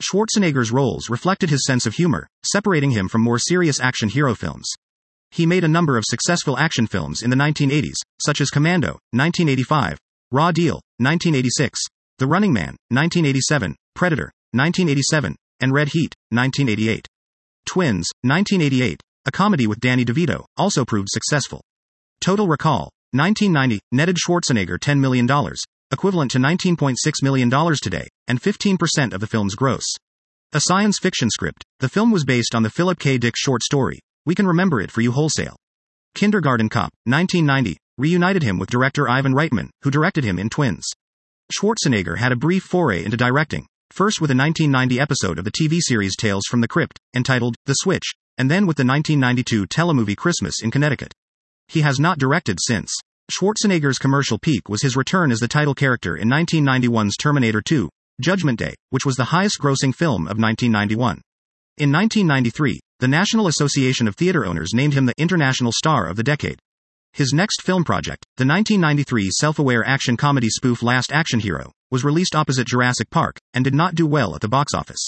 Schwarzenegger's 0.04 0.72
roles 0.72 1.10
reflected 1.10 1.50
his 1.50 1.66
sense 1.66 1.88
of 1.88 1.96
humor, 1.96 2.28
separating 2.44 2.92
him 2.92 3.08
from 3.08 3.22
more 3.22 3.40
serious 3.40 3.80
action 3.80 4.10
hero 4.10 4.36
films. 4.36 4.70
He 5.32 5.48
made 5.48 5.64
a 5.64 5.68
number 5.68 5.98
of 5.98 6.04
successful 6.06 6.60
action 6.60 6.86
films 6.86 7.24
in 7.24 7.32
the 7.32 7.36
1980s, 7.36 7.98
such 8.24 8.40
as 8.40 8.52
Commando, 8.52 9.00
1985, 9.14 9.98
Raw 10.32 10.52
Deal, 10.52 10.76
1986, 11.00 11.80
The 12.20 12.28
Running 12.28 12.54
Man, 12.54 12.76
1987, 12.90 13.76
Predator, 13.96 14.32
1987, 14.52 15.36
and 15.60 15.74
Red 15.74 15.88
Heat, 15.88 16.14
1988. 16.30 17.08
Twins, 17.66 18.10
1988, 18.22 19.02
a 19.26 19.32
comedy 19.32 19.68
with 19.68 19.80
Danny 19.80 20.06
DeVito, 20.06 20.46
also 20.58 20.86
proved 20.86 21.10
successful. 21.10 21.62
Total 22.22 22.48
Recall, 22.48 22.90
1990, 23.12 23.80
netted 23.92 24.18
Schwarzenegger 24.18 24.78
$10 24.78 25.00
million, 25.00 25.28
equivalent 25.92 26.32
to 26.32 26.40
$19.6 26.40 26.96
million 27.24 27.50
today, 27.82 28.08
and 28.28 28.42
15% 28.42 29.14
of 29.14 29.20
the 29.20 29.28
film's 29.28 29.56
gross. 29.56 29.86
A 30.54 30.62
science 30.62 31.00
fiction 31.00 31.30
script, 31.30 31.64
the 31.80 31.90
film 31.90 32.12
was 32.12 32.24
based 32.24 32.56
on 32.56 32.64
the 32.64 32.70
Philip 32.70 33.00
K. 33.00 33.18
Dick 33.18 33.36
short 33.38 33.64
story, 33.64 34.00
We 34.26 34.36
Can 34.36 34.48
Remember 34.48 34.80
It 34.80 34.92
For 34.92 35.02
You 35.02 35.12
Wholesale. 35.12 35.56
Kindergarten 36.16 36.70
Cop, 36.70 36.92
1990, 37.06 37.78
reunited 37.98 38.44
him 38.44 38.58
with 38.58 38.70
director 38.70 39.10
Ivan 39.10 39.34
Reitman, 39.34 39.70
who 39.82 39.92
directed 39.92 40.24
him 40.24 40.40
in 40.40 40.50
Twins. 40.50 40.88
Schwarzenegger 41.54 42.18
had 42.18 42.32
a 42.32 42.38
brief 42.38 42.64
foray 42.64 43.04
into 43.04 43.18
directing, 43.18 43.66
first 43.92 44.22
with 44.22 44.32
a 44.32 44.36
1990 44.36 45.00
episode 45.00 45.40
of 45.40 45.46
the 45.46 45.52
TV 45.52 45.78
series 45.80 46.16
Tales 46.16 46.46
from 46.50 46.62
the 46.62 46.68
Crypt, 46.68 47.00
entitled 47.16 47.56
The 47.66 47.74
Switch, 47.74 48.14
and 48.38 48.50
then 48.50 48.68
with 48.68 48.78
the 48.78 48.86
1992 48.86 49.68
telemovie 49.68 50.18
Christmas 50.18 50.62
in 50.62 50.72
Connecticut. 50.72 51.14
He 51.68 51.82
has 51.82 52.00
not 52.00 52.20
directed 52.20 52.58
since. 52.62 52.94
Schwarzenegger's 53.32 53.98
commercial 53.98 54.38
peak 54.38 54.70
was 54.70 54.82
his 54.82 54.96
return 54.96 55.32
as 55.32 55.40
the 55.40 55.48
title 55.48 55.74
character 55.74 56.16
in 56.16 56.30
1991's 56.30 57.18
Terminator 57.18 57.62
2, 57.62 57.90
Judgment 58.22 58.60
Day, 58.60 58.76
which 58.92 59.06
was 59.06 59.16
the 59.16 59.26
highest 59.26 59.60
grossing 59.60 59.94
film 59.94 60.28
of 60.28 60.38
1991. 60.38 61.22
In 61.78 61.92
1993, 61.92 62.80
the 63.00 63.08
National 63.08 63.48
Association 63.48 64.08
of 64.08 64.16
Theater 64.16 64.46
Owners 64.46 64.74
named 64.74 64.94
him 64.94 65.06
the 65.06 65.14
International 65.18 65.72
Star 65.72 66.08
of 66.08 66.16
the 66.16 66.24
Decade. 66.24 66.60
His 67.16 67.32
next 67.32 67.62
film 67.62 67.86
project, 67.86 68.26
the 68.36 68.46
1993 68.46 69.30
self 69.32 69.58
aware 69.58 69.88
action 69.88 70.18
comedy 70.18 70.50
spoof 70.50 70.84
Last 70.84 71.14
Action 71.14 71.40
Hero, 71.40 71.72
was 71.90 72.04
released 72.04 72.36
opposite 72.36 72.68
Jurassic 72.68 73.10
Park 73.10 73.38
and 73.54 73.64
did 73.64 73.74
not 73.74 73.96
do 73.96 74.06
well 74.06 74.36
at 74.36 74.42
the 74.42 74.50
box 74.50 74.74
office. 74.74 75.00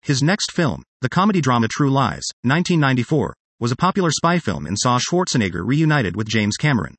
His 0.00 0.22
next 0.22 0.52
film, 0.52 0.84
the 1.00 1.08
comedy 1.08 1.40
drama 1.40 1.66
True 1.66 1.90
Lies, 1.90 2.22
1994, 2.44 3.34
was 3.58 3.72
a 3.72 3.76
popular 3.76 4.12
spy 4.12 4.38
film 4.38 4.64
and 4.64 4.78
saw 4.78 5.00
Schwarzenegger 5.00 5.66
reunited 5.66 6.14
with 6.14 6.28
James 6.28 6.56
Cameron. 6.56 6.94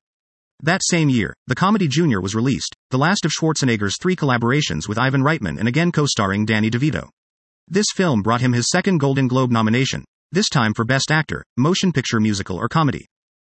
That 0.61 0.81
same 0.83 1.07
year, 1.07 1.33
the 1.47 1.55
comedy 1.55 1.87
Junior 1.87 2.19
was 2.19 2.35
released, 2.35 2.75
the 2.89 2.97
last 2.97 3.23
of 3.23 3.31
Schwarzenegger's 3.31 3.95
three 4.01 4.17
collaborations 4.17 4.85
with 4.85 4.99
Ivan 4.99 5.21
Reitman 5.21 5.59
and 5.59 5.69
again 5.69 5.93
co 5.93 6.05
starring 6.05 6.43
Danny 6.43 6.69
DeVito. 6.69 7.07
This 7.69 7.87
film 7.95 8.21
brought 8.21 8.41
him 8.41 8.51
his 8.51 8.69
second 8.69 8.97
Golden 8.97 9.29
Globe 9.29 9.49
nomination, 9.49 10.03
this 10.33 10.49
time 10.49 10.73
for 10.73 10.83
Best 10.83 11.09
Actor, 11.09 11.45
Motion 11.55 11.93
Picture 11.93 12.19
Musical 12.19 12.57
or 12.57 12.67
Comedy. 12.67 13.05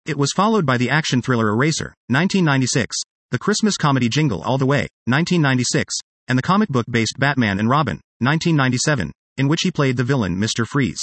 It 0.07 0.17
was 0.17 0.31
followed 0.33 0.65
by 0.65 0.77
the 0.77 0.89
action 0.89 1.21
thriller 1.21 1.49
Eraser, 1.49 1.93
1996, 2.07 2.97
the 3.33 3.41
Christmas 3.41 3.77
comedy 3.77 4.09
Jingle 4.09 4.41
All 4.41 4.57
the 4.57 4.65
Way, 4.65 4.87
1996, 5.07 5.97
and 6.29 6.39
the 6.39 6.45
comic 6.45 6.69
book 6.69 6.87
based 6.89 7.19
Batman 7.19 7.59
and 7.59 7.69
Robin, 7.69 7.97
1997, 8.21 9.11
in 9.37 9.49
which 9.49 9.63
he 9.63 9.73
played 9.73 9.97
the 9.97 10.05
villain 10.05 10.37
Mr. 10.37 10.65
Freeze. 10.65 11.03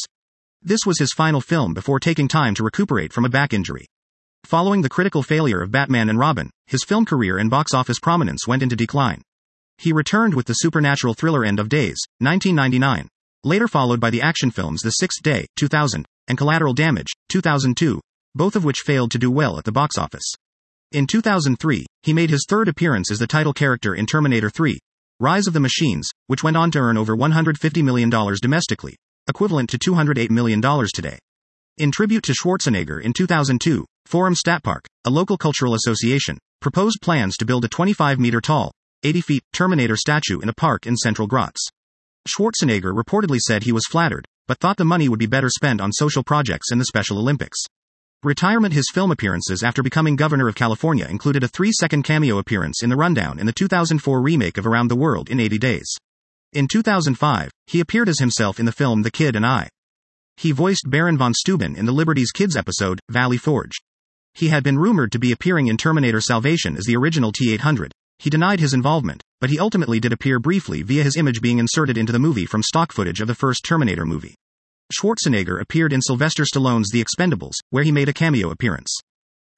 This 0.62 0.86
was 0.86 1.00
his 1.00 1.12
final 1.12 1.42
film 1.42 1.74
before 1.74 2.00
taking 2.00 2.30
time 2.30 2.56
to 2.56 2.64
recuperate 2.64 3.12
from 3.12 3.26
a 3.26 3.30
back 3.30 3.54
injury. 3.54 3.88
Following 4.46 4.84
the 4.84 4.90
critical 4.90 5.22
failure 5.22 5.62
of 5.62 5.70
Batman 5.72 6.08
and 6.08 6.18
Robin, 6.18 6.50
his 6.68 6.86
film 6.86 7.04
career 7.04 7.38
and 7.38 7.50
box 7.50 7.74
office 7.74 8.00
prominence 8.00 8.48
went 8.48 8.64
into 8.64 8.78
decline. 8.78 9.22
He 9.80 9.92
returned 9.92 10.34
with 10.34 10.46
the 10.46 10.54
supernatural 10.54 11.14
thriller 11.14 11.44
End 11.44 11.60
of 11.60 11.68
Days, 11.68 11.98
1999, 12.20 13.10
later 13.44 13.68
followed 13.68 14.00
by 14.00 14.12
the 14.12 14.22
action 14.22 14.50
films 14.50 14.82
The 14.82 14.92
Sixth 14.92 15.22
Day, 15.22 15.46
2000, 15.58 16.06
and 16.30 16.38
Collateral 16.38 16.74
Damage, 16.74 17.12
2002, 17.28 18.00
both 18.36 18.56
of 18.56 18.64
which 18.64 18.84
failed 18.86 19.12
to 19.12 19.20
do 19.20 19.30
well 19.30 19.58
at 19.58 19.64
the 19.64 19.72
box 19.72 19.98
office. 19.98 20.34
In 20.92 21.08
2003, 21.08 21.86
he 22.04 22.14
made 22.14 22.30
his 22.30 22.46
third 22.48 22.68
appearance 22.68 23.10
as 23.12 23.20
the 23.20 23.28
title 23.28 23.54
character 23.54 23.96
in 23.96 24.06
Terminator 24.06 24.50
3, 24.50 24.78
Rise 25.20 25.48
of 25.48 25.54
the 25.54 25.60
Machines, 25.60 26.10
which 26.28 26.44
went 26.44 26.58
on 26.58 26.70
to 26.72 26.80
earn 26.80 26.98
over 26.98 27.16
$150 27.16 27.84
million 27.84 28.10
domestically, 28.10 28.96
equivalent 29.28 29.70
to 29.70 29.78
$208 29.78 30.30
million 30.30 30.62
today. 30.94 31.18
In 31.78 31.92
tribute 31.92 32.24
to 32.26 32.34
Schwarzenegger 32.34 33.02
in 33.02 33.14
2002, 33.14 33.86
Forum 34.06 34.36
Stadtpark, 34.36 34.86
a 35.06 35.10
local 35.10 35.38
cultural 35.38 35.74
association, 35.74 36.38
proposed 36.62 37.00
plans 37.02 37.38
to 37.38 37.46
build 37.46 37.66
a 37.66 37.70
25 37.70 38.20
meter 38.20 38.42
tall, 38.42 38.72
80 39.04 39.22
feet 39.22 39.44
Terminator 39.54 39.96
statue 39.96 40.40
in 40.40 40.50
a 40.50 40.54
park 40.54 40.86
in 40.86 40.96
Central 40.96 41.28
Graz. 41.28 41.56
Schwarzenegger 42.28 42.94
reportedly 42.94 43.40
said 43.40 43.64
he 43.64 43.72
was 43.72 43.88
flattered, 43.90 44.26
but 44.48 44.60
thought 44.60 44.78
the 44.78 44.86
money 44.86 45.10
would 45.10 45.20
be 45.20 45.26
better 45.26 45.50
spent 45.50 45.82
on 45.82 45.92
social 45.92 46.24
projects 46.24 46.72
and 46.72 46.80
the 46.80 46.86
Special 46.86 47.18
Olympics. 47.18 47.64
Retirement 48.24 48.74
His 48.74 48.90
film 48.90 49.12
appearances 49.12 49.64
after 49.64 49.84
becoming 49.84 50.16
governor 50.16 50.48
of 50.48 50.56
California 50.56 51.06
included 51.10 51.44
a 51.44 51.50
three 51.50 51.74
second 51.74 52.04
cameo 52.04 52.38
appearance 52.38 52.82
in 52.82 52.90
The 52.90 52.96
Rundown 52.96 53.38
in 53.38 53.46
the 53.46 53.52
2004 53.52 54.22
remake 54.22 54.58
of 54.58 54.66
Around 54.66 54.88
the 54.88 54.96
World 54.96 55.30
in 55.30 55.42
80 55.42 55.58
Days. 55.58 55.98
In 56.54 56.70
2005, 56.70 57.52
he 57.68 57.82
appeared 57.82 58.08
as 58.08 58.20
himself 58.20 58.62
in 58.62 58.66
the 58.66 58.72
film 58.72 59.02
The 59.02 59.12
Kid 59.12 59.36
and 59.36 59.46
I. 59.46 59.68
He 60.38 60.54
voiced 60.54 60.90
Baron 60.90 61.18
von 61.18 61.34
Steuben 61.34 61.76
in 61.76 61.86
the 61.86 61.92
Liberty's 61.92 62.32
Kids 62.32 62.56
episode, 62.56 63.02
Valley 63.10 63.36
Forge. 63.36 63.74
He 64.34 64.48
had 64.48 64.64
been 64.64 64.80
rumored 64.80 65.12
to 65.12 65.20
be 65.20 65.34
appearing 65.34 65.68
in 65.68 65.76
Terminator 65.76 66.22
Salvation 66.22 66.78
as 66.78 66.86
the 66.86 66.96
original 66.96 67.34
T 67.34 67.54
800. 67.54 67.92
He 68.20 68.30
denied 68.30 68.62
his 68.62 68.74
involvement, 68.74 69.22
but 69.42 69.50
he 69.50 69.60
ultimately 69.60 70.00
did 70.00 70.14
appear 70.14 70.40
briefly 70.40 70.82
via 70.82 71.04
his 71.04 71.18
image 71.18 71.42
being 71.42 71.60
inserted 71.60 71.98
into 71.98 72.14
the 72.14 72.20
movie 72.20 72.46
from 72.46 72.64
stock 72.64 72.94
footage 72.94 73.20
of 73.20 73.28
the 73.28 73.36
first 73.36 73.66
Terminator 73.66 74.06
movie. 74.06 74.36
Schwarzenegger 74.92 75.62
appeared 75.62 75.94
in 75.94 76.02
Sylvester 76.02 76.44
Stallone's 76.44 76.90
The 76.92 77.04
Expendables, 77.04 77.56
where 77.70 77.84
he 77.84 77.92
made 77.92 78.10
a 78.10 78.14
cameo 78.14 78.52
appearance. 78.52 79.00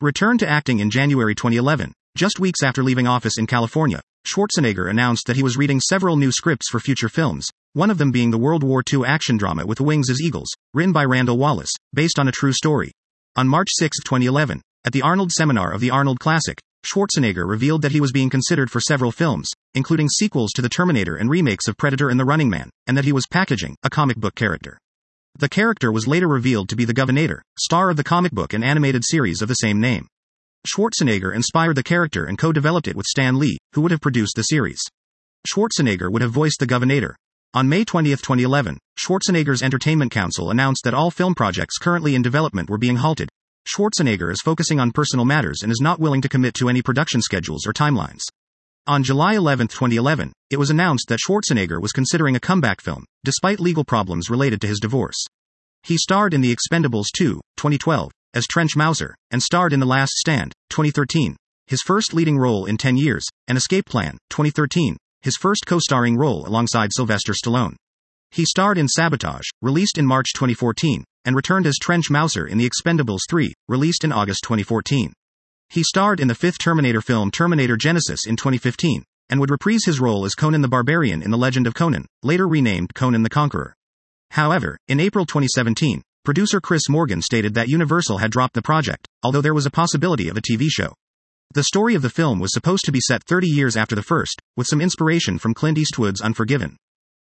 Returned 0.02 0.40
to 0.42 0.48
acting 0.48 0.80
in 0.80 0.90
January 0.90 1.34
2011, 1.34 1.94
just 2.18 2.40
weeks 2.40 2.64
after 2.64 2.84
leaving 2.84 3.08
office 3.08 3.38
in 3.38 3.48
California, 3.48 4.02
Schwarzenegger 4.26 4.90
announced 4.90 5.28
that 5.28 5.36
he 5.36 5.44
was 5.44 5.58
reading 5.58 5.80
several 5.80 6.16
new 6.16 6.32
scripts 6.32 6.70
for 6.70 6.80
future 6.80 7.10
films, 7.10 7.48
one 7.74 7.92
of 7.92 7.98
them 7.98 8.12
being 8.12 8.32
the 8.32 8.38
World 8.38 8.64
War 8.64 8.84
II 8.92 9.06
action 9.06 9.38
drama 9.38 9.66
With 9.66 9.82
Wings 9.82 10.10
as 10.10 10.22
Eagles, 10.22 10.50
written 10.74 10.92
by 10.92 11.06
Randall 11.06 11.38
Wallace, 11.38 11.72
based 11.94 12.18
on 12.20 12.28
a 12.28 12.32
true 12.32 12.54
story. 12.54 12.92
On 13.36 13.48
March 13.48 13.70
6, 13.72 13.98
2011, 14.04 14.62
at 14.86 14.94
the 14.94 15.02
Arnold 15.02 15.32
Seminar 15.32 15.72
of 15.74 15.82
the 15.82 15.92
Arnold 15.92 16.20
Classic, 16.20 16.58
Schwarzenegger 16.86 17.48
revealed 17.48 17.82
that 17.82 17.92
he 17.92 18.00
was 18.00 18.12
being 18.12 18.30
considered 18.30 18.70
for 18.70 18.80
several 18.80 19.12
films, 19.12 19.50
including 19.74 20.08
sequels 20.08 20.52
to 20.54 20.62
The 20.62 20.70
Terminator 20.70 21.16
and 21.16 21.30
remakes 21.30 21.68
of 21.68 21.78
Predator 21.78 22.10
and 22.10 22.20
The 22.20 22.26
Running 22.26 22.50
Man, 22.50 22.70
and 22.88 22.96
that 22.96 23.06
he 23.06 23.12
was 23.12 23.26
packaging 23.30 23.76
a 23.84 23.90
comic 23.90 24.18
book 24.18 24.36
character. 24.36 24.78
The 25.38 25.50
character 25.50 25.92
was 25.92 26.08
later 26.08 26.28
revealed 26.28 26.70
to 26.70 26.76
be 26.76 26.86
the 26.86 26.94
Governator, 26.94 27.42
star 27.60 27.90
of 27.90 27.98
the 27.98 28.04
comic 28.04 28.32
book 28.32 28.54
and 28.54 28.64
animated 28.64 29.04
series 29.06 29.42
of 29.42 29.48
the 29.48 29.56
same 29.56 29.82
name. 29.82 30.08
Schwarzenegger 30.66 31.36
inspired 31.36 31.76
the 31.76 31.84
character 31.84 32.26
and 32.26 32.38
co 32.38 32.52
developed 32.52 32.88
it 32.88 32.96
with 32.96 33.06
Stan 33.06 33.38
Lee, 33.38 33.58
who 33.74 33.82
would 33.82 33.92
have 33.92 34.02
produced 34.02 34.36
the 34.36 34.44
series. 34.44 34.82
Schwarzenegger 35.48 36.12
would 36.12 36.22
have 36.22 36.32
voiced 36.32 36.60
the 36.60 36.68
Governator, 36.68 37.16
on 37.56 37.70
May 37.70 37.86
20, 37.86 38.10
2011, 38.10 38.78
Schwarzenegger's 39.00 39.64
Entertainment 39.64 40.12
counsel 40.12 40.52
announced 40.52 40.84
that 40.84 40.94
all 40.94 41.10
film 41.10 41.34
projects 41.34 41.78
currently 41.78 42.14
in 42.14 42.22
development 42.22 42.70
were 42.70 42.78
being 42.78 42.98
halted. 42.98 43.30
Schwarzenegger 43.66 44.30
is 44.30 44.42
focusing 44.42 44.78
on 44.78 44.92
personal 44.92 45.24
matters 45.24 45.62
and 45.64 45.72
is 45.72 45.80
not 45.82 45.98
willing 45.98 46.20
to 46.20 46.28
commit 46.28 46.54
to 46.56 46.68
any 46.68 46.82
production 46.82 47.22
schedules 47.22 47.66
or 47.66 47.72
timelines. 47.72 48.24
On 48.88 49.02
July 49.02 49.34
11, 49.34 49.70
2011, 49.70 50.32
it 50.52 50.58
was 50.58 50.70
announced 50.70 51.08
that 51.08 51.18
Schwarzenegger 51.20 51.82
was 51.82 51.92
considering 51.92 52.36
a 52.36 52.40
comeback 52.40 52.82
film, 52.82 53.04
despite 53.24 53.60
legal 53.60 53.84
problems 53.84 54.30
related 54.30 54.62
to 54.62 54.68
his 54.68 54.80
divorce. 54.80 55.26
He 55.82 55.98
starred 55.98 56.36
in 56.36 56.42
The 56.42 56.56
Expendables 56.56 57.08
2, 57.16 57.42
2012, 57.58 58.12
as 58.36 58.46
Trench 58.46 58.76
Mauser, 58.76 59.16
and 59.32 59.42
starred 59.42 59.74
in 59.74 59.80
The 59.80 59.88
Last 59.88 60.12
Stand, 60.18 60.54
2013, 60.70 61.36
his 61.66 61.82
first 61.82 62.14
leading 62.14 62.38
role 62.38 62.66
in 62.66 62.78
10 62.78 62.96
years, 62.96 63.26
and 63.48 63.58
Escape 63.58 63.88
Plan, 63.88 64.20
2013, 64.30 64.98
his 65.24 65.36
first 65.36 65.66
co 65.66 65.80
starring 65.80 66.16
role 66.16 66.48
alongside 66.48 66.92
Sylvester 66.94 67.34
Stallone. 67.34 67.76
He 68.30 68.46
starred 68.46 68.78
in 68.78 68.88
Sabotage, 68.88 69.48
released 69.64 69.98
in 69.98 70.06
March 70.06 70.32
2014, 70.36 71.04
and 71.26 71.36
returned 71.36 71.66
as 71.66 71.80
Trench 71.82 72.12
Mauser 72.12 72.46
in 72.46 72.60
The 72.60 72.70
Expendables 72.70 73.22
3, 73.28 73.52
released 73.68 74.04
in 74.04 74.12
August 74.12 74.44
2014. 74.44 75.12
He 75.70 75.84
starred 75.84 76.20
in 76.20 76.28
the 76.28 76.36
fifth 76.36 76.58
Terminator 76.58 77.02
film 77.02 77.32
Terminator 77.32 77.78
Genisys 77.78 78.28
in 78.28 78.36
2015, 78.36 79.04
and 79.30 79.40
would 79.40 79.50
reprise 79.50 79.86
his 79.86 80.00
role 80.00 80.26
as 80.26 80.36
Conan 80.36 80.62
the 80.62 80.68
Barbarian 80.68 81.22
in 81.22 81.32
The 81.32 81.38
Legend 81.38 81.68
of 81.68 81.74
Conan, 81.74 82.06
later 82.24 82.48
renamed 82.48 82.94
Conan 82.94 83.24
the 83.24 83.30
Conqueror. 83.30 83.76
However, 84.32 84.78
in 84.88 85.00
April 85.00 85.26
2017, 85.26 86.02
producer 86.24 86.62
Chris 86.62 86.90
Morgan 86.90 87.22
stated 87.22 87.54
that 87.54 87.70
Universal 87.70 88.20
had 88.20 88.32
dropped 88.32 88.54
the 88.54 88.62
project, 88.62 89.08
although 89.24 89.42
there 89.42 89.54
was 89.54 89.66
a 89.66 89.72
possibility 89.72 90.28
of 90.28 90.38
a 90.38 90.42
TV 90.42 90.68
show. 90.70 90.94
The 91.54 91.64
story 91.64 91.96
of 91.96 92.02
the 92.02 92.10
film 92.10 92.40
was 92.40 92.54
supposed 92.54 92.86
to 92.86 92.92
be 92.92 93.00
set 93.00 93.24
30 93.24 93.48
years 93.48 93.78
after 93.78 93.96
the 93.96 94.04
first, 94.04 94.42
with 94.58 94.68
some 94.68 94.82
inspiration 94.82 95.38
from 95.38 95.54
Clint 95.54 95.78
Eastwood's 95.78 96.22
Unforgiven. 96.22 96.78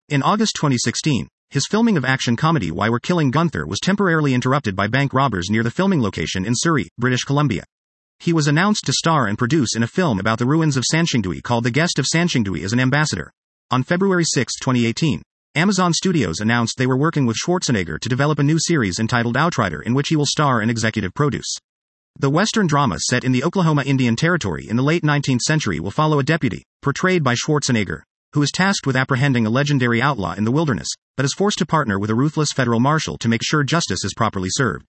In 0.10 0.24
August 0.24 0.56
2016, 0.56 1.28
his 1.50 1.68
filming 1.70 1.98
of 1.98 2.06
action 2.06 2.36
comedy 2.36 2.72
Why 2.72 2.90
We're 2.90 3.00
Killing 3.00 3.32
Gunther 3.32 3.66
was 3.68 3.80
temporarily 3.80 4.34
interrupted 4.34 4.76
by 4.76 4.88
bank 4.88 5.14
robbers 5.14 5.50
near 5.50 5.64
the 5.64 5.72
filming 5.72 6.02
location 6.02 6.46
in 6.46 6.54
Surrey, 6.56 6.88
British 6.98 7.24
Columbia. 7.24 7.64
He 8.20 8.34
was 8.34 8.48
announced 8.48 8.86
to 8.86 8.94
star 8.94 9.28
and 9.28 9.38
produce 9.38 9.76
in 9.76 9.84
a 9.84 9.88
film 9.88 10.20
about 10.20 10.40
the 10.40 10.46
ruins 10.46 10.78
of 10.78 10.84
Sanxingdui 10.84 11.44
called 11.44 11.64
The 11.64 11.72
Guest 11.72 12.00
of 12.00 12.06
Sanxingdui 12.06 12.64
as 12.64 12.74
an 12.74 12.80
ambassador. 12.80 13.32
On 13.72 13.84
February 13.84 14.24
6, 14.26 14.54
2018, 14.60 15.22
Amazon 15.56 15.94
Studios 15.94 16.40
announced 16.40 16.78
they 16.78 16.88
were 16.88 16.98
working 16.98 17.26
with 17.26 17.38
Schwarzenegger 17.38 18.00
to 18.00 18.10
develop 18.10 18.40
a 18.40 18.44
new 18.44 18.58
series 18.60 19.00
entitled 19.00 19.38
Outrider 19.38 19.82
in 19.82 19.94
which 19.94 20.10
he 20.10 20.16
will 20.16 20.26
star 20.26 20.60
and 20.60 20.70
executive 20.70 21.14
produce. 21.14 21.58
The 22.20 22.30
Western 22.30 22.68
drama 22.68 22.98
set 23.00 23.24
in 23.24 23.32
the 23.32 23.44
Oklahoma 23.44 23.84
Indian 23.86 24.16
Territory 24.16 24.68
in 24.70 24.76
the 24.76 24.84
late 24.84 25.04
19th 25.04 25.42
century 25.42 25.80
will 25.80 25.92
follow 25.92 26.20
a 26.20 26.24
deputy, 26.24 26.64
portrayed 26.82 27.24
by 27.24 27.36
Schwarzenegger, 27.36 28.02
who 28.34 28.42
is 28.42 28.52
tasked 28.52 28.88
with 28.88 28.96
apprehending 28.96 29.46
a 29.46 29.50
legendary 29.50 30.02
outlaw 30.02 30.34
in 30.34 30.46
the 30.46 30.52
wilderness, 30.52 30.88
but 31.18 31.26
is 31.26 31.34
forced 31.34 31.58
to 31.60 31.66
partner 31.66 32.00
with 32.00 32.10
a 32.10 32.16
ruthless 32.16 32.52
federal 32.52 32.80
marshal 32.80 33.18
to 33.18 33.30
make 33.30 33.42
sure 33.44 33.64
justice 33.64 34.04
is 34.04 34.14
properly 34.14 34.50
served. 34.50 34.86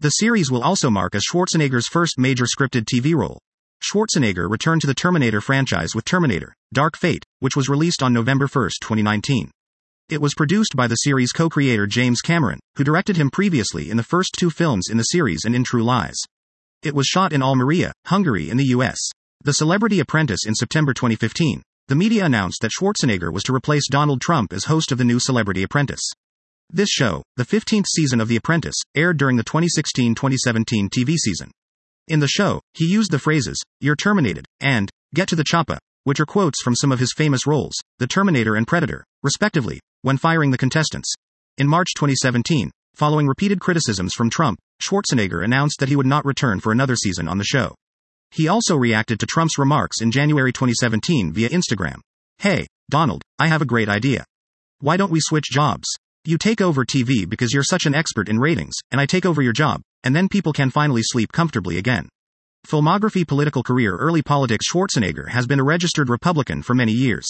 The 0.00 0.08
series 0.08 0.50
will 0.50 0.62
also 0.62 0.88
mark 0.88 1.14
as 1.14 1.24
Schwarzenegger's 1.30 1.86
first 1.86 2.18
major 2.18 2.46
scripted 2.46 2.86
TV 2.86 3.14
role. 3.14 3.38
Schwarzenegger 3.82 4.48
returned 4.50 4.80
to 4.80 4.86
the 4.86 4.94
Terminator 4.94 5.42
franchise 5.42 5.94
with 5.94 6.06
Terminator 6.06 6.54
Dark 6.72 6.96
Fate, 6.96 7.22
which 7.40 7.54
was 7.54 7.68
released 7.68 8.02
on 8.02 8.14
November 8.14 8.46
1, 8.46 8.70
2019. 8.80 9.50
It 10.08 10.22
was 10.22 10.32
produced 10.34 10.74
by 10.74 10.86
the 10.86 10.94
series 10.94 11.32
co 11.32 11.50
creator 11.50 11.86
James 11.86 12.22
Cameron, 12.22 12.60
who 12.76 12.84
directed 12.84 13.18
him 13.18 13.28
previously 13.30 13.90
in 13.90 13.98
the 13.98 14.02
first 14.02 14.36
two 14.38 14.48
films 14.48 14.88
in 14.90 14.96
the 14.96 15.02
series 15.02 15.44
and 15.44 15.54
in 15.54 15.64
True 15.64 15.84
Lies. 15.84 16.16
It 16.82 16.94
was 16.94 17.06
shot 17.06 17.34
in 17.34 17.42
Almeria, 17.42 17.92
Hungary, 18.06 18.48
in 18.48 18.56
the 18.56 18.72
US. 18.76 18.96
The 19.44 19.52
Celebrity 19.52 20.00
Apprentice 20.00 20.46
in 20.46 20.54
September 20.54 20.94
2015. 20.94 21.60
The 21.88 21.94
media 21.94 22.24
announced 22.24 22.62
that 22.62 22.72
Schwarzenegger 22.72 23.30
was 23.30 23.42
to 23.42 23.54
replace 23.54 23.86
Donald 23.86 24.22
Trump 24.22 24.54
as 24.54 24.64
host 24.64 24.92
of 24.92 24.96
the 24.96 25.04
new 25.04 25.20
Celebrity 25.20 25.62
Apprentice. 25.62 26.10
This 26.72 26.88
show, 26.88 27.24
the 27.36 27.44
15th 27.44 27.86
season 27.88 28.20
of 28.20 28.28
The 28.28 28.36
Apprentice, 28.36 28.76
aired 28.94 29.16
during 29.16 29.36
the 29.36 29.42
2016 29.42 30.14
2017 30.14 30.88
TV 30.88 31.16
season. 31.16 31.50
In 32.06 32.20
the 32.20 32.28
show, 32.28 32.60
he 32.74 32.86
used 32.86 33.10
the 33.10 33.18
phrases, 33.18 33.60
You're 33.80 33.96
terminated, 33.96 34.46
and, 34.60 34.88
Get 35.12 35.26
to 35.30 35.34
the 35.34 35.42
choppa, 35.42 35.78
which 36.04 36.20
are 36.20 36.26
quotes 36.26 36.62
from 36.62 36.76
some 36.76 36.92
of 36.92 37.00
his 37.00 37.12
famous 37.12 37.44
roles, 37.44 37.74
The 37.98 38.06
Terminator 38.06 38.54
and 38.54 38.68
Predator, 38.68 39.04
respectively, 39.24 39.80
when 40.02 40.16
firing 40.16 40.52
the 40.52 40.58
contestants. 40.58 41.12
In 41.58 41.66
March 41.66 41.88
2017, 41.96 42.70
following 42.94 43.26
repeated 43.26 43.58
criticisms 43.58 44.14
from 44.14 44.30
Trump, 44.30 44.60
Schwarzenegger 44.80 45.44
announced 45.44 45.80
that 45.80 45.88
he 45.88 45.96
would 45.96 46.06
not 46.06 46.24
return 46.24 46.60
for 46.60 46.70
another 46.70 46.94
season 46.94 47.26
on 47.26 47.38
the 47.38 47.44
show. 47.44 47.74
He 48.30 48.46
also 48.46 48.76
reacted 48.76 49.18
to 49.18 49.26
Trump's 49.26 49.58
remarks 49.58 50.00
in 50.00 50.12
January 50.12 50.52
2017 50.52 51.32
via 51.32 51.48
Instagram. 51.48 51.98
Hey, 52.38 52.68
Donald, 52.88 53.22
I 53.40 53.48
have 53.48 53.60
a 53.60 53.66
great 53.66 53.88
idea. 53.88 54.24
Why 54.78 54.96
don't 54.96 55.10
we 55.10 55.20
switch 55.20 55.50
jobs? 55.50 55.88
You 56.26 56.36
take 56.36 56.60
over 56.60 56.84
TV 56.84 57.26
because 57.26 57.54
you're 57.54 57.62
such 57.62 57.86
an 57.86 57.94
expert 57.94 58.28
in 58.28 58.38
ratings, 58.38 58.74
and 58.90 59.00
I 59.00 59.06
take 59.06 59.24
over 59.24 59.40
your 59.40 59.54
job, 59.54 59.80
and 60.04 60.14
then 60.14 60.28
people 60.28 60.52
can 60.52 60.68
finally 60.68 61.00
sleep 61.02 61.32
comfortably 61.32 61.78
again. 61.78 62.10
Filmography 62.66 63.26
Political 63.26 63.62
career 63.62 63.96
Early 63.96 64.20
politics 64.20 64.66
Schwarzenegger 64.70 65.30
has 65.30 65.46
been 65.46 65.60
a 65.60 65.64
registered 65.64 66.10
Republican 66.10 66.60
for 66.60 66.74
many 66.74 66.92
years. 66.92 67.26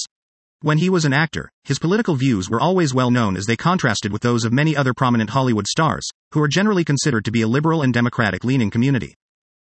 When 0.62 0.78
he 0.78 0.90
was 0.90 1.04
an 1.04 1.12
actor, 1.12 1.48
his 1.62 1.78
political 1.78 2.16
views 2.16 2.50
were 2.50 2.60
always 2.60 2.92
well 2.92 3.12
known 3.12 3.36
as 3.36 3.46
they 3.46 3.56
contrasted 3.56 4.12
with 4.12 4.22
those 4.22 4.44
of 4.44 4.52
many 4.52 4.76
other 4.76 4.92
prominent 4.92 5.30
Hollywood 5.30 5.68
stars, 5.68 6.08
who 6.32 6.42
are 6.42 6.48
generally 6.48 6.84
considered 6.84 7.24
to 7.26 7.30
be 7.30 7.42
a 7.42 7.48
liberal 7.48 7.82
and 7.82 7.94
democratic 7.94 8.42
leaning 8.42 8.70
community. 8.70 9.14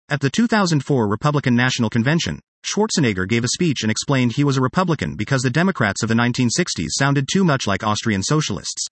At 0.08 0.20
the 0.20 0.30
2004 0.30 1.08
Republican 1.08 1.56
National 1.56 1.90
Convention, 1.90 2.38
Schwarzenegger 2.64 3.28
gave 3.28 3.42
a 3.42 3.48
speech 3.48 3.82
and 3.82 3.90
explained 3.90 4.32
he 4.32 4.44
was 4.44 4.56
a 4.56 4.62
Republican 4.62 5.16
because 5.16 5.42
the 5.42 5.50
Democrats 5.50 6.04
of 6.04 6.08
the 6.08 6.14
1960s 6.14 6.90
sounded 6.90 7.26
too 7.26 7.42
much 7.42 7.66
like 7.66 7.82
Austrian 7.82 8.22
socialists. 8.22 8.86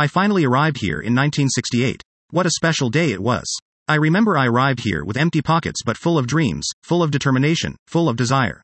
I 0.00 0.06
finally 0.06 0.46
arrived 0.46 0.80
here 0.80 0.98
in 0.98 1.14
1968. 1.14 2.02
What 2.30 2.46
a 2.46 2.52
special 2.52 2.88
day 2.88 3.10
it 3.12 3.22
was. 3.22 3.44
I 3.86 3.96
remember 3.96 4.38
I 4.38 4.46
arrived 4.46 4.80
here 4.82 5.04
with 5.04 5.18
empty 5.18 5.42
pockets 5.42 5.82
but 5.84 5.98
full 5.98 6.16
of 6.16 6.26
dreams, 6.26 6.66
full 6.82 7.02
of 7.02 7.10
determination, 7.10 7.76
full 7.86 8.08
of 8.08 8.16
desire. 8.16 8.62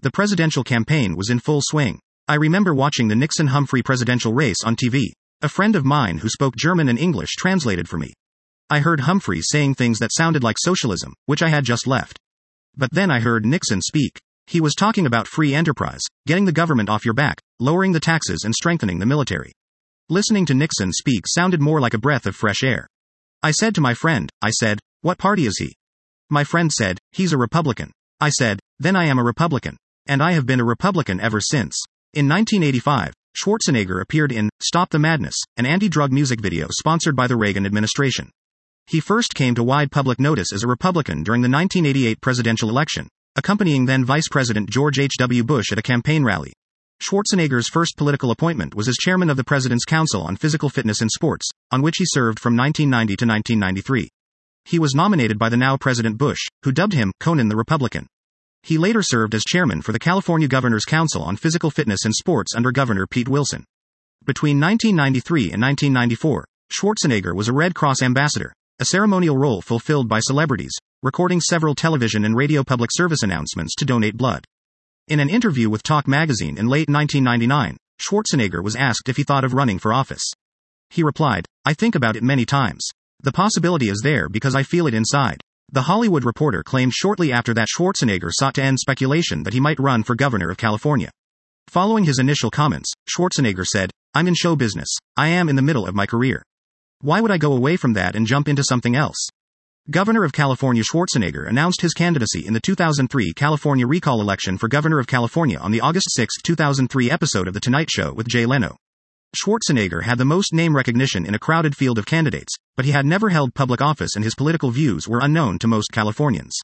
The 0.00 0.10
presidential 0.10 0.64
campaign 0.64 1.16
was 1.16 1.28
in 1.28 1.38
full 1.38 1.60
swing. 1.62 2.00
I 2.28 2.36
remember 2.36 2.72
watching 2.72 3.08
the 3.08 3.14
Nixon 3.14 3.48
Humphrey 3.48 3.82
presidential 3.82 4.32
race 4.32 4.64
on 4.64 4.74
TV. 4.74 5.12
A 5.42 5.50
friend 5.50 5.76
of 5.76 5.84
mine 5.84 6.16
who 6.16 6.30
spoke 6.30 6.56
German 6.56 6.88
and 6.88 6.98
English 6.98 7.36
translated 7.36 7.86
for 7.86 7.98
me. 7.98 8.14
I 8.70 8.78
heard 8.78 9.00
Humphrey 9.00 9.42
saying 9.42 9.74
things 9.74 9.98
that 9.98 10.14
sounded 10.14 10.42
like 10.42 10.56
socialism, 10.58 11.12
which 11.26 11.42
I 11.42 11.50
had 11.50 11.64
just 11.64 11.86
left. 11.86 12.18
But 12.74 12.94
then 12.94 13.10
I 13.10 13.20
heard 13.20 13.44
Nixon 13.44 13.82
speak. 13.82 14.18
He 14.46 14.62
was 14.62 14.74
talking 14.74 15.04
about 15.04 15.28
free 15.28 15.54
enterprise, 15.54 16.00
getting 16.26 16.46
the 16.46 16.52
government 16.52 16.88
off 16.88 17.04
your 17.04 17.12
back, 17.12 17.36
lowering 17.58 17.92
the 17.92 18.00
taxes 18.00 18.44
and 18.44 18.54
strengthening 18.54 18.98
the 18.98 19.04
military. 19.04 19.52
Listening 20.12 20.44
to 20.46 20.54
Nixon 20.54 20.92
speak 20.92 21.24
sounded 21.24 21.60
more 21.60 21.80
like 21.80 21.94
a 21.94 21.98
breath 21.98 22.26
of 22.26 22.34
fresh 22.34 22.64
air. 22.64 22.88
I 23.44 23.52
said 23.52 23.76
to 23.76 23.80
my 23.80 23.94
friend, 23.94 24.28
I 24.42 24.50
said, 24.50 24.80
what 25.02 25.18
party 25.18 25.46
is 25.46 25.56
he? 25.58 25.76
My 26.28 26.42
friend 26.42 26.68
said, 26.72 26.98
he's 27.12 27.32
a 27.32 27.38
Republican. 27.38 27.92
I 28.20 28.30
said, 28.30 28.58
then 28.80 28.96
I 28.96 29.04
am 29.04 29.20
a 29.20 29.22
Republican. 29.22 29.76
And 30.08 30.20
I 30.20 30.32
have 30.32 30.46
been 30.46 30.58
a 30.58 30.64
Republican 30.64 31.20
ever 31.20 31.40
since. 31.40 31.80
In 32.12 32.28
1985, 32.28 33.12
Schwarzenegger 33.38 34.02
appeared 34.02 34.32
in 34.32 34.50
Stop 34.60 34.90
the 34.90 34.98
Madness, 34.98 35.36
an 35.56 35.64
anti 35.64 35.88
drug 35.88 36.10
music 36.10 36.40
video 36.40 36.66
sponsored 36.72 37.14
by 37.14 37.28
the 37.28 37.36
Reagan 37.36 37.64
administration. 37.64 38.32
He 38.88 38.98
first 38.98 39.36
came 39.36 39.54
to 39.54 39.62
wide 39.62 39.92
public 39.92 40.18
notice 40.18 40.52
as 40.52 40.64
a 40.64 40.68
Republican 40.68 41.22
during 41.22 41.42
the 41.42 41.48
1988 41.48 42.20
presidential 42.20 42.68
election, 42.68 43.08
accompanying 43.36 43.86
then 43.86 44.04
Vice 44.04 44.26
President 44.28 44.70
George 44.70 44.98
H.W. 44.98 45.44
Bush 45.44 45.70
at 45.70 45.78
a 45.78 45.82
campaign 45.82 46.24
rally. 46.24 46.52
Schwarzenegger's 47.02 47.70
first 47.70 47.96
political 47.96 48.30
appointment 48.30 48.74
was 48.74 48.86
as 48.86 48.96
chairman 48.96 49.30
of 49.30 49.38
the 49.38 49.44
President's 49.44 49.86
Council 49.86 50.20
on 50.22 50.36
Physical 50.36 50.68
Fitness 50.68 51.00
and 51.00 51.10
Sports, 51.10 51.48
on 51.70 51.80
which 51.80 51.96
he 51.96 52.04
served 52.06 52.38
from 52.38 52.54
1990 52.54 53.16
to 53.16 53.26
1993. 53.26 54.10
He 54.66 54.78
was 54.78 54.94
nominated 54.94 55.38
by 55.38 55.48
the 55.48 55.56
now 55.56 55.78
President 55.78 56.18
Bush, 56.18 56.40
who 56.62 56.72
dubbed 56.72 56.92
him 56.92 57.10
Conan 57.18 57.48
the 57.48 57.56
Republican. 57.56 58.06
He 58.62 58.76
later 58.76 59.00
served 59.02 59.34
as 59.34 59.44
chairman 59.44 59.80
for 59.80 59.92
the 59.92 59.98
California 59.98 60.46
Governor's 60.46 60.84
Council 60.84 61.22
on 61.22 61.36
Physical 61.36 61.70
Fitness 61.70 62.04
and 62.04 62.14
Sports 62.14 62.54
under 62.54 62.70
Governor 62.70 63.06
Pete 63.06 63.28
Wilson. 63.28 63.64
Between 64.26 64.60
1993 64.60 65.52
and 65.52 65.62
1994, 65.62 66.44
Schwarzenegger 66.70 67.34
was 67.34 67.48
a 67.48 67.54
Red 67.54 67.74
Cross 67.74 68.02
ambassador, 68.02 68.52
a 68.78 68.84
ceremonial 68.84 69.38
role 69.38 69.62
fulfilled 69.62 70.06
by 70.06 70.20
celebrities, 70.20 70.76
recording 71.02 71.40
several 71.40 71.74
television 71.74 72.26
and 72.26 72.36
radio 72.36 72.62
public 72.62 72.90
service 72.92 73.22
announcements 73.22 73.74
to 73.76 73.86
donate 73.86 74.18
blood. 74.18 74.44
In 75.10 75.18
an 75.18 75.28
interview 75.28 75.68
with 75.68 75.82
Talk 75.82 76.06
magazine 76.06 76.56
in 76.56 76.68
late 76.68 76.88
1999, 76.88 77.76
Schwarzenegger 78.00 78.62
was 78.62 78.76
asked 78.76 79.08
if 79.08 79.16
he 79.16 79.24
thought 79.24 79.42
of 79.42 79.54
running 79.54 79.80
for 79.80 79.92
office. 79.92 80.22
He 80.88 81.02
replied, 81.02 81.46
I 81.64 81.74
think 81.74 81.96
about 81.96 82.14
it 82.14 82.22
many 82.22 82.46
times. 82.46 82.86
The 83.20 83.32
possibility 83.32 83.88
is 83.88 84.02
there 84.04 84.28
because 84.28 84.54
I 84.54 84.62
feel 84.62 84.86
it 84.86 84.94
inside. 84.94 85.40
The 85.72 85.82
Hollywood 85.82 86.24
Reporter 86.24 86.62
claimed 86.62 86.94
shortly 86.94 87.32
after 87.32 87.52
that 87.54 87.66
Schwarzenegger 87.66 88.30
sought 88.30 88.54
to 88.54 88.62
end 88.62 88.78
speculation 88.78 89.42
that 89.42 89.52
he 89.52 89.58
might 89.58 89.80
run 89.80 90.04
for 90.04 90.14
governor 90.14 90.48
of 90.48 90.58
California. 90.58 91.10
Following 91.66 92.04
his 92.04 92.20
initial 92.20 92.52
comments, 92.52 92.92
Schwarzenegger 93.08 93.66
said, 93.66 93.90
I'm 94.14 94.28
in 94.28 94.34
show 94.34 94.54
business. 94.54 94.96
I 95.16 95.26
am 95.26 95.48
in 95.48 95.56
the 95.56 95.60
middle 95.60 95.88
of 95.88 95.94
my 95.96 96.06
career. 96.06 96.44
Why 97.00 97.20
would 97.20 97.32
I 97.32 97.38
go 97.38 97.52
away 97.52 97.76
from 97.76 97.94
that 97.94 98.14
and 98.14 98.28
jump 98.28 98.46
into 98.46 98.62
something 98.62 98.94
else? 98.94 99.28
Governor 99.88 100.24
of 100.24 100.32
California 100.32 100.82
Schwarzenegger 100.82 101.48
announced 101.48 101.80
his 101.80 101.94
candidacy 101.94 102.46
in 102.46 102.52
the 102.52 102.60
2003 102.60 103.32
California 103.32 103.86
recall 103.86 104.20
election 104.20 104.58
for 104.58 104.68
Governor 104.68 104.98
of 104.98 105.06
California 105.06 105.58
on 105.58 105.72
the 105.72 105.80
August 105.80 106.08
6, 106.12 106.34
2003 106.44 107.10
episode 107.10 107.48
of 107.48 107.54
The 107.54 107.60
Tonight 107.60 107.90
Show 107.90 108.12
with 108.12 108.28
Jay 108.28 108.46
Leno. 108.46 108.76
Schwarzenegger 109.34 110.04
had 110.04 110.18
the 110.18 110.24
most 110.24 110.52
name 110.52 110.76
recognition 110.76 111.24
in 111.24 111.34
a 111.34 111.40
crowded 111.40 111.74
field 111.74 111.98
of 111.98 112.06
candidates, 112.06 112.54
but 112.76 112.84
he 112.84 112.92
had 112.92 113.06
never 113.06 113.30
held 113.30 113.54
public 113.54 113.80
office 113.80 114.14
and 114.14 114.24
his 114.24 114.34
political 114.34 114.70
views 114.70 115.08
were 115.08 115.20
unknown 115.22 115.58
to 115.58 115.66
most 115.66 115.88
Californians. 115.92 116.56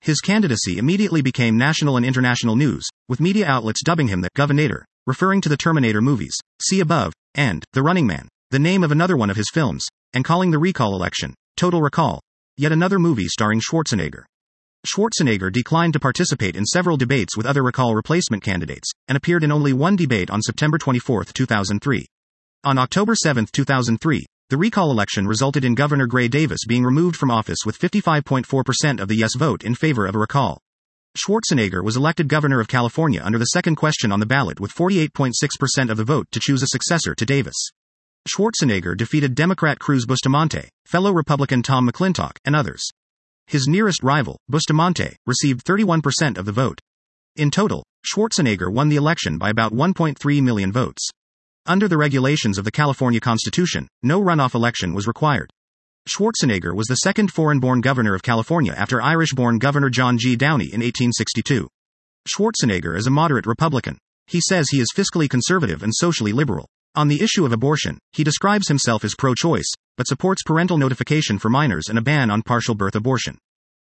His 0.00 0.20
candidacy 0.20 0.78
immediately 0.78 1.20
became 1.20 1.58
national 1.58 1.96
and 1.96 2.06
international 2.06 2.56
news, 2.56 2.88
with 3.08 3.20
media 3.20 3.46
outlets 3.46 3.82
dubbing 3.82 4.08
him 4.08 4.20
the 4.20 4.30
Governator, 4.36 4.84
referring 5.06 5.40
to 5.40 5.48
the 5.48 5.56
Terminator 5.56 6.00
movies, 6.00 6.38
See 6.62 6.80
Above, 6.80 7.12
and 7.34 7.64
The 7.72 7.82
Running 7.82 8.06
Man 8.06 8.28
the 8.52 8.58
name 8.58 8.84
of 8.84 8.92
another 8.92 9.16
one 9.16 9.30
of 9.30 9.36
his 9.36 9.48
films, 9.50 9.86
and 10.12 10.26
calling 10.26 10.50
the 10.50 10.58
recall 10.58 10.94
election, 10.94 11.32
Total 11.56 11.80
Recall, 11.80 12.20
yet 12.56 12.72
another 12.72 12.98
movie 12.98 13.28
starring 13.28 13.60
Schwarzenegger. 13.60 14.24
Schwarzenegger 14.86 15.52
declined 15.52 15.92
to 15.92 16.00
participate 16.00 16.56
in 16.56 16.64
several 16.64 16.96
debates 16.96 17.36
with 17.36 17.46
other 17.46 17.62
recall 17.62 17.94
replacement 17.94 18.42
candidates, 18.42 18.90
and 19.08 19.16
appeared 19.16 19.44
in 19.44 19.52
only 19.52 19.72
one 19.72 19.96
debate 19.96 20.30
on 20.30 20.42
September 20.42 20.78
24, 20.78 21.24
2003. 21.24 22.06
On 22.64 22.78
October 22.78 23.14
7, 23.14 23.46
2003, 23.52 24.26
the 24.50 24.56
recall 24.56 24.90
election 24.90 25.26
resulted 25.26 25.64
in 25.64 25.74
Governor 25.74 26.06
Gray 26.06 26.28
Davis 26.28 26.66
being 26.66 26.84
removed 26.84 27.16
from 27.16 27.30
office 27.30 27.60
with 27.64 27.78
55.4% 27.78 29.00
of 29.00 29.08
the 29.08 29.16
yes 29.16 29.34
vote 29.36 29.64
in 29.64 29.74
favor 29.74 30.06
of 30.06 30.14
a 30.14 30.18
recall. 30.18 30.60
Schwarzenegger 31.16 31.84
was 31.84 31.96
elected 31.96 32.28
governor 32.28 32.60
of 32.60 32.68
California 32.68 33.22
under 33.22 33.38
the 33.38 33.46
second 33.46 33.76
question 33.76 34.10
on 34.10 34.20
the 34.20 34.26
ballot 34.26 34.60
with 34.60 34.74
48.6% 34.74 35.90
of 35.90 35.96
the 35.96 36.04
vote 36.04 36.26
to 36.32 36.40
choose 36.40 36.62
a 36.62 36.66
successor 36.66 37.14
to 37.14 37.24
Davis. 37.26 37.70
Schwarzenegger 38.28 38.96
defeated 38.96 39.34
Democrat 39.34 39.78
Cruz 39.78 40.06
Bustamante, 40.06 40.68
fellow 40.86 41.12
Republican 41.12 41.62
Tom 41.62 41.88
McClintock, 41.88 42.36
and 42.44 42.54
others. 42.54 42.82
His 43.46 43.66
nearest 43.66 44.02
rival, 44.02 44.38
Bustamante, 44.48 45.16
received 45.26 45.64
31% 45.64 46.38
of 46.38 46.44
the 46.44 46.52
vote. 46.52 46.78
In 47.36 47.50
total, 47.50 47.84
Schwarzenegger 48.06 48.72
won 48.72 48.88
the 48.88 48.96
election 48.96 49.38
by 49.38 49.50
about 49.50 49.72
1.3 49.72 50.42
million 50.42 50.70
votes. 50.70 51.08
Under 51.66 51.88
the 51.88 51.96
regulations 51.96 52.58
of 52.58 52.64
the 52.64 52.70
California 52.70 53.20
Constitution, 53.20 53.88
no 54.02 54.20
runoff 54.20 54.54
election 54.54 54.94
was 54.94 55.06
required. 55.06 55.50
Schwarzenegger 56.08 56.74
was 56.74 56.86
the 56.86 56.96
second 56.96 57.32
foreign 57.32 57.60
born 57.60 57.80
governor 57.80 58.14
of 58.14 58.22
California 58.22 58.72
after 58.72 59.02
Irish 59.02 59.32
born 59.32 59.58
Governor 59.58 59.88
John 59.88 60.18
G. 60.18 60.36
Downey 60.36 60.66
in 60.66 60.80
1862. 60.80 61.68
Schwarzenegger 62.28 62.96
is 62.96 63.06
a 63.06 63.10
moderate 63.10 63.46
Republican. 63.46 63.98
He 64.26 64.40
says 64.40 64.68
he 64.68 64.80
is 64.80 64.92
fiscally 64.94 65.28
conservative 65.28 65.82
and 65.82 65.92
socially 65.94 66.32
liberal. 66.32 66.66
On 66.94 67.08
the 67.08 67.22
issue 67.22 67.46
of 67.46 67.52
abortion, 67.52 67.96
he 68.12 68.22
describes 68.22 68.68
himself 68.68 69.02
as 69.02 69.14
pro 69.16 69.34
choice, 69.34 69.70
but 69.96 70.06
supports 70.06 70.42
parental 70.42 70.76
notification 70.76 71.38
for 71.38 71.48
minors 71.48 71.88
and 71.88 71.98
a 71.98 72.02
ban 72.02 72.30
on 72.30 72.42
partial 72.42 72.74
birth 72.74 72.94
abortion. 72.94 73.38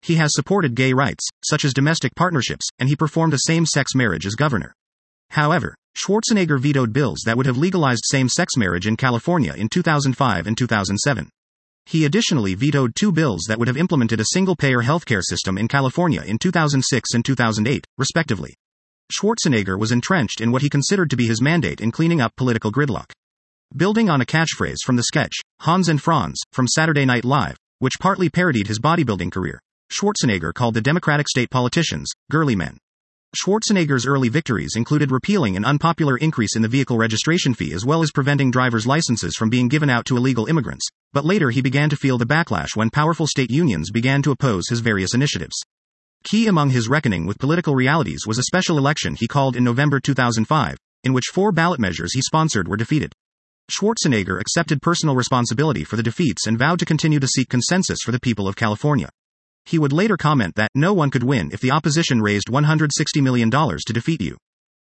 He 0.04 0.16
has 0.16 0.30
supported 0.34 0.76
gay 0.76 0.94
rights, 0.94 1.28
such 1.44 1.66
as 1.66 1.74
domestic 1.74 2.14
partnerships, 2.16 2.68
and 2.78 2.90
he 2.90 2.96
performed 2.96 3.34
a 3.34 3.40
same 3.48 3.66
sex 3.66 3.96
marriage 3.96 4.28
as 4.28 4.36
governor. 4.36 4.74
However, 5.32 5.76
Schwarzenegger 5.98 6.60
vetoed 6.60 6.94
bills 6.94 7.24
that 7.26 7.38
would 7.38 7.48
have 7.48 7.58
legalized 7.58 8.04
same 8.06 8.30
sex 8.30 8.56
marriage 8.56 8.86
in 8.86 8.98
California 8.98 9.54
in 9.54 9.68
2005 9.68 10.46
and 10.46 10.56
2007. 10.56 11.28
He 11.88 12.06
additionally 12.06 12.54
vetoed 12.54 12.96
two 12.96 13.12
bills 13.12 13.46
that 13.48 13.58
would 13.58 13.68
have 13.68 13.78
implemented 13.78 14.20
a 14.20 14.26
single 14.34 14.56
payer 14.56 14.84
healthcare 14.84 15.24
system 15.24 15.58
in 15.58 15.68
California 15.68 16.22
in 16.22 16.38
2006 16.38 17.16
and 17.16 17.26
2008, 17.26 17.86
respectively. 17.98 18.54
Schwarzenegger 19.12 19.78
was 19.78 19.92
entrenched 19.92 20.40
in 20.40 20.52
what 20.52 20.62
he 20.62 20.70
considered 20.70 21.10
to 21.10 21.18
be 21.18 21.28
his 21.28 21.42
mandate 21.42 21.82
in 21.82 21.92
cleaning 21.92 22.22
up 22.22 22.36
political 22.38 22.72
gridlock. 22.72 23.12
Building 23.76 24.10
on 24.10 24.22
a 24.22 24.26
catchphrase 24.26 24.84
from 24.86 24.96
the 24.96 25.04
sketch, 25.04 25.34
Hans 25.60 25.90
and 25.90 26.02
Franz, 26.02 26.40
from 26.54 26.68
Saturday 26.68 27.06
Night 27.06 27.26
Live, 27.26 27.58
which 27.80 28.00
partly 28.00 28.30
parodied 28.30 28.68
his 28.68 28.80
bodybuilding 28.80 29.32
career, 29.32 29.60
Schwarzenegger 29.92 30.54
called 30.54 30.76
the 30.76 30.82
Democratic 30.82 31.28
state 31.28 31.50
politicians, 31.50 32.10
girly 32.30 32.56
men. 32.56 32.78
Schwarzenegger's 33.36 34.06
early 34.06 34.30
victories 34.30 34.76
included 34.76 35.12
repealing 35.12 35.56
an 35.56 35.66
unpopular 35.66 36.18
increase 36.18 36.56
in 36.56 36.62
the 36.62 36.68
vehicle 36.68 36.98
registration 36.98 37.54
fee 37.54 37.74
as 37.74 37.86
well 37.86 38.04
as 38.04 38.12
preventing 38.12 38.52
driver's 38.52 38.88
licenses 38.88 39.36
from 39.36 39.50
being 39.50 39.68
given 39.68 39.90
out 39.90 40.06
to 40.06 40.18
illegal 40.18 40.48
immigrants, 40.48 40.88
but 41.12 41.26
later 41.26 41.50
he 41.50 41.62
began 41.62 41.90
to 41.90 41.96
feel 41.98 42.18
the 42.18 42.26
backlash 42.26 42.76
when 42.76 42.90
powerful 42.90 43.28
state 43.28 43.52
unions 43.52 43.92
began 43.92 44.22
to 44.22 44.32
oppose 44.32 44.68
his 44.70 44.82
various 44.82 45.14
initiatives. 45.14 45.62
Key 46.24 46.48
among 46.48 46.70
his 46.70 46.88
reckoning 46.88 47.26
with 47.26 47.40
political 47.40 47.74
realities 47.74 48.28
was 48.28 48.38
a 48.38 48.44
special 48.44 48.78
election 48.78 49.16
he 49.16 49.28
called 49.28 49.56
in 49.56 49.64
November 49.64 50.00
2005, 50.00 50.78
in 51.04 51.14
which 51.14 51.32
four 51.34 51.52
ballot 51.52 51.80
measures 51.80 52.14
he 52.14 52.22
sponsored 52.22 52.68
were 52.68 52.78
defeated. 52.78 53.12
Schwarzenegger 53.72 54.40
accepted 54.40 54.82
personal 54.82 55.16
responsibility 55.16 55.84
for 55.84 55.96
the 55.96 56.04
defeats 56.04 56.46
and 56.46 56.60
vowed 56.60 56.78
to 56.80 56.86
continue 56.86 57.20
to 57.20 57.28
seek 57.28 57.50
consensus 57.50 58.00
for 58.04 58.12
the 58.12 58.20
people 58.20 58.48
of 58.48 58.56
California. 58.56 59.10
He 59.66 59.80
would 59.80 59.94
later 59.94 60.16
comment 60.16 60.56
that 60.56 60.70
no 60.76 60.94
one 60.94 61.10
could 61.10 61.24
win 61.24 61.50
if 61.52 61.60
the 61.60 61.72
opposition 61.72 62.22
raised 62.22 62.50
$160 62.50 62.90
million 63.22 63.50
to 63.50 63.94
defeat 63.94 64.22
you. 64.22 64.38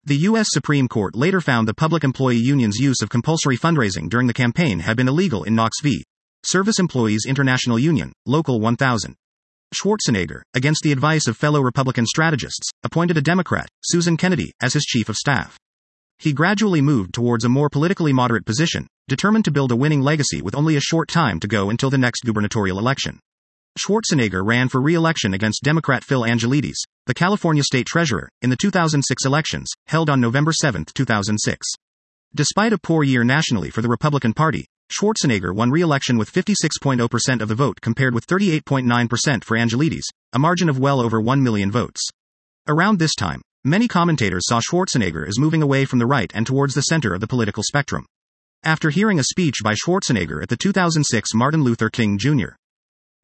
The 0.05 0.17
U.S. 0.17 0.49
Supreme 0.51 0.89
Court 0.89 1.15
later 1.15 1.41
found 1.41 1.69
the 1.69 1.75
Public 1.75 2.03
Employee 2.03 2.39
Union's 2.39 2.79
use 2.79 3.03
of 3.03 3.11
compulsory 3.11 3.57
fundraising 3.57 4.09
during 4.09 4.27
the 4.27 4.33
campaign 4.33 4.81
had 4.81 4.97
been 4.97 5.09
illegal 5.09 5.45
in 5.45 5.55
Knox 5.55 5.81
v. 5.83 6.03
Service 6.45 6.79
Employees 6.79 7.27
International 7.29 7.79
Union, 7.79 8.13
Local 8.27 8.61
1000. 8.61 9.15
Schwarzenegger, 9.75 10.43
against 10.55 10.83
the 10.83 10.93
advice 10.93 11.27
of 11.29 11.37
fellow 11.37 11.61
Republican 11.61 12.05
strategists, 12.05 12.71
appointed 12.83 13.17
a 13.17 13.23
Democrat, 13.23 13.69
Susan 13.85 14.17
Kennedy, 14.17 14.53
as 14.61 14.75
his 14.75 14.85
chief 14.85 15.09
of 15.09 15.17
staff. 15.17 15.57
He 16.19 16.33
gradually 16.33 16.81
moved 16.81 17.15
towards 17.15 17.45
a 17.45 17.49
more 17.49 17.71
politically 17.71 18.13
moderate 18.13 18.45
position, 18.45 18.87
determined 19.09 19.45
to 19.47 19.51
build 19.51 19.73
a 19.73 19.77
winning 19.77 20.01
legacy 20.01 20.43
with 20.43 20.55
only 20.55 20.77
a 20.77 20.81
short 20.81 21.09
time 21.09 21.41
to 21.41 21.49
go 21.49 21.71
until 21.71 21.89
the 21.89 21.99
next 21.99 22.25
gubernatorial 22.25 22.79
election. 22.79 23.21
Schwarzenegger 23.79 24.45
ran 24.45 24.69
for 24.69 24.81
re-election 24.81 25.33
against 25.33 25.63
Democrat 25.63 26.03
Phil 26.05 26.25
Angelides, 26.25 26.83
the 27.07 27.15
California 27.15 27.63
state 27.63 27.87
treasurer, 27.87 28.29
in 28.43 28.51
the 28.51 28.57
2006 28.57 29.25
elections, 29.25 29.71
held 29.87 30.11
on 30.11 30.21
November 30.21 30.53
7, 30.53 30.85
2006. 30.95 31.67
Despite 32.35 32.73
a 32.73 32.79
poor 32.79 33.05
year 33.05 33.25
nationally 33.25 33.71
for 33.71 33.83
the 33.83 33.89
Republican 33.89 34.35
Party, 34.35 34.67
Schwarzenegger 34.91 35.55
won 35.55 35.71
re-election 35.71 36.19
with 36.19 36.33
56.0% 36.33 37.41
of 37.41 37.49
the 37.49 37.55
vote 37.55 37.81
compared 37.81 38.13
with 38.13 38.27
38.9% 38.27 39.45
for 39.45 39.57
Angelides, 39.57 40.07
a 40.33 40.39
margin 40.39 40.69
of 40.69 40.81
well 40.81 41.01
over 41.01 41.21
1 41.21 41.43
million 41.43 41.71
votes. 41.71 42.01
Around 42.67 42.99
this 42.99 43.15
time, 43.15 43.41
many 43.65 43.87
commentators 43.87 44.43
saw 44.49 44.61
Schwarzenegger 44.61 45.27
as 45.29 45.39
moving 45.39 45.63
away 45.63 45.85
from 45.85 46.01
the 46.01 46.07
right 46.07 46.31
and 46.35 46.45
towards 46.45 46.75
the 46.75 46.83
center 46.83 47.15
of 47.15 47.21
the 47.21 47.29
political 47.29 47.63
spectrum. 47.63 48.05
After 48.65 48.91
hearing 48.91 49.21
a 49.21 49.25
speech 49.25 49.57
by 49.63 49.75
Schwarzenegger 49.75 50.43
at 50.43 50.49
the 50.49 50.57
2006 50.57 51.35
Martin 51.35 51.63
Luther 51.63 51.89
King 51.89 52.19
Jr. 52.19 52.57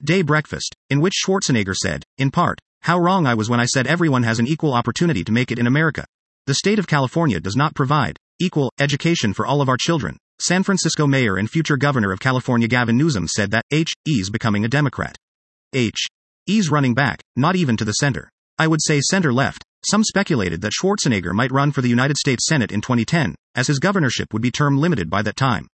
Day 0.05 0.23
Breakfast, 0.23 0.77
in 0.89 1.01
which 1.01 1.15
Schwarzenegger 1.25 1.75
said, 1.75 2.05
in 2.17 2.31
part, 2.31 2.61
How 2.83 2.99
wrong 2.99 3.27
I 3.27 3.35
was 3.35 3.51
when 3.51 3.61
I 3.61 3.67
said 3.67 3.87
everyone 3.87 4.23
has 4.23 4.39
an 4.39 4.47
equal 4.47 4.73
opportunity 4.73 5.25
to 5.25 5.33
make 5.33 5.51
it 5.51 5.59
in 5.59 5.67
America. 5.67 6.05
The 6.47 6.55
state 6.55 6.79
of 6.79 6.87
California 6.87 7.41
does 7.41 7.57
not 7.57 7.75
provide 7.75 8.19
equal 8.39 8.71
education 8.79 9.33
for 9.33 9.47
all 9.47 9.61
of 9.61 9.69
our 9.69 9.77
children. 9.77 10.17
San 10.39 10.63
Francisco 10.63 11.07
Mayor 11.07 11.37
and 11.37 11.51
future 11.51 11.79
Governor 11.79 12.13
of 12.13 12.21
California 12.21 12.69
Gavin 12.69 12.99
Newsom 12.99 13.27
said 13.27 13.51
that 13.53 13.65
H. 13.71 13.93
E.'s 14.07 14.29
becoming 14.29 14.67
a 14.67 14.69
Democrat. 14.69 15.17
H. 15.73 15.97
E.'s 16.47 16.71
running 16.71 16.93
back, 16.93 17.23
not 17.37 17.57
even 17.57 17.75
to 17.79 17.87
the 17.87 17.93
center. 17.93 18.31
I 18.59 18.67
would 18.67 18.83
say 18.83 19.01
center 19.01 19.33
left. 19.33 19.65
Some 19.91 20.05
speculated 20.05 20.61
that 20.61 20.75
Schwarzenegger 20.75 21.33
might 21.33 21.53
run 21.53 21.73
for 21.73 21.81
the 21.81 21.89
United 21.89 22.19
States 22.19 22.45
Senate 22.47 22.71
in 22.71 22.83
2010, 22.83 23.35
as 23.55 23.67
his 23.67 23.79
governorship 23.79 24.33
would 24.35 24.43
be 24.43 24.51
term 24.51 24.77
limited 24.77 25.09
by 25.09 25.23
that 25.23 25.37
time. 25.37 25.69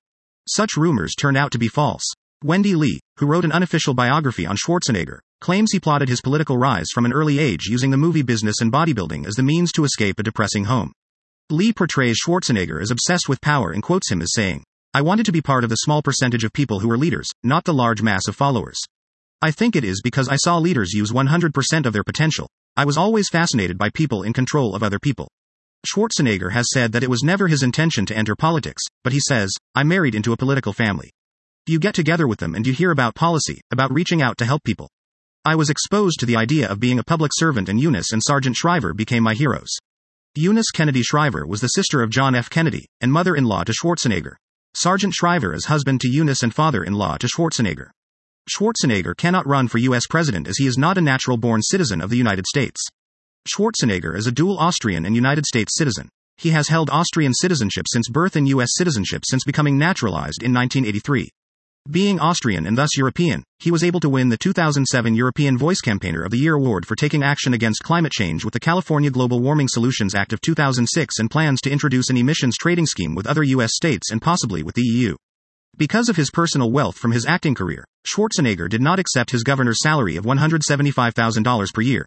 Such 0.46 0.76
rumors 0.76 1.14
turned 1.14 1.38
out 1.38 1.52
to 1.52 1.58
be 1.58 1.68
false. 1.68 2.04
Wendy 2.44 2.74
Lee, 2.74 3.00
who 3.16 3.26
wrote 3.26 3.46
an 3.46 3.52
unofficial 3.52 3.94
biography 3.94 4.44
on 4.44 4.56
Schwarzenegger, 4.56 5.20
claims 5.40 5.72
he 5.72 5.80
plotted 5.80 6.10
his 6.10 6.20
political 6.20 6.58
rise 6.58 6.88
from 6.92 7.06
an 7.06 7.12
early 7.14 7.38
age 7.38 7.64
using 7.64 7.90
the 7.90 7.96
movie 7.96 8.22
business 8.22 8.60
and 8.60 8.70
bodybuilding 8.70 9.26
as 9.26 9.36
the 9.36 9.42
means 9.42 9.72
to 9.72 9.84
escape 9.84 10.18
a 10.18 10.22
depressing 10.22 10.64
home. 10.64 10.92
Lee 11.52 11.72
portrays 11.72 12.18
Schwarzenegger 12.18 12.80
as 12.80 12.90
obsessed 12.90 13.28
with 13.28 13.40
power 13.40 13.72
and 13.72 13.82
quotes 13.82 14.10
him 14.10 14.22
as 14.22 14.32
saying, 14.34 14.64
I 14.92 15.02
wanted 15.02 15.26
to 15.26 15.32
be 15.32 15.40
part 15.40 15.64
of 15.64 15.70
the 15.70 15.76
small 15.76 16.02
percentage 16.02 16.44
of 16.44 16.52
people 16.52 16.80
who 16.80 16.90
are 16.90 16.98
leaders, 16.98 17.28
not 17.42 17.64
the 17.64 17.74
large 17.74 18.02
mass 18.02 18.26
of 18.26 18.36
followers. 18.36 18.78
I 19.42 19.50
think 19.50 19.76
it 19.76 19.84
is 19.84 20.00
because 20.02 20.28
I 20.28 20.36
saw 20.36 20.58
leaders 20.58 20.92
use 20.92 21.12
100% 21.12 21.86
of 21.86 21.92
their 21.92 22.04
potential. 22.04 22.48
I 22.76 22.84
was 22.84 22.96
always 22.96 23.28
fascinated 23.28 23.78
by 23.78 23.90
people 23.90 24.22
in 24.22 24.32
control 24.32 24.74
of 24.74 24.82
other 24.82 24.98
people. 24.98 25.30
Schwarzenegger 25.86 26.52
has 26.52 26.66
said 26.72 26.92
that 26.92 27.02
it 27.02 27.10
was 27.10 27.22
never 27.22 27.48
his 27.48 27.62
intention 27.62 28.04
to 28.06 28.16
enter 28.16 28.36
politics, 28.36 28.82
but 29.02 29.12
he 29.12 29.20
says, 29.20 29.50
I 29.74 29.82
married 29.82 30.14
into 30.14 30.32
a 30.32 30.36
political 30.36 30.72
family. 30.72 31.10
You 31.66 31.78
get 31.78 31.94
together 31.94 32.26
with 32.26 32.38
them 32.38 32.54
and 32.54 32.66
you 32.66 32.72
hear 32.72 32.90
about 32.90 33.14
policy, 33.14 33.60
about 33.70 33.92
reaching 33.92 34.20
out 34.20 34.36
to 34.38 34.44
help 34.44 34.62
people. 34.64 34.90
I 35.44 35.54
was 35.54 35.70
exposed 35.70 36.20
to 36.20 36.26
the 36.26 36.36
idea 36.36 36.68
of 36.68 36.80
being 36.80 36.98
a 36.98 37.04
public 37.04 37.30
servant 37.34 37.68
and 37.68 37.80
Eunice 37.80 38.12
and 38.12 38.22
Sargent 38.22 38.56
Shriver 38.56 38.92
became 38.92 39.22
my 39.22 39.34
heroes. 39.34 39.70
Eunice 40.36 40.70
Kennedy 40.70 41.02
Shriver 41.02 41.44
was 41.44 41.60
the 41.60 41.66
sister 41.66 42.02
of 42.02 42.10
John 42.10 42.36
F. 42.36 42.48
Kennedy, 42.48 42.86
and 43.00 43.10
mother-in-law 43.10 43.64
to 43.64 43.72
Schwarzenegger. 43.72 44.36
Sargent 44.74 45.12
Shriver 45.12 45.52
is 45.52 45.64
husband 45.64 46.00
to 46.02 46.08
Eunice 46.08 46.44
and 46.44 46.54
father-in-law 46.54 47.16
to 47.16 47.26
Schwarzenegger. 47.26 47.88
Schwarzenegger 48.48 49.16
cannot 49.16 49.44
run 49.48 49.66
for 49.66 49.78
U.S. 49.78 50.06
president 50.08 50.46
as 50.46 50.56
he 50.56 50.68
is 50.68 50.78
not 50.78 50.96
a 50.96 51.00
natural-born 51.00 51.62
citizen 51.62 52.00
of 52.00 52.10
the 52.10 52.16
United 52.16 52.46
States. 52.46 52.80
Schwarzenegger 53.48 54.16
is 54.16 54.28
a 54.28 54.32
dual 54.32 54.56
Austrian 54.56 55.04
and 55.04 55.16
United 55.16 55.46
States 55.46 55.76
citizen. 55.76 56.08
He 56.36 56.50
has 56.50 56.68
held 56.68 56.90
Austrian 56.90 57.34
citizenship 57.34 57.86
since 57.90 58.08
birth 58.08 58.36
and 58.36 58.46
U.S. 58.50 58.68
citizenship 58.74 59.24
since 59.26 59.42
becoming 59.42 59.78
naturalized 59.78 60.44
in 60.44 60.54
1983. 60.54 61.28
Being 61.88 62.20
Austrian 62.20 62.66
and 62.66 62.76
thus 62.76 62.96
European, 62.96 63.42
he 63.58 63.70
was 63.70 63.82
able 63.82 64.00
to 64.00 64.08
win 64.08 64.28
the 64.28 64.36
2007 64.36 65.14
European 65.14 65.56
Voice 65.56 65.80
Campaigner 65.80 66.22
of 66.22 66.30
the 66.30 66.38
Year 66.38 66.54
award 66.54 66.86
for 66.86 66.94
taking 66.94 67.22
action 67.22 67.54
against 67.54 67.82
climate 67.82 68.12
change 68.12 68.44
with 68.44 68.52
the 68.52 68.60
California 68.60 69.10
Global 69.10 69.40
Warming 69.40 69.66
Solutions 69.66 70.14
Act 70.14 70.34
of 70.34 70.42
2006 70.42 71.18
and 71.18 71.30
plans 71.30 71.60
to 71.62 71.70
introduce 71.70 72.10
an 72.10 72.18
emissions 72.18 72.56
trading 72.58 72.84
scheme 72.84 73.14
with 73.14 73.26
other 73.26 73.42
U.S. 73.42 73.72
states 73.74 74.10
and 74.12 74.20
possibly 74.20 74.62
with 74.62 74.74
the 74.74 74.82
EU. 74.82 75.16
Because 75.78 76.10
of 76.10 76.16
his 76.16 76.30
personal 76.30 76.70
wealth 76.70 76.98
from 76.98 77.12
his 77.12 77.24
acting 77.24 77.54
career, 77.54 77.84
Schwarzenegger 78.06 78.68
did 78.68 78.82
not 78.82 78.98
accept 78.98 79.30
his 79.30 79.42
governor's 79.42 79.82
salary 79.82 80.16
of 80.16 80.24
$175,000 80.24 81.74
per 81.74 81.80
year. 81.80 82.04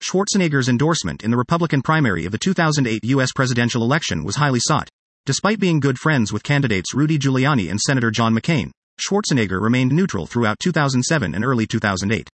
Schwarzenegger's 0.00 0.68
endorsement 0.68 1.24
in 1.24 1.32
the 1.32 1.36
Republican 1.36 1.82
primary 1.82 2.26
of 2.26 2.32
the 2.32 2.38
2008 2.38 3.00
U.S. 3.02 3.32
presidential 3.34 3.82
election 3.82 4.22
was 4.22 4.36
highly 4.36 4.60
sought. 4.60 4.88
Despite 5.24 5.58
being 5.58 5.80
good 5.80 5.98
friends 5.98 6.32
with 6.32 6.44
candidates 6.44 6.94
Rudy 6.94 7.18
Giuliani 7.18 7.68
and 7.68 7.80
Senator 7.80 8.12
John 8.12 8.32
McCain, 8.32 8.70
Schwarzenegger 9.00 9.60
remained 9.60 9.92
neutral 9.92 10.26
throughout 10.26 10.58
2007 10.58 11.34
and 11.34 11.44
early 11.44 11.66
2008. 11.66 12.28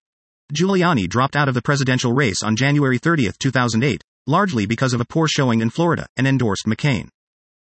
Giuliani 0.53 1.09
dropped 1.09 1.37
out 1.37 1.49
of 1.49 1.55
the 1.55 1.63
presidential 1.63 2.13
race 2.13 2.43
on 2.43 2.57
January 2.57 2.99
30, 2.99 3.31
2008, 3.39 4.03
largely 4.27 4.67
because 4.67 4.93
of 4.93 5.01
a 5.01 5.05
poor 5.05 5.27
showing 5.29 5.61
in 5.61 5.71
Florida, 5.71 6.07
and 6.17 6.27
endorsed 6.27 6.67
McCain. 6.67 7.09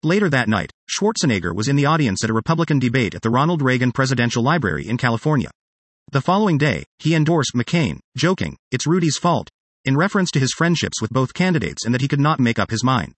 Later 0.04 0.30
that 0.30 0.48
night, 0.48 0.72
Schwarzenegger 0.90 1.56
was 1.56 1.68
in 1.68 1.76
the 1.76 1.86
audience 1.86 2.24
at 2.24 2.30
a 2.30 2.34
Republican 2.34 2.80
debate 2.80 3.14
at 3.14 3.22
the 3.22 3.30
Ronald 3.30 3.62
Reagan 3.62 3.92
Presidential 3.92 4.44
Library 4.44 4.88
in 4.88 4.98
California. 4.98 5.50
The 6.12 6.22
following 6.22 6.58
day, 6.58 6.86
he 7.00 7.16
endorsed 7.16 7.54
McCain, 7.56 8.00
joking, 8.16 8.56
it's 8.72 8.88
Rudy's 8.88 9.18
fault, 9.18 9.50
in 9.84 9.98
reference 9.98 10.32
to 10.32 10.40
his 10.40 10.54
friendships 10.54 11.02
with 11.02 11.12
both 11.12 11.34
candidates 11.34 11.86
and 11.86 11.94
that 11.94 12.02
he 12.02 12.08
could 12.08 12.20
not 12.20 12.40
make 12.40 12.60
up 12.60 12.72
his 12.72 12.84
mind. 12.84 13.14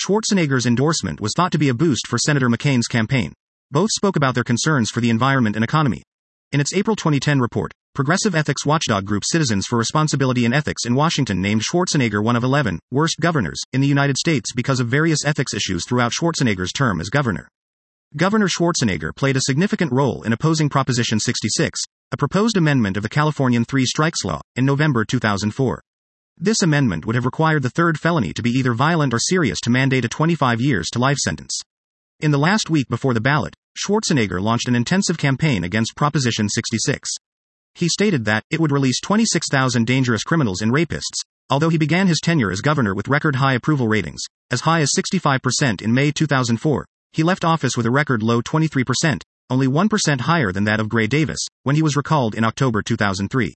Schwarzenegger's 0.00 0.64
endorsement 0.64 1.20
was 1.20 1.32
thought 1.36 1.52
to 1.52 1.58
be 1.58 1.68
a 1.68 1.74
boost 1.74 2.06
for 2.06 2.18
Senator 2.18 2.48
McCain's 2.48 2.86
campaign. 2.86 3.34
Both 3.72 3.88
spoke 3.92 4.16
about 4.16 4.34
their 4.34 4.44
concerns 4.44 4.90
for 4.90 5.00
the 5.00 5.08
environment 5.08 5.56
and 5.56 5.64
economy. 5.64 6.02
In 6.52 6.60
its 6.60 6.74
April 6.74 6.94
2010 6.94 7.40
report, 7.40 7.72
progressive 7.94 8.34
ethics 8.34 8.66
watchdog 8.66 9.06
group 9.06 9.22
Citizens 9.24 9.66
for 9.66 9.78
Responsibility 9.78 10.44
and 10.44 10.52
Ethics 10.52 10.84
in 10.84 10.94
Washington 10.94 11.40
named 11.40 11.62
Schwarzenegger 11.62 12.22
one 12.22 12.36
of 12.36 12.44
11 12.44 12.78
worst 12.90 13.16
governors 13.18 13.58
in 13.72 13.80
the 13.80 13.86
United 13.86 14.18
States 14.18 14.52
because 14.52 14.78
of 14.78 14.88
various 14.88 15.24
ethics 15.24 15.54
issues 15.54 15.86
throughout 15.86 16.12
Schwarzenegger's 16.12 16.70
term 16.70 17.00
as 17.00 17.08
governor. 17.08 17.48
Governor 18.14 18.46
Schwarzenegger 18.46 19.16
played 19.16 19.38
a 19.38 19.46
significant 19.46 19.90
role 19.90 20.22
in 20.22 20.34
opposing 20.34 20.68
Proposition 20.68 21.18
66, 21.18 21.80
a 22.10 22.18
proposed 22.18 22.58
amendment 22.58 22.98
of 22.98 23.02
the 23.02 23.08
Californian 23.08 23.64
three 23.64 23.86
strikes 23.86 24.22
law, 24.22 24.42
in 24.54 24.66
November 24.66 25.06
2004. 25.06 25.80
This 26.36 26.60
amendment 26.60 27.06
would 27.06 27.14
have 27.14 27.24
required 27.24 27.62
the 27.62 27.70
third 27.70 27.98
felony 27.98 28.34
to 28.34 28.42
be 28.42 28.50
either 28.50 28.74
violent 28.74 29.14
or 29.14 29.18
serious 29.18 29.60
to 29.60 29.70
mandate 29.70 30.04
a 30.04 30.10
25 30.10 30.60
years 30.60 30.88
to 30.90 30.98
life 30.98 31.16
sentence. 31.16 31.58
In 32.20 32.32
the 32.32 32.38
last 32.38 32.68
week 32.68 32.86
before 32.88 33.14
the 33.14 33.20
ballot, 33.20 33.54
Schwarzenegger 33.76 34.40
launched 34.40 34.68
an 34.68 34.74
intensive 34.74 35.16
campaign 35.16 35.64
against 35.64 35.96
Proposition 35.96 36.48
66. 36.48 37.08
He 37.74 37.88
stated 37.88 38.24
that 38.26 38.44
it 38.50 38.60
would 38.60 38.72
release 38.72 39.00
26,000 39.00 39.86
dangerous 39.86 40.22
criminals 40.22 40.60
and 40.60 40.72
rapists, 40.72 41.22
although 41.48 41.70
he 41.70 41.78
began 41.78 42.06
his 42.06 42.20
tenure 42.20 42.50
as 42.50 42.60
governor 42.60 42.94
with 42.94 43.08
record 43.08 43.36
high 43.36 43.54
approval 43.54 43.88
ratings, 43.88 44.22
as 44.50 44.62
high 44.62 44.80
as 44.80 44.90
65% 44.96 45.80
in 45.80 45.94
May 45.94 46.12
2004. 46.12 46.86
He 47.12 47.22
left 47.22 47.44
office 47.44 47.76
with 47.76 47.86
a 47.86 47.90
record 47.90 48.22
low 48.22 48.42
23%, 48.42 49.22
only 49.48 49.66
1% 49.66 50.20
higher 50.20 50.52
than 50.52 50.64
that 50.64 50.80
of 50.80 50.88
Gray 50.88 51.06
Davis, 51.06 51.40
when 51.62 51.76
he 51.76 51.82
was 51.82 51.96
recalled 51.96 52.34
in 52.34 52.44
October 52.44 52.82
2003. 52.82 53.54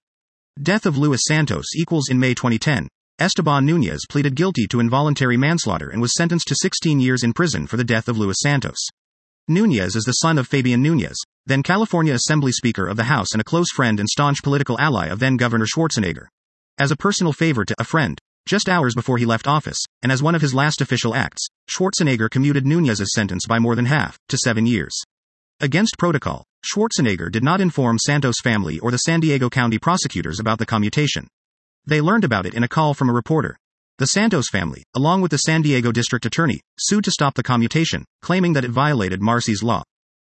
Death 0.63 0.87
of 0.87 0.97
Luis 0.97 1.21
Santos 1.27 1.67
equals 1.77 2.09
in 2.09 2.19
May 2.19 2.35
2010. 2.35 2.89
Esteban 3.19 3.65
Nunez 3.65 4.05
pleaded 4.09 4.35
guilty 4.35 4.67
to 4.67 4.81
involuntary 4.81 5.37
manslaughter 5.37 5.91
and 5.91 6.01
was 6.01 6.15
sentenced 6.15 6.49
to 6.49 6.55
16 6.55 7.01
years 7.01 7.23
in 7.23 7.33
prison 7.33 7.67
for 7.67 7.77
the 7.77 7.85
death 7.85 8.09
of 8.09 8.19
Luis 8.19 8.37
Santos. 8.43 8.89
Nunez 9.49 9.95
is 9.95 10.03
the 10.03 10.11
son 10.11 10.39
of 10.39 10.49
Fabian 10.49 10.83
Nunez, 10.83 11.17
then 11.47 11.63
California 11.63 12.13
Assembly 12.13 12.51
Speaker 12.51 12.89
of 12.89 12.97
the 12.97 13.05
House 13.05 13.29
and 13.33 13.41
a 13.41 13.45
close 13.45 13.71
friend 13.71 14.01
and 14.01 14.09
staunch 14.09 14.43
political 14.43 14.77
ally 14.81 15.07
of 15.07 15.21
then 15.21 15.37
Governor 15.37 15.67
Schwarzenegger. 15.67 16.27
As 16.79 16.91
a 16.91 16.97
personal 16.97 17.33
favor 17.33 17.65
to 17.65 17.75
a 17.79 17.85
friend, 17.85 18.19
just 18.45 18.69
hours 18.69 18.97
before 18.97 19.19
he 19.19 19.25
left 19.25 19.47
office, 19.47 19.79
and 20.03 20.11
as 20.11 20.21
one 20.21 20.35
of 20.35 20.43
his 20.43 20.53
last 20.53 20.81
official 20.81 21.15
acts, 21.15 21.47
Schwarzenegger 21.71 22.29
commuted 22.29 22.67
Nunez's 22.67 23.13
sentence 23.15 23.47
by 23.47 23.61
more 23.61 23.77
than 23.77 23.87
half, 23.87 24.19
to 24.31 24.37
seven 24.37 24.67
years. 24.67 25.01
Against 25.61 25.97
protocol, 25.97 26.43
Schwarzenegger 26.65 27.31
did 27.31 27.45
not 27.45 27.61
inform 27.61 27.99
Santos' 27.99 28.41
family 28.43 28.81
or 28.81 28.91
the 28.91 28.99
San 28.99 29.21
Diego 29.21 29.49
County 29.49 29.79
prosecutors 29.79 30.41
about 30.41 30.59
the 30.59 30.67
commutation. 30.67 31.29
They 31.85 32.01
learned 32.01 32.25
about 32.25 32.47
it 32.47 32.55
in 32.55 32.65
a 32.65 32.69
call 32.69 32.95
from 32.95 33.09
a 33.09 33.15
reporter. 33.15 33.57
The 33.99 34.09
Santos 34.09 34.51
family, 34.51 34.83
along 34.95 35.23
with 35.23 35.31
the 35.31 35.39
San 35.39 35.63
Diego 35.63 35.91
district 35.91 36.27
attorney, 36.27 36.61
sued 36.79 37.05
to 37.05 37.11
stop 37.11 37.33
the 37.33 37.43
commutation, 37.43 38.05
claiming 38.21 38.53
that 38.53 38.65
it 38.67 38.71
violated 38.71 39.23
Marsy's 39.23 39.63
law. 39.63 39.83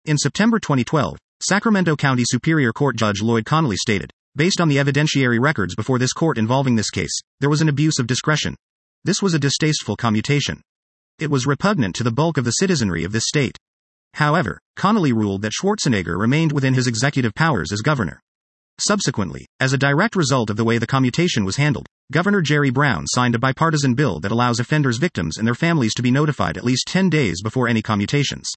In 0.05 0.19
September 0.19 0.59
2012, 0.59 1.17
Sacramento 1.41 1.95
County 1.95 2.25
Superior 2.27 2.73
Court 2.73 2.97
Judge 2.97 3.23
Lloyd 3.23 3.45
Connolly 3.45 3.77
stated, 3.77 4.11
based 4.35 4.61
on 4.61 4.69
the 4.69 4.79
evidentiary 4.79 5.41
records 5.41 5.77
before 5.77 6.01
this 6.01 6.13
court 6.13 6.39
involving 6.39 6.75
this 6.75 6.91
case, 6.91 7.17
there 7.39 7.51
was 7.51 7.61
an 7.61 7.69
abuse 7.69 8.01
of 8.01 8.09
discretion. 8.09 8.57
This 9.05 9.23
was 9.23 9.33
a 9.33 9.39
distasteful 9.39 9.95
commutation. 9.95 10.61
It 11.21 11.31
was 11.31 11.47
repugnant 11.47 11.95
to 11.95 12.03
the 12.03 12.11
bulk 12.11 12.39
of 12.39 12.45
the 12.45 12.51
citizenry 12.51 13.05
of 13.05 13.13
this 13.13 13.29
state. 13.29 13.57
However, 14.15 14.59
Connolly 14.75 15.13
ruled 15.13 15.43
that 15.43 15.53
Schwarzenegger 15.53 16.19
remained 16.19 16.51
within 16.51 16.75
his 16.75 16.89
executive 16.89 17.33
powers 17.37 17.71
as 17.71 17.81
governor. 17.81 18.21
Subsequently, 18.81 19.47
as 19.61 19.73
a 19.73 19.79
direct 19.79 20.17
result 20.17 20.51
of 20.51 20.57
the 20.57 20.65
way 20.65 20.79
the 20.79 20.87
commutation 20.89 21.45
was 21.45 21.57
handled, 21.57 21.87
Governor 22.13 22.43
Jerry 22.43 22.69
Brown 22.69 23.07
signed 23.07 23.35
a 23.35 23.39
bipartisan 23.39 23.95
bill 23.95 24.21
that 24.21 24.31
allows 24.31 24.61
offenders' 24.61 24.99
victims 24.99 25.39
and 25.39 25.47
their 25.47 25.55
families 25.55 25.95
to 25.95 26.03
be 26.03 26.11
notified 26.11 26.59
at 26.59 26.65
least 26.65 26.87
10 26.89 27.09
days 27.09 27.41
before 27.41 27.69
any 27.69 27.81
commutations. 27.81 28.53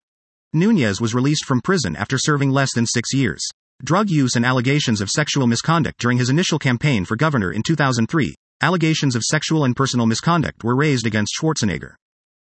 Nunez 0.52 1.00
was 1.00 1.16
released 1.16 1.46
from 1.46 1.62
prison 1.62 1.96
after 1.96 2.18
serving 2.18 2.50
less 2.50 2.74
than 2.74 2.86
six 2.86 3.14
years. 3.14 3.42
Drug 3.82 4.10
use 4.10 4.36
and 4.36 4.46
allegations 4.46 5.00
of 5.00 5.10
sexual 5.10 5.48
misconduct 5.48 6.02
during 6.02 6.18
his 6.18 6.30
initial 6.30 6.60
campaign 6.60 7.06
for 7.06 7.16
governor 7.16 7.54
in 7.54 7.64
2003. 7.64 8.36
Allegations 8.62 9.16
of 9.16 9.24
sexual 9.24 9.64
and 9.64 9.74
personal 9.74 10.06
misconduct 10.06 10.66
were 10.66 10.76
raised 10.76 11.08
against 11.08 11.34
Schwarzenegger. 11.40 11.94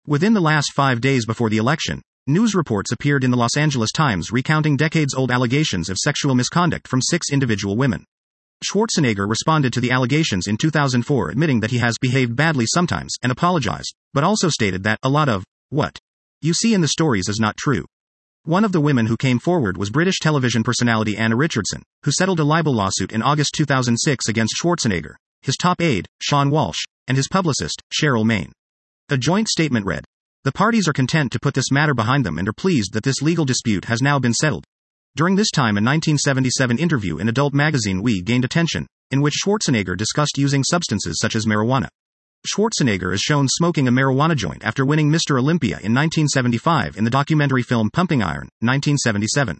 Within 0.05 0.36
the 0.36 0.41
last 0.41 0.74
five 0.74 1.01
days 1.01 1.26
before 1.26 1.49
the 1.49 1.57
election, 1.57 2.03
news 2.28 2.53
reports 2.53 2.91
appeared 2.91 3.24
in 3.24 3.32
the 3.32 3.38
Los 3.38 3.57
Angeles 3.57 3.91
Times 3.91 4.32
recounting 4.32 4.78
decades 4.78 5.16
old 5.16 5.32
allegations 5.32 5.89
of 5.89 5.97
sexual 5.97 6.36
misconduct 6.36 6.88
from 6.88 7.01
six 7.01 7.32
individual 7.32 7.76
women. 7.76 8.05
Schwarzenegger 8.64 9.30
responded 9.30 9.72
to 9.74 9.80
the 9.80 9.91
allegations 9.91 10.47
in 10.47 10.57
2004 10.57 11.30
admitting 11.30 11.62
that 11.62 11.72
he 11.72 11.78
has 11.78 11.97
behaved 11.99 12.36
badly 12.36 12.66
sometimes 12.66 13.16
and 13.24 13.32
apologized, 13.32 13.95
but 14.14 14.24
also 14.24 14.49
stated 14.49 14.84
that 14.84 14.99
a 15.01 15.10
lot 15.10 15.30
of 15.30 15.45
what 15.70 15.97
you 16.41 16.53
see 16.53 16.74
in 16.74 16.82
the 16.82 16.88
stories 16.88 17.30
is 17.30 17.39
not 17.39 17.57
true. 17.57 17.86
One 18.43 18.66
of 18.66 18.72
the 18.72 18.82
women 18.82 19.05
who 19.05 19.18
came 19.18 19.39
forward 19.39 19.78
was 19.78 19.89
British 19.89 20.20
television 20.20 20.64
personality 20.64 21.16
Anna 21.16 21.36
Richardson, 21.36 21.84
who 22.03 22.12
settled 22.12 22.39
a 22.39 22.43
libel 22.43 22.74
lawsuit 22.74 23.12
in 23.12 23.22
August 23.22 23.53
2006 23.55 24.28
against 24.28 24.55
Schwarzenegger, 24.62 25.16
his 25.41 25.55
top 25.55 25.82
aide, 25.82 26.07
Sean 26.22 26.49
Walsh, 26.49 26.80
and 27.07 27.16
his 27.16 27.28
publicist, 27.28 27.82
Sheryl 27.93 28.26
Main. 28.26 28.51
A 29.10 29.18
joint 29.18 29.47
statement 29.47 29.86
read 29.86 30.05
The 30.43 30.51
parties 30.51 30.88
are 30.88 30.93
content 30.93 31.32
to 31.32 31.39
put 31.39 31.53
this 31.53 31.72
matter 31.72 31.93
behind 31.93 32.26
them 32.26 32.38
and 32.38 32.47
are 32.47 32.53
pleased 32.53 32.93
that 32.93 33.03
this 33.03 33.22
legal 33.22 33.45
dispute 33.45 33.86
has 33.86 34.01
now 34.01 34.20
been 34.20 34.34
settled, 34.34 34.66
during 35.16 35.36
this 35.36 35.51
time, 35.51 35.76
a 35.76 35.82
1977 35.82 36.78
interview 36.78 37.18
in 37.18 37.28
adult 37.28 37.53
magazine 37.53 38.01
Oui 38.01 38.22
gained 38.22 38.45
attention, 38.45 38.88
in 39.12 39.22
which 39.22 39.36
Schwarzenegger 39.43 39.97
discussed 39.97 40.38
using 40.38 40.64
substances 40.64 41.18
such 41.20 41.36
as 41.36 41.45
marijuana. 41.45 41.88
Schwarzenegger 42.47 43.14
is 43.14 43.20
shown 43.20 43.47
smoking 43.49 43.88
a 43.88 43.91
marijuana 43.91 44.36
joint 44.36 44.64
after 44.64 44.86
winning 44.86 45.12
Mr. 45.12 45.38
Olympia 45.38 45.80
in 45.84 45.93
1975 45.93 46.95
in 46.95 47.03
the 47.03 47.10
documentary 47.10 47.64
film 47.64 47.89
Pumping 47.91 48.22
Iron, 48.22 48.49
1977. 48.62 49.60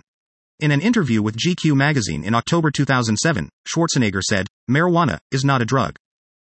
In 0.62 0.72
an 0.72 0.82
interview 0.82 1.22
with 1.22 1.36
GQ 1.36 1.76
magazine 1.76 2.24
in 2.24 2.36
October 2.36 2.72
2007, 2.72 3.50
Schwarzenegger 3.68 4.22
said, 4.22 4.47
Marijuana 4.70 5.20
is 5.32 5.43
not 5.43 5.62
a 5.62 5.66
drug. 5.66 5.95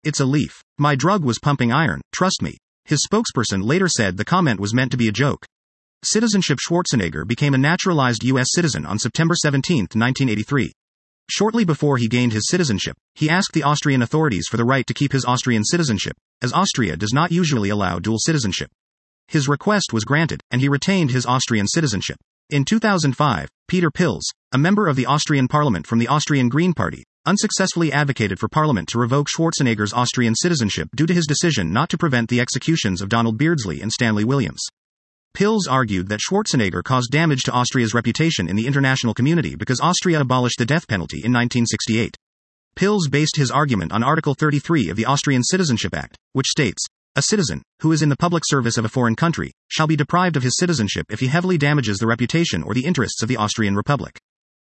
It's 0.04 0.20
a 0.20 0.26
leaf. 0.26 0.62
My 0.78 0.96
drug 0.96 1.24
was 1.24 1.40
pumping 1.40 1.72
iron, 1.72 2.02
trust 2.12 2.42
me. 2.42 2.58
His 2.86 3.06
spokesperson 3.12 3.64
later 3.64 3.88
said 3.88 4.18
the 4.18 4.26
comment 4.26 4.60
was 4.60 4.74
meant 4.74 4.92
to 4.92 4.98
be 4.98 5.08
a 5.08 5.12
joke. 5.12 5.46
Citizenship 6.06 6.60
Schwarzenegger 6.60 7.28
became 7.28 7.54
a 7.54 7.58
naturalized 7.58 8.24
U.S. 8.24 8.48
citizen 8.52 8.86
on 8.86 8.98
September 8.98 9.36
17, 9.36 9.80
1983. 9.80 10.72
Shortly 11.30 11.66
before 11.66 11.98
he 11.98 12.08
gained 12.08 12.32
his 12.32 12.48
citizenship, 12.48 12.96
he 13.16 13.30
asked 13.30 13.52
the 13.52 13.64
Austrian 13.64 14.02
authorities 14.02 14.48
for 14.50 14.56
the 14.56 14.64
right 14.64 14.88
to 14.88 14.94
keep 14.94 15.12
his 15.12 15.26
Austrian 15.26 15.66
citizenship, 15.66 16.16
as 16.42 16.54
Austria 16.54 16.96
does 16.96 17.12
not 17.12 17.34
usually 17.34 17.70
allow 17.70 18.00
dual 18.00 18.18
citizenship. 18.18 18.72
His 19.28 19.50
request 19.50 19.92
was 19.92 20.06
granted, 20.06 20.40
and 20.50 20.62
he 20.62 20.70
retained 20.70 21.12
his 21.12 21.26
Austrian 21.26 21.68
citizenship. 21.68 22.16
In 22.50 22.64
2005, 22.64 23.50
Peter 23.68 23.92
Pilz, 23.92 24.24
a 24.54 24.58
member 24.58 24.88
of 24.88 24.96
the 24.96 25.06
Austrian 25.06 25.50
parliament 25.50 25.86
from 25.86 26.00
the 26.00 26.08
Austrian 26.08 26.48
Green 26.48 26.74
Party, 26.74 27.04
unsuccessfully 27.26 27.92
advocated 27.92 28.40
for 28.40 28.48
parliament 28.48 28.88
to 28.88 29.00
revoke 29.00 29.28
Schwarzenegger's 29.28 29.94
Austrian 29.94 30.34
citizenship 30.34 30.88
due 30.96 31.06
to 31.06 31.14
his 31.14 31.28
decision 31.28 31.74
not 31.74 31.90
to 31.90 31.98
prevent 31.98 32.30
the 32.30 32.40
executions 32.40 33.02
of 33.02 33.10
Donald 33.10 33.38
Beardslee 33.38 33.82
and 33.82 33.92
Stanley 33.92 34.24
Williams. 34.24 34.66
Pilz 35.36 35.62
argued 35.70 36.10
that 36.10 36.20
Schwarzenegger 36.20 36.84
caused 36.84 37.12
damage 37.12 37.44
to 37.44 37.54
Austria's 37.54 37.94
reputation 37.94 38.50
in 38.50 38.56
the 38.56 38.68
international 38.68 39.14
community 39.14 39.56
because 39.56 39.80
Austria 39.80 40.22
abolished 40.22 40.58
the 40.58 40.66
death 40.66 40.88
penalty 40.88 41.18
in 41.18 41.32
1968. 41.32 42.16
Pilz 42.76 43.10
based 43.10 43.36
his 43.36 43.52
argument 43.52 43.92
on 43.92 44.04
Article 44.04 44.34
33 44.34 44.90
of 44.90 44.98
the 44.98 45.06
Austrian 45.06 45.44
Citizenship 45.44 45.96
Act, 45.96 46.18
which 46.34 46.48
states, 46.48 46.84
a 47.16 47.22
citizen, 47.22 47.62
who 47.82 47.92
is 47.92 48.02
in 48.02 48.10
the 48.10 48.16
public 48.16 48.44
service 48.46 48.78
of 48.78 48.86
a 48.86 48.90
foreign 48.90 49.16
country, 49.16 49.52
shall 49.68 49.88
be 49.88 49.96
deprived 49.96 50.38
of 50.38 50.44
his 50.44 50.56
citizenship 50.58 51.06
if 51.10 51.20
he 51.20 51.28
heavily 51.28 51.58
damages 51.58 51.98
the 51.98 52.08
reputation 52.08 52.64
or 52.64 52.74
the 52.74 52.86
interests 52.86 53.22
of 53.22 53.28
the 53.28 53.38
Austrian 53.38 53.76
Republic. 53.76 54.20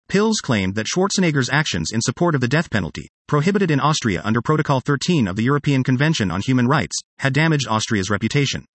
Pilz 0.09 0.41
claimed 0.41 0.73
that 0.75 0.87
Schwarzenegger's 0.87 1.49
actions 1.49 1.91
in 1.93 2.01
support 2.01 2.33
of 2.33 2.41
the 2.41 2.47
death 2.47 2.71
penalty, 2.71 3.07
prohibited 3.27 3.69
in 3.69 3.79
Austria 3.79 4.21
under 4.23 4.41
Protocol 4.41 4.81
13 4.81 5.27
of 5.27 5.35
the 5.35 5.43
European 5.43 5.83
Convention 5.83 6.31
on 6.31 6.41
Human 6.41 6.67
Rights, 6.67 6.97
had 7.19 7.33
damaged 7.33 7.67
Austria's 7.67 8.09
reputation. 8.09 8.65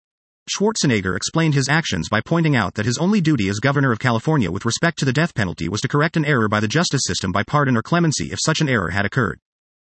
Schwarzenegger 0.50 1.16
explained 1.16 1.54
his 1.54 1.70
actions 1.70 2.10
by 2.10 2.20
pointing 2.20 2.54
out 2.54 2.74
that 2.74 2.84
his 2.84 2.98
only 2.98 3.22
duty 3.22 3.48
as 3.48 3.60
governor 3.60 3.92
of 3.92 3.98
California 3.98 4.50
with 4.50 4.66
respect 4.66 4.98
to 4.98 5.06
the 5.06 5.12
death 5.12 5.34
penalty 5.34 5.70
was 5.70 5.80
to 5.80 5.88
correct 5.88 6.18
an 6.18 6.24
error 6.26 6.48
by 6.48 6.60
the 6.60 6.68
justice 6.68 7.00
system 7.04 7.32
by 7.32 7.42
pardon 7.42 7.78
or 7.78 7.82
clemency 7.82 8.30
if 8.30 8.38
such 8.44 8.60
an 8.60 8.68
error 8.68 8.90
had 8.90 9.06
occurred. 9.06 9.38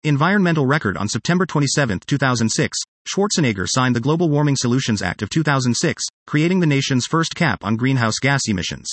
Environmental 0.04 0.68
Record 0.68 0.96
on 0.96 1.08
September 1.08 1.48
27, 1.48 2.02
2006, 2.06 2.78
Schwarzenegger 3.08 3.66
signed 3.68 3.96
the 3.96 4.00
Global 4.00 4.30
Warming 4.30 4.56
Solutions 4.56 5.02
Act 5.02 5.24
of 5.24 5.30
2006, 5.30 6.04
creating 6.28 6.60
the 6.60 6.68
nation's 6.68 7.08
first 7.08 7.34
cap 7.34 7.64
on 7.64 7.76
greenhouse 7.76 8.20
gas 8.22 8.42
emissions. 8.48 8.92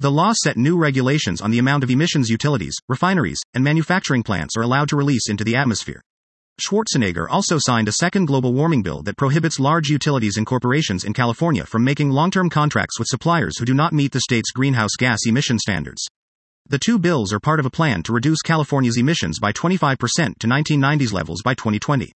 The 0.00 0.10
law 0.10 0.32
set 0.34 0.56
new 0.56 0.76
regulations 0.76 1.40
on 1.40 1.52
the 1.52 1.58
amount 1.58 1.84
of 1.84 1.90
emissions 1.90 2.28
utilities, 2.28 2.76
refineries, 2.88 3.38
and 3.54 3.62
manufacturing 3.62 4.24
plants 4.24 4.56
are 4.56 4.62
allowed 4.62 4.88
to 4.88 4.96
release 4.96 5.28
into 5.28 5.44
the 5.44 5.54
atmosphere. 5.54 6.02
Schwarzenegger 6.60 7.28
also 7.30 7.56
signed 7.58 7.86
a 7.86 7.92
second 7.92 8.26
global 8.26 8.52
warming 8.52 8.82
bill 8.82 9.02
that 9.02 9.16
prohibits 9.16 9.60
large 9.60 9.88
utilities 9.88 10.36
and 10.36 10.46
corporations 10.46 11.04
in 11.04 11.12
California 11.12 11.64
from 11.64 11.84
making 11.84 12.10
long 12.10 12.32
term 12.32 12.50
contracts 12.50 12.98
with 12.98 13.06
suppliers 13.06 13.58
who 13.58 13.64
do 13.64 13.74
not 13.74 13.92
meet 13.92 14.10
the 14.10 14.20
state's 14.20 14.50
greenhouse 14.50 14.96
gas 14.98 15.20
emission 15.26 15.58
standards. 15.58 16.04
The 16.66 16.78
two 16.78 16.98
bills 16.98 17.32
are 17.32 17.38
part 17.38 17.60
of 17.60 17.66
a 17.66 17.70
plan 17.70 18.02
to 18.02 18.12
reduce 18.12 18.42
California's 18.42 18.98
emissions 18.98 19.38
by 19.38 19.52
25% 19.52 20.38
to 20.40 20.46
1990s 20.48 21.12
levels 21.12 21.42
by 21.42 21.54
2020. 21.54 22.12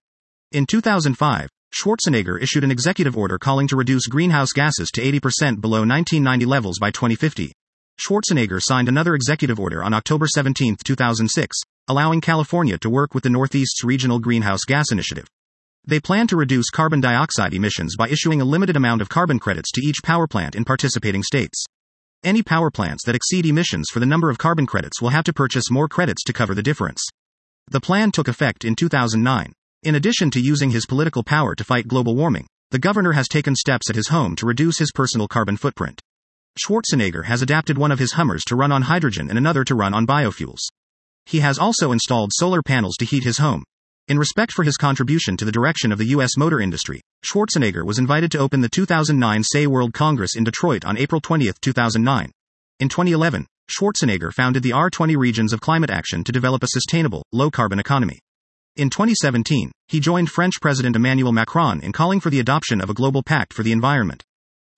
In 0.53 0.67
2005, 0.67 1.49
Schwarzenegger 1.73 2.43
issued 2.43 2.65
an 2.65 2.71
executive 2.71 3.17
order 3.17 3.39
calling 3.39 3.69
to 3.69 3.77
reduce 3.77 4.07
greenhouse 4.07 4.53
gases 4.53 4.91
to 4.93 5.03
80% 5.03 5.61
below 5.61 5.81
1990 5.81 6.47
levels 6.47 6.79
by 6.81 6.91
2050. 6.91 7.53
Schwarzenegger 8.01 8.61
signed 8.61 8.89
another 8.89 9.15
executive 9.15 9.61
order 9.61 9.85
on 9.85 9.93
October 9.93 10.27
17, 10.27 10.79
2006, 10.83 11.57
allowing 11.91 12.21
California 12.21 12.79
to 12.79 12.89
work 12.89 13.15
with 13.15 13.25
the 13.25 13.31
Northeast's 13.31 13.83
Regional 13.83 14.21
Greenhouse 14.21 14.61
Gas 14.65 14.93
Initiative. 14.93 15.27
They 15.85 15.99
plan 15.99 16.29
to 16.29 16.37
reduce 16.37 16.71
carbon 16.71 17.01
dioxide 17.01 17.53
emissions 17.53 17.97
by 17.97 18.09
issuing 18.09 18.41
a 18.41 18.45
limited 18.45 18.77
amount 18.77 19.03
of 19.03 19.09
carbon 19.09 19.41
credits 19.41 19.73
to 19.73 19.85
each 19.85 20.05
power 20.05 20.29
plant 20.29 20.55
in 20.55 20.65
participating 20.65 21.25
states. 21.25 21.65
Any 22.23 22.45
power 22.45 22.71
plants 22.71 23.05
that 23.07 23.17
exceed 23.17 23.45
emissions 23.45 23.89
for 23.91 23.99
the 23.99 24.07
number 24.07 24.31
of 24.31 24.39
carbon 24.39 24.67
credits 24.67 25.03
will 25.03 25.09
have 25.09 25.25
to 25.25 25.33
purchase 25.33 25.69
more 25.69 25.89
credits 25.89 26.23
to 26.25 26.33
cover 26.33 26.55
the 26.55 26.63
difference. 26.63 27.05
The 27.69 27.81
plan 27.81 28.13
took 28.13 28.29
effect 28.29 28.65
in 28.65 28.77
2009. 28.77 29.53
In 29.83 29.97
addition 29.97 30.31
to 30.31 30.41
using 30.41 30.71
his 30.71 30.87
political 30.87 31.25
power 31.25 31.57
to 31.57 31.65
fight 31.65 31.89
global 31.89 32.15
warming, 32.15 32.47
the 32.71 32.79
governor 32.79 33.13
has 33.13 33.27
taken 33.27 33.57
steps 33.57 33.91
at 33.91 33.97
his 33.97 34.09
home 34.09 34.37
to 34.37 34.47
reduce 34.47 34.79
his 34.79 34.93
personal 34.95 35.27
carbon 35.27 35.57
footprint. 35.57 36.01
Schwarzenegger 36.57 37.25
has 37.25 37.43
adapted 37.43 37.79
one 37.79 37.91
of 37.91 37.99
his 37.99 38.13
Hummers 38.13 38.45
to 38.45 38.55
run 38.55 38.71
on 38.71 38.83
hydrogen 38.83 39.29
and 39.29 39.37
another 39.37 39.65
to 39.65 39.75
run 39.75 39.93
on 39.93 40.07
biofuels. 40.07 40.61
He 41.27 41.41
has 41.41 41.59
also 41.59 41.93
installed 41.93 42.31
solar 42.33 42.63
panels 42.63 42.97
to 42.99 43.05
heat 43.05 43.25
his 43.25 43.39
home. 43.39 43.65
In 44.09 44.19
respect 44.19 44.53
for 44.53 44.65
his 44.65 44.77
contribution 44.77 45.37
to 45.37 45.45
the 45.45 45.53
direction 45.53 45.93
of 45.93 45.99
the 45.99 46.07
U.S. 46.07 46.37
motor 46.37 46.61
industry, 46.61 47.01
Schwarzenegger 47.25 47.85
was 47.85 47.99
invited 47.99 48.33
to 48.33 48.39
open 48.39 48.61
the 48.61 48.69
2009 48.69 49.45
SAE 49.45 49.67
World 49.69 49.93
Congress 49.93 50.35
in 50.35 50.43
Detroit 50.43 50.85
on 50.85 50.99
April 50.99 51.21
20, 51.21 51.51
2009. 51.61 52.33
In 52.81 52.89
2011, 52.89 53.47
Schwarzenegger 53.71 54.33
founded 54.33 54.63
the 54.63 54.71
R20 54.71 55.17
Regions 55.17 55.53
of 55.53 55.61
Climate 55.61 55.91
Action 55.91 56.25
to 56.25 56.33
develop 56.33 56.65
a 56.65 56.69
sustainable, 56.69 57.25
low 57.33 57.51
carbon 57.51 57.79
economy. 57.79 58.19
In 58.77 58.91
2017, 58.91 59.71
he 59.89 60.01
joined 60.01 60.31
French 60.31 60.61
President 60.61 60.97
Emmanuel 60.97 61.33
Macron 61.33 61.81
in 61.81 61.93
calling 61.93 62.19
for 62.19 62.31
the 62.31 62.41
adoption 62.41 62.81
of 62.81 62.91
a 62.91 62.95
global 62.95 63.23
pact 63.23 63.53
for 63.53 63.63
the 63.63 63.73
environment. 63.73 64.25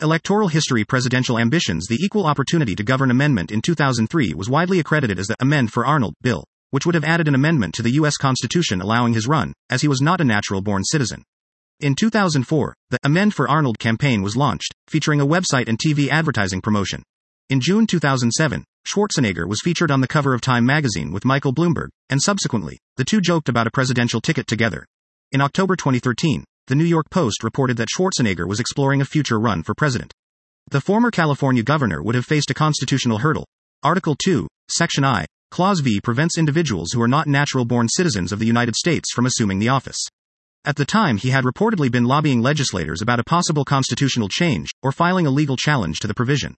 Electoral 0.02 0.48
history 0.48 0.84
Presidential 0.84 1.38
ambitions 1.38 1.86
The 1.86 1.98
Equal 2.02 2.26
Opportunity 2.26 2.74
to 2.74 2.82
Govern 2.82 3.12
Amendment 3.12 3.52
in 3.52 3.62
2003 3.62 4.34
was 4.34 4.50
widely 4.50 4.80
accredited 4.80 5.16
as 5.16 5.28
the 5.28 5.36
Amend 5.38 5.72
for 5.72 5.86
Arnold 5.86 6.14
bill, 6.20 6.42
which 6.70 6.84
would 6.84 6.96
have 6.96 7.04
added 7.04 7.28
an 7.28 7.36
amendment 7.36 7.72
to 7.74 7.82
the 7.82 7.92
U.S. 7.92 8.16
Constitution 8.16 8.80
allowing 8.80 9.14
his 9.14 9.28
run, 9.28 9.52
as 9.70 9.80
he 9.80 9.86
was 9.86 10.00
not 10.00 10.20
a 10.20 10.24
natural 10.24 10.60
born 10.60 10.82
citizen. 10.82 11.22
In 11.78 11.94
2004, 11.94 12.74
the 12.90 12.98
Amend 13.04 13.32
for 13.32 13.48
Arnold 13.48 13.78
campaign 13.78 14.22
was 14.22 14.36
launched, 14.36 14.74
featuring 14.88 15.20
a 15.20 15.26
website 15.26 15.68
and 15.68 15.78
TV 15.78 16.08
advertising 16.08 16.60
promotion. 16.60 17.04
In 17.48 17.60
June 17.60 17.86
2007, 17.86 18.64
Schwarzenegger 18.84 19.46
was 19.46 19.60
featured 19.62 19.92
on 19.92 20.00
the 20.00 20.08
cover 20.08 20.34
of 20.34 20.40
Time 20.40 20.66
magazine 20.66 21.12
with 21.12 21.24
Michael 21.24 21.54
Bloomberg, 21.54 21.90
and 22.10 22.20
subsequently, 22.20 22.80
the 22.96 23.04
two 23.04 23.20
joked 23.20 23.48
about 23.48 23.68
a 23.68 23.70
presidential 23.70 24.20
ticket 24.20 24.48
together. 24.48 24.84
In 25.30 25.40
October 25.40 25.76
2013, 25.76 26.42
the 26.72 26.76
New 26.76 26.84
York 26.84 27.10
Post 27.10 27.44
reported 27.44 27.76
that 27.76 27.90
Schwarzenegger 27.94 28.48
was 28.48 28.58
exploring 28.58 29.02
a 29.02 29.04
future 29.04 29.38
run 29.38 29.62
for 29.62 29.74
president. 29.74 30.14
The 30.70 30.80
former 30.80 31.10
California 31.10 31.62
governor 31.62 32.02
would 32.02 32.14
have 32.14 32.24
faced 32.24 32.50
a 32.50 32.54
constitutional 32.54 33.18
hurdle. 33.18 33.46
Article 33.82 34.14
2, 34.14 34.48
Section 34.70 35.04
I, 35.04 35.26
Clause 35.50 35.80
V 35.80 36.00
prevents 36.00 36.38
individuals 36.38 36.92
who 36.92 37.02
are 37.02 37.08
not 37.08 37.26
natural 37.26 37.66
born 37.66 37.90
citizens 37.90 38.32
of 38.32 38.38
the 38.38 38.46
United 38.46 38.74
States 38.74 39.12
from 39.12 39.26
assuming 39.26 39.58
the 39.58 39.68
office. 39.68 39.98
At 40.64 40.76
the 40.76 40.86
time, 40.86 41.18
he 41.18 41.28
had 41.28 41.44
reportedly 41.44 41.92
been 41.92 42.06
lobbying 42.06 42.40
legislators 42.40 43.02
about 43.02 43.20
a 43.20 43.24
possible 43.24 43.66
constitutional 43.66 44.30
change, 44.30 44.70
or 44.82 44.92
filing 44.92 45.26
a 45.26 45.30
legal 45.30 45.58
challenge 45.58 46.00
to 46.00 46.08
the 46.08 46.14
provision. 46.14 46.54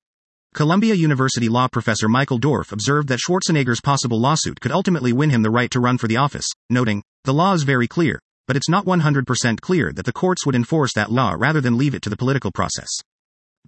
Columbia 0.55 0.95
University 0.95 1.49
law 1.49 1.67
professor 1.67 2.09
Michael 2.09 2.39
Dorf 2.39 2.71
observed 2.71 3.09
that 3.09 3.19
Schwarzenegger's 3.19 3.81
possible 3.81 4.21
lawsuit 4.21 4.61
could 4.61 4.71
ultimately 4.71 5.13
win 5.13 5.31
him 5.31 5.43
the 5.43 5.51
right 5.51 5.73
to 5.73 5.81
run 5.81 5.99
for 5.99 6.07
the 6.07 6.19
office, 6.19 6.47
noting, 6.71 7.03
The 7.25 7.35
law 7.35 7.53
is 7.55 7.65
very 7.65 7.89
clear, 7.89 8.21
but 8.47 8.57
it's 8.57 8.69
not 8.69 8.85
100% 8.85 9.61
clear 9.61 9.93
that 9.93 10.05
the 10.05 10.13
courts 10.13 10.45
would 10.45 10.55
enforce 10.55 10.93
that 10.95 11.11
law 11.11 11.35
rather 11.37 11.61
than 11.61 11.79
leave 11.79 11.95
it 11.95 12.03
to 12.03 12.11
the 12.11 12.17
political 12.17 12.53
process. 12.53 12.89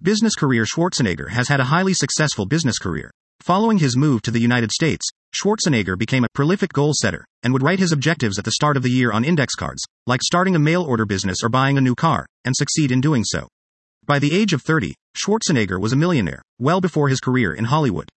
Business 0.01 0.35
career 0.35 0.65
Schwarzenegger 0.65 1.29
has 1.29 1.47
had 1.47 1.59
a 1.59 1.65
highly 1.65 1.93
successful 1.93 2.45
business 2.45 2.77
career. 2.77 3.11
Following 3.41 3.77
his 3.79 3.97
move 3.97 4.21
to 4.23 4.31
the 4.31 4.39
United 4.39 4.71
States, 4.71 5.07
Schwarzenegger 5.33 5.97
became 5.97 6.23
a 6.23 6.29
prolific 6.33 6.73
goal 6.73 6.93
setter 6.93 7.25
and 7.43 7.53
would 7.53 7.63
write 7.63 7.79
his 7.79 7.91
objectives 7.91 8.37
at 8.37 8.45
the 8.45 8.51
start 8.51 8.77
of 8.77 8.83
the 8.83 8.89
year 8.89 9.11
on 9.11 9.23
index 9.23 9.55
cards, 9.55 9.83
like 10.05 10.21
starting 10.21 10.55
a 10.55 10.59
mail 10.59 10.83
order 10.83 11.05
business 11.05 11.37
or 11.43 11.49
buying 11.49 11.77
a 11.77 11.81
new 11.81 11.95
car, 11.95 12.25
and 12.45 12.55
succeed 12.55 12.91
in 12.91 13.01
doing 13.01 13.23
so. 13.23 13.47
By 14.05 14.19
the 14.19 14.33
age 14.33 14.53
of 14.53 14.61
30, 14.61 14.95
Schwarzenegger 15.15 15.79
was 15.79 15.93
a 15.93 15.97
millionaire, 15.97 16.41
well 16.59 16.81
before 16.81 17.09
his 17.09 17.19
career 17.19 17.53
in 17.53 17.65
Hollywood. 17.65 18.09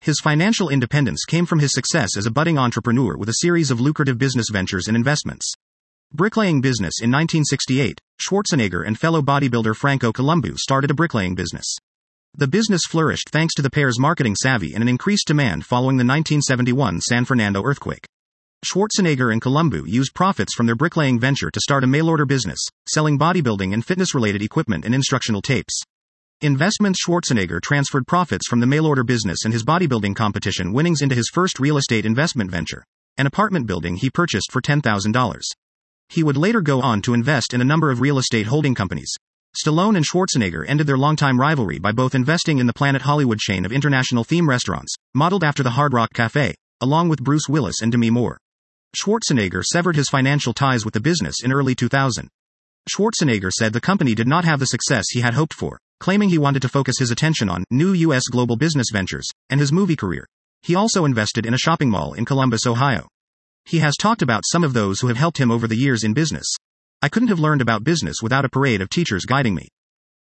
His 0.00 0.20
financial 0.20 0.68
independence 0.68 1.24
came 1.24 1.46
from 1.46 1.60
his 1.60 1.72
success 1.72 2.16
as 2.16 2.26
a 2.26 2.30
budding 2.30 2.58
entrepreneur 2.58 3.16
with 3.16 3.28
a 3.28 3.36
series 3.40 3.70
of 3.70 3.80
lucrative 3.80 4.18
business 4.18 4.48
ventures 4.50 4.88
and 4.88 4.96
investments. 4.96 5.54
Bricklaying 6.14 6.60
business 6.60 7.00
In 7.00 7.10
1968, 7.10 7.98
Schwarzenegger 8.20 8.86
and 8.86 8.98
fellow 8.98 9.22
bodybuilder 9.22 9.74
Franco 9.74 10.12
Columbu 10.12 10.58
started 10.58 10.90
a 10.90 10.94
bricklaying 10.94 11.34
business. 11.34 11.64
The 12.34 12.46
business 12.46 12.82
flourished 12.86 13.30
thanks 13.30 13.54
to 13.54 13.62
the 13.62 13.70
pair's 13.70 13.98
marketing 13.98 14.34
savvy 14.34 14.74
and 14.74 14.82
an 14.82 14.90
increased 14.90 15.26
demand 15.26 15.64
following 15.64 15.96
the 15.96 16.04
1971 16.04 17.00
San 17.00 17.24
Fernando 17.24 17.62
earthquake. 17.64 18.04
Schwarzenegger 18.62 19.32
and 19.32 19.40
Columbu 19.40 19.84
used 19.86 20.12
profits 20.12 20.54
from 20.54 20.66
their 20.66 20.74
bricklaying 20.74 21.18
venture 21.18 21.50
to 21.50 21.60
start 21.62 21.82
a 21.82 21.86
mail 21.86 22.10
order 22.10 22.26
business, 22.26 22.60
selling 22.86 23.18
bodybuilding 23.18 23.72
and 23.72 23.82
fitness 23.82 24.14
related 24.14 24.42
equipment 24.42 24.84
and 24.84 24.94
instructional 24.94 25.40
tapes. 25.40 25.80
Investments 26.42 26.98
Schwarzenegger 27.02 27.62
transferred 27.62 28.06
profits 28.06 28.46
from 28.46 28.60
the 28.60 28.66
mail 28.66 28.84
order 28.84 29.02
business 29.02 29.46
and 29.46 29.54
his 29.54 29.64
bodybuilding 29.64 30.14
competition 30.14 30.74
winnings 30.74 31.00
into 31.00 31.14
his 31.14 31.30
first 31.32 31.58
real 31.58 31.78
estate 31.78 32.04
investment 32.04 32.50
venture, 32.50 32.84
an 33.16 33.26
apartment 33.26 33.66
building 33.66 33.96
he 33.96 34.10
purchased 34.10 34.52
for 34.52 34.60
$10,000. 34.60 35.40
He 36.12 36.22
would 36.22 36.36
later 36.36 36.60
go 36.60 36.82
on 36.82 37.00
to 37.02 37.14
invest 37.14 37.54
in 37.54 37.62
a 37.62 37.64
number 37.64 37.90
of 37.90 38.02
real 38.02 38.18
estate 38.18 38.46
holding 38.46 38.74
companies. 38.74 39.10
Stallone 39.56 39.96
and 39.96 40.04
Schwarzenegger 40.04 40.62
ended 40.68 40.86
their 40.86 40.98
longtime 40.98 41.40
rivalry 41.40 41.78
by 41.78 41.92
both 41.92 42.14
investing 42.14 42.58
in 42.58 42.66
the 42.66 42.74
Planet 42.74 43.00
Hollywood 43.00 43.38
chain 43.38 43.64
of 43.64 43.72
international 43.72 44.22
theme 44.22 44.46
restaurants, 44.46 44.94
modeled 45.14 45.42
after 45.42 45.62
the 45.62 45.70
Hard 45.70 45.94
Rock 45.94 46.10
Cafe, 46.12 46.54
along 46.82 47.08
with 47.08 47.24
Bruce 47.24 47.48
Willis 47.48 47.80
and 47.80 47.90
Demi 47.90 48.10
Moore. 48.10 48.36
Schwarzenegger 48.94 49.64
severed 49.64 49.96
his 49.96 50.10
financial 50.10 50.52
ties 50.52 50.84
with 50.84 50.92
the 50.92 51.00
business 51.00 51.42
in 51.42 51.50
early 51.50 51.74
2000. 51.74 52.28
Schwarzenegger 52.90 53.50
said 53.50 53.72
the 53.72 53.80
company 53.80 54.14
did 54.14 54.28
not 54.28 54.44
have 54.44 54.60
the 54.60 54.66
success 54.66 55.06
he 55.12 55.22
had 55.22 55.32
hoped 55.32 55.54
for, 55.54 55.78
claiming 55.98 56.28
he 56.28 56.36
wanted 56.36 56.60
to 56.60 56.68
focus 56.68 56.98
his 56.98 57.10
attention 57.10 57.48
on 57.48 57.64
new 57.70 57.94
U.S. 57.94 58.24
global 58.30 58.56
business 58.56 58.88
ventures 58.92 59.28
and 59.48 59.60
his 59.60 59.72
movie 59.72 59.96
career. 59.96 60.26
He 60.60 60.74
also 60.74 61.06
invested 61.06 61.46
in 61.46 61.54
a 61.54 61.58
shopping 61.58 61.88
mall 61.88 62.12
in 62.12 62.26
Columbus, 62.26 62.66
Ohio. 62.66 63.08
He 63.64 63.78
has 63.78 63.96
talked 63.96 64.22
about 64.22 64.44
some 64.50 64.64
of 64.64 64.72
those 64.72 65.00
who 65.00 65.08
have 65.08 65.16
helped 65.16 65.38
him 65.38 65.50
over 65.50 65.66
the 65.66 65.76
years 65.76 66.04
in 66.04 66.14
business. 66.14 66.46
I 67.00 67.08
couldn't 67.08 67.28
have 67.28 67.40
learned 67.40 67.62
about 67.62 67.84
business 67.84 68.16
without 68.22 68.44
a 68.44 68.48
parade 68.48 68.80
of 68.80 68.90
teachers 68.90 69.24
guiding 69.24 69.54
me. 69.54 69.68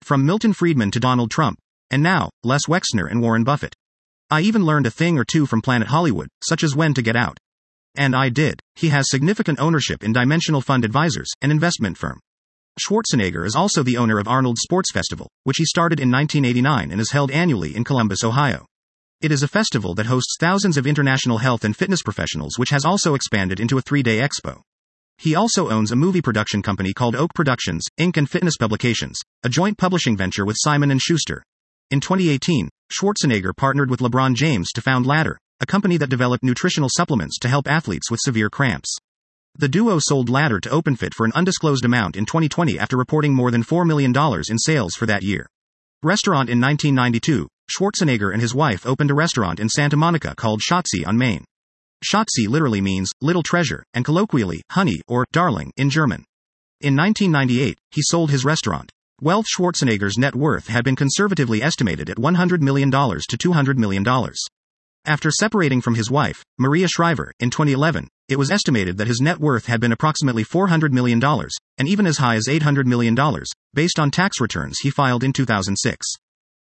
From 0.02 0.26
Milton 0.26 0.52
Friedman 0.52 0.90
to 0.92 1.00
Donald 1.00 1.30
Trump. 1.30 1.58
And 1.90 2.02
now, 2.02 2.30
Les 2.44 2.66
Wexner 2.66 3.10
and 3.10 3.22
Warren 3.22 3.44
Buffett. 3.44 3.74
I 4.30 4.42
even 4.42 4.64
learned 4.64 4.86
a 4.86 4.90
thing 4.90 5.18
or 5.18 5.24
two 5.24 5.46
from 5.46 5.62
Planet 5.62 5.88
Hollywood, 5.88 6.28
such 6.44 6.62
as 6.62 6.76
when 6.76 6.92
to 6.94 7.02
get 7.02 7.16
out. 7.16 7.38
And 7.96 8.14
I 8.14 8.28
did. 8.28 8.60
He 8.76 8.90
has 8.90 9.08
significant 9.08 9.58
ownership 9.58 10.04
in 10.04 10.12
Dimensional 10.12 10.60
Fund 10.60 10.84
Advisors, 10.84 11.30
an 11.40 11.50
investment 11.50 11.96
firm. 11.96 12.20
Schwarzenegger 12.78 13.44
is 13.44 13.56
also 13.56 13.82
the 13.82 13.96
owner 13.96 14.18
of 14.18 14.28
Arnold 14.28 14.58
Sports 14.58 14.92
Festival, 14.92 15.28
which 15.44 15.56
he 15.56 15.64
started 15.64 15.98
in 15.98 16.10
1989 16.10 16.92
and 16.92 17.00
is 17.00 17.10
held 17.10 17.30
annually 17.30 17.74
in 17.74 17.84
Columbus, 17.84 18.22
Ohio. 18.22 18.66
It 19.20 19.32
is 19.32 19.42
a 19.42 19.48
festival 19.48 19.96
that 19.96 20.06
hosts 20.06 20.36
thousands 20.38 20.76
of 20.76 20.86
international 20.86 21.38
health 21.38 21.64
and 21.64 21.76
fitness 21.76 22.02
professionals 22.02 22.56
which 22.56 22.70
has 22.70 22.84
also 22.84 23.14
expanded 23.14 23.58
into 23.58 23.76
a 23.76 23.82
three-day 23.82 24.18
expo. 24.18 24.60
He 25.16 25.34
also 25.34 25.70
owns 25.70 25.90
a 25.90 25.96
movie 25.96 26.22
production 26.22 26.62
company 26.62 26.92
called 26.92 27.16
Oak 27.16 27.34
Productions, 27.34 27.84
Inc. 27.98 28.16
and 28.16 28.30
Fitness 28.30 28.56
Publications, 28.56 29.18
a 29.42 29.48
joint 29.48 29.76
publishing 29.76 30.16
venture 30.16 30.44
with 30.44 30.54
Simon 30.60 30.96
& 30.98 31.00
Schuster. 31.00 31.42
In 31.90 31.98
2018, 31.98 32.68
Schwarzenegger 32.92 33.56
partnered 33.56 33.90
with 33.90 33.98
LeBron 33.98 34.36
James 34.36 34.70
to 34.70 34.80
found 34.80 35.04
Ladder, 35.04 35.36
a 35.58 35.66
company 35.66 35.96
that 35.96 36.10
developed 36.10 36.44
nutritional 36.44 36.88
supplements 36.88 37.40
to 37.40 37.48
help 37.48 37.66
athletes 37.66 38.12
with 38.12 38.20
severe 38.20 38.48
cramps. 38.48 38.94
The 39.56 39.66
duo 39.66 39.98
sold 39.98 40.28
Ladder 40.28 40.60
to 40.60 40.68
OpenFit 40.68 41.12
for 41.12 41.26
an 41.26 41.32
undisclosed 41.34 41.84
amount 41.84 42.14
in 42.14 42.24
2020 42.24 42.78
after 42.78 42.96
reporting 42.96 43.34
more 43.34 43.50
than 43.50 43.64
$4 43.64 43.84
million 43.84 44.14
in 44.48 44.58
sales 44.58 44.94
for 44.94 45.06
that 45.06 45.24
year. 45.24 45.48
Restaurant 46.04 46.48
in 46.48 46.60
1992, 46.60 47.48
Schwarzenegger 47.70 48.32
and 48.32 48.40
his 48.40 48.54
wife 48.54 48.86
opened 48.86 49.10
a 49.10 49.14
restaurant 49.14 49.60
in 49.60 49.68
Santa 49.68 49.96
Monica 49.96 50.34
called 50.34 50.60
Schatzi 50.60 51.06
on 51.06 51.18
Main. 51.18 51.44
Schatzi 52.04 52.46
literally 52.48 52.80
means 52.80 53.10
little 53.20 53.42
treasure, 53.42 53.84
and 53.94 54.04
colloquially, 54.04 54.62
honey, 54.70 55.00
or 55.08 55.26
darling, 55.32 55.72
in 55.76 55.90
German. 55.90 56.24
In 56.80 56.96
1998, 56.96 57.76
he 57.90 58.02
sold 58.02 58.30
his 58.30 58.44
restaurant. 58.44 58.92
Wealth 59.20 59.46
Schwarzenegger's 59.46 60.16
net 60.16 60.36
worth 60.36 60.68
had 60.68 60.84
been 60.84 60.94
conservatively 60.94 61.60
estimated 61.60 62.08
at 62.08 62.18
$100 62.18 62.60
million 62.60 62.90
to 62.90 62.98
$200 62.98 63.76
million. 63.76 64.04
After 65.04 65.30
separating 65.30 65.80
from 65.80 65.96
his 65.96 66.10
wife, 66.10 66.44
Maria 66.58 66.86
Shriver, 66.86 67.32
in 67.40 67.50
2011, 67.50 68.08
it 68.28 68.38
was 68.38 68.50
estimated 68.50 68.96
that 68.98 69.08
his 69.08 69.20
net 69.20 69.40
worth 69.40 69.66
had 69.66 69.80
been 69.80 69.90
approximately 69.90 70.44
$400 70.44 70.92
million, 70.92 71.20
and 71.78 71.88
even 71.88 72.06
as 72.06 72.18
high 72.18 72.36
as 72.36 72.46
$800 72.46 72.84
million, 72.84 73.16
based 73.74 73.98
on 73.98 74.10
tax 74.10 74.40
returns 74.40 74.78
he 74.80 74.90
filed 74.90 75.24
in 75.24 75.32
2006. 75.32 76.06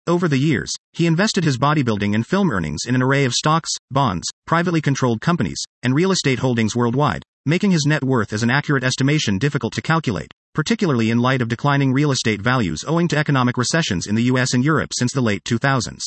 Over 0.05 0.27
the 0.27 0.37
years, 0.37 0.69
he 0.91 1.07
invested 1.07 1.45
his 1.45 1.57
bodybuilding 1.57 2.13
and 2.13 2.27
film 2.27 2.51
earnings 2.51 2.81
in 2.85 2.93
an 2.93 3.01
array 3.01 3.23
of 3.23 3.31
stocks, 3.31 3.69
bonds, 3.89 4.27
privately 4.45 4.81
controlled 4.81 5.21
companies, 5.21 5.63
and 5.81 5.95
real 5.95 6.11
estate 6.11 6.39
holdings 6.39 6.75
worldwide, 6.75 7.23
making 7.45 7.71
his 7.71 7.85
net 7.85 8.03
worth 8.03 8.33
as 8.33 8.43
an 8.43 8.51
accurate 8.51 8.83
estimation 8.83 9.37
difficult 9.37 9.71
to 9.75 9.81
calculate, 9.81 10.33
particularly 10.53 11.09
in 11.09 11.19
light 11.19 11.41
of 11.41 11.47
declining 11.47 11.93
real 11.93 12.11
estate 12.11 12.41
values 12.41 12.83
owing 12.85 13.07
to 13.07 13.17
economic 13.17 13.57
recessions 13.57 14.05
in 14.05 14.15
the 14.15 14.23
US 14.23 14.53
and 14.53 14.65
Europe 14.65 14.91
since 14.93 15.13
the 15.13 15.21
late 15.21 15.45
2000s. 15.45 16.01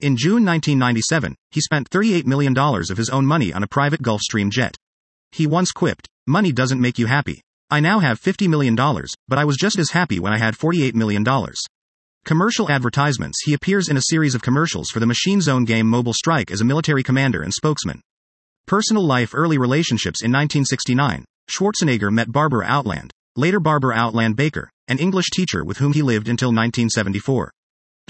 In 0.00 0.16
June 0.16 0.44
1997, 0.44 1.36
he 1.52 1.60
spent 1.60 1.90
$38 1.90 2.26
million 2.26 2.58
of 2.58 2.96
his 2.96 3.10
own 3.10 3.24
money 3.24 3.52
on 3.52 3.62
a 3.62 3.68
private 3.68 4.02
Gulfstream 4.02 4.50
jet. 4.50 4.76
He 5.30 5.46
once 5.46 5.70
quipped, 5.70 6.08
Money 6.26 6.50
doesn't 6.50 6.80
make 6.80 6.98
you 6.98 7.06
happy. 7.06 7.40
I 7.70 7.78
now 7.78 8.00
have 8.00 8.20
$50 8.20 8.48
million, 8.48 8.74
but 8.74 9.38
I 9.38 9.44
was 9.44 9.56
just 9.56 9.78
as 9.78 9.90
happy 9.90 10.18
when 10.18 10.32
I 10.32 10.38
had 10.38 10.54
$48 10.54 10.94
million. 10.94 11.24
Commercial 12.28 12.70
advertisements 12.70 13.38
He 13.42 13.54
appears 13.54 13.88
in 13.88 13.96
a 13.96 14.02
series 14.10 14.34
of 14.34 14.42
commercials 14.42 14.90
for 14.90 15.00
the 15.00 15.06
Machine 15.06 15.40
Zone 15.40 15.64
game 15.64 15.86
Mobile 15.86 16.12
Strike 16.12 16.50
as 16.50 16.60
a 16.60 16.64
military 16.66 17.02
commander 17.02 17.40
and 17.40 17.54
spokesman. 17.54 18.02
Personal 18.66 19.02
life 19.06 19.30
Early 19.32 19.56
relationships 19.56 20.20
In 20.20 20.30
1969, 20.30 21.24
Schwarzenegger 21.50 22.12
met 22.12 22.30
Barbara 22.30 22.66
Outland, 22.66 23.12
later 23.34 23.58
Barbara 23.58 23.94
Outland 23.96 24.36
Baker, 24.36 24.68
an 24.88 24.98
English 24.98 25.30
teacher 25.32 25.64
with 25.64 25.78
whom 25.78 25.94
he 25.94 26.02
lived 26.02 26.28
until 26.28 26.48
1974. 26.48 27.50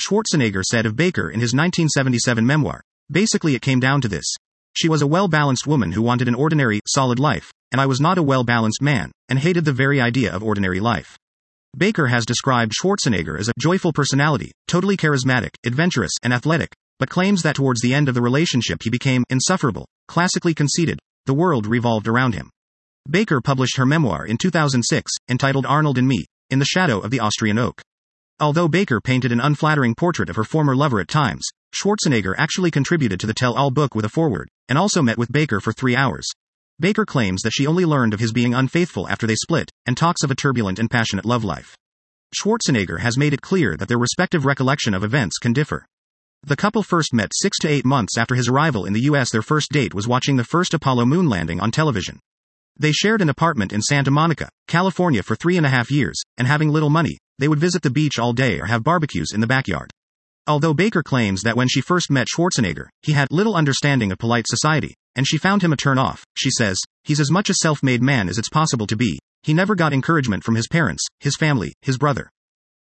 Schwarzenegger 0.00 0.64
said 0.64 0.84
of 0.84 0.96
Baker 0.96 1.30
in 1.30 1.38
his 1.38 1.54
1977 1.54 2.44
memoir, 2.44 2.82
Basically, 3.08 3.54
it 3.54 3.62
came 3.62 3.78
down 3.78 4.00
to 4.00 4.08
this. 4.08 4.34
She 4.72 4.88
was 4.88 5.00
a 5.00 5.06
well 5.06 5.28
balanced 5.28 5.68
woman 5.68 5.92
who 5.92 6.02
wanted 6.02 6.26
an 6.26 6.34
ordinary, 6.34 6.80
solid 6.88 7.20
life, 7.20 7.52
and 7.70 7.80
I 7.80 7.86
was 7.86 8.00
not 8.00 8.18
a 8.18 8.24
well 8.24 8.42
balanced 8.42 8.82
man, 8.82 9.12
and 9.28 9.38
hated 9.38 9.64
the 9.64 9.72
very 9.72 10.00
idea 10.00 10.34
of 10.34 10.42
ordinary 10.42 10.80
life. 10.80 11.16
Baker 11.76 12.06
has 12.06 12.24
described 12.24 12.72
Schwarzenegger 12.72 13.38
as 13.38 13.48
a 13.48 13.52
joyful 13.60 13.92
personality, 13.92 14.52
totally 14.66 14.96
charismatic, 14.96 15.50
adventurous, 15.66 16.12
and 16.22 16.32
athletic, 16.32 16.74
but 16.98 17.10
claims 17.10 17.42
that 17.42 17.56
towards 17.56 17.80
the 17.80 17.94
end 17.94 18.08
of 18.08 18.14
the 18.14 18.22
relationship 18.22 18.82
he 18.82 18.90
became 18.90 19.22
insufferable, 19.28 19.86
classically 20.08 20.54
conceited, 20.54 20.98
the 21.26 21.34
world 21.34 21.66
revolved 21.66 22.08
around 22.08 22.34
him. 22.34 22.50
Baker 23.08 23.40
published 23.40 23.76
her 23.76 23.86
memoir 23.86 24.26
in 24.26 24.38
2006, 24.38 25.12
entitled 25.28 25.66
Arnold 25.66 25.98
and 25.98 26.08
Me, 26.08 26.24
in 26.50 26.58
the 26.58 26.64
shadow 26.64 27.00
of 27.00 27.10
the 27.10 27.20
Austrian 27.20 27.58
oak. 27.58 27.82
Although 28.40 28.68
Baker 28.68 29.00
painted 29.00 29.30
an 29.30 29.40
unflattering 29.40 29.94
portrait 29.94 30.30
of 30.30 30.36
her 30.36 30.44
former 30.44 30.74
lover 30.74 31.00
at 31.00 31.08
times, 31.08 31.46
Schwarzenegger 31.74 32.34
actually 32.38 32.70
contributed 32.70 33.20
to 33.20 33.26
the 33.26 33.34
tell 33.34 33.54
all 33.54 33.70
book 33.70 33.94
with 33.94 34.04
a 34.04 34.08
foreword, 34.08 34.48
and 34.68 34.78
also 34.78 35.02
met 35.02 35.18
with 35.18 35.32
Baker 35.32 35.60
for 35.60 35.72
three 35.72 35.94
hours. 35.94 36.26
Baker 36.80 37.04
claims 37.04 37.42
that 37.42 37.52
she 37.52 37.66
only 37.66 37.84
learned 37.84 38.14
of 38.14 38.20
his 38.20 38.32
being 38.32 38.54
unfaithful 38.54 39.08
after 39.08 39.26
they 39.26 39.34
split, 39.34 39.70
and 39.86 39.96
talks 39.96 40.22
of 40.22 40.30
a 40.30 40.36
turbulent 40.36 40.78
and 40.78 40.88
passionate 40.88 41.24
love 41.24 41.42
life. 41.42 41.76
Schwarzenegger 42.34 43.00
has 43.00 43.18
made 43.18 43.32
it 43.32 43.40
clear 43.40 43.76
that 43.76 43.88
their 43.88 43.98
respective 43.98 44.44
recollection 44.44 44.94
of 44.94 45.02
events 45.02 45.38
can 45.38 45.52
differ. 45.52 45.86
The 46.44 46.54
couple 46.56 46.84
first 46.84 47.12
met 47.12 47.32
six 47.34 47.58
to 47.58 47.68
eight 47.68 47.84
months 47.84 48.16
after 48.16 48.36
his 48.36 48.48
arrival 48.48 48.84
in 48.84 48.92
the 48.92 49.02
US. 49.02 49.30
Their 49.30 49.42
first 49.42 49.72
date 49.72 49.92
was 49.92 50.06
watching 50.06 50.36
the 50.36 50.44
first 50.44 50.72
Apollo 50.72 51.06
moon 51.06 51.28
landing 51.28 51.58
on 51.58 51.72
television. 51.72 52.20
They 52.78 52.92
shared 52.92 53.22
an 53.22 53.28
apartment 53.28 53.72
in 53.72 53.82
Santa 53.82 54.12
Monica, 54.12 54.48
California 54.68 55.24
for 55.24 55.34
three 55.34 55.56
and 55.56 55.66
a 55.66 55.70
half 55.70 55.90
years, 55.90 56.20
and 56.36 56.46
having 56.46 56.68
little 56.68 56.90
money, 56.90 57.18
they 57.40 57.48
would 57.48 57.58
visit 57.58 57.82
the 57.82 57.90
beach 57.90 58.20
all 58.20 58.32
day 58.32 58.60
or 58.60 58.66
have 58.66 58.84
barbecues 58.84 59.32
in 59.34 59.40
the 59.40 59.48
backyard. 59.48 59.90
Although 60.46 60.74
Baker 60.74 61.02
claims 61.02 61.42
that 61.42 61.56
when 61.56 61.66
she 61.66 61.80
first 61.80 62.08
met 62.08 62.28
Schwarzenegger, 62.28 62.86
he 63.02 63.12
had 63.12 63.32
little 63.32 63.56
understanding 63.56 64.12
of 64.12 64.18
polite 64.18 64.46
society, 64.46 64.94
and 65.16 65.26
she 65.26 65.38
found 65.38 65.62
him 65.62 65.72
a 65.72 65.76
turn 65.76 65.98
off, 65.98 66.24
she 66.34 66.50
says, 66.50 66.78
he's 67.04 67.20
as 67.20 67.30
much 67.30 67.50
a 67.50 67.54
self 67.54 67.82
made 67.82 68.02
man 68.02 68.28
as 68.28 68.38
it's 68.38 68.48
possible 68.48 68.86
to 68.86 68.96
be. 68.96 69.18
He 69.42 69.54
never 69.54 69.74
got 69.74 69.92
encouragement 69.92 70.44
from 70.44 70.54
his 70.54 70.68
parents, 70.68 71.04
his 71.20 71.36
family, 71.36 71.72
his 71.82 71.98
brother. 71.98 72.28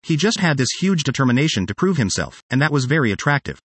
He 0.03 0.17
just 0.17 0.39
had 0.39 0.57
this 0.57 0.69
huge 0.79 1.03
determination 1.03 1.65
to 1.67 1.75
prove 1.75 1.97
himself, 1.97 2.41
and 2.49 2.61
that 2.61 2.71
was 2.71 2.85
very 2.85 3.11
attractive. 3.11 3.59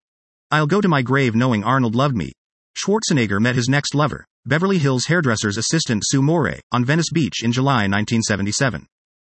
I'll 0.50 0.66
go 0.66 0.80
to 0.80 0.88
my 0.88 1.02
grave 1.02 1.34
knowing 1.34 1.62
Arnold 1.62 1.94
loved 1.94 2.16
me. 2.16 2.32
Schwarzenegger 2.76 3.40
met 3.40 3.56
his 3.56 3.68
next 3.68 3.94
lover, 3.94 4.24
Beverly 4.46 4.78
Hills 4.78 5.06
hairdresser's 5.06 5.58
assistant 5.58 6.02
Sue 6.06 6.22
Morey, 6.22 6.60
on 6.72 6.84
Venice 6.84 7.10
Beach 7.12 7.42
in 7.44 7.52
July 7.52 7.86
1977. 7.86 8.86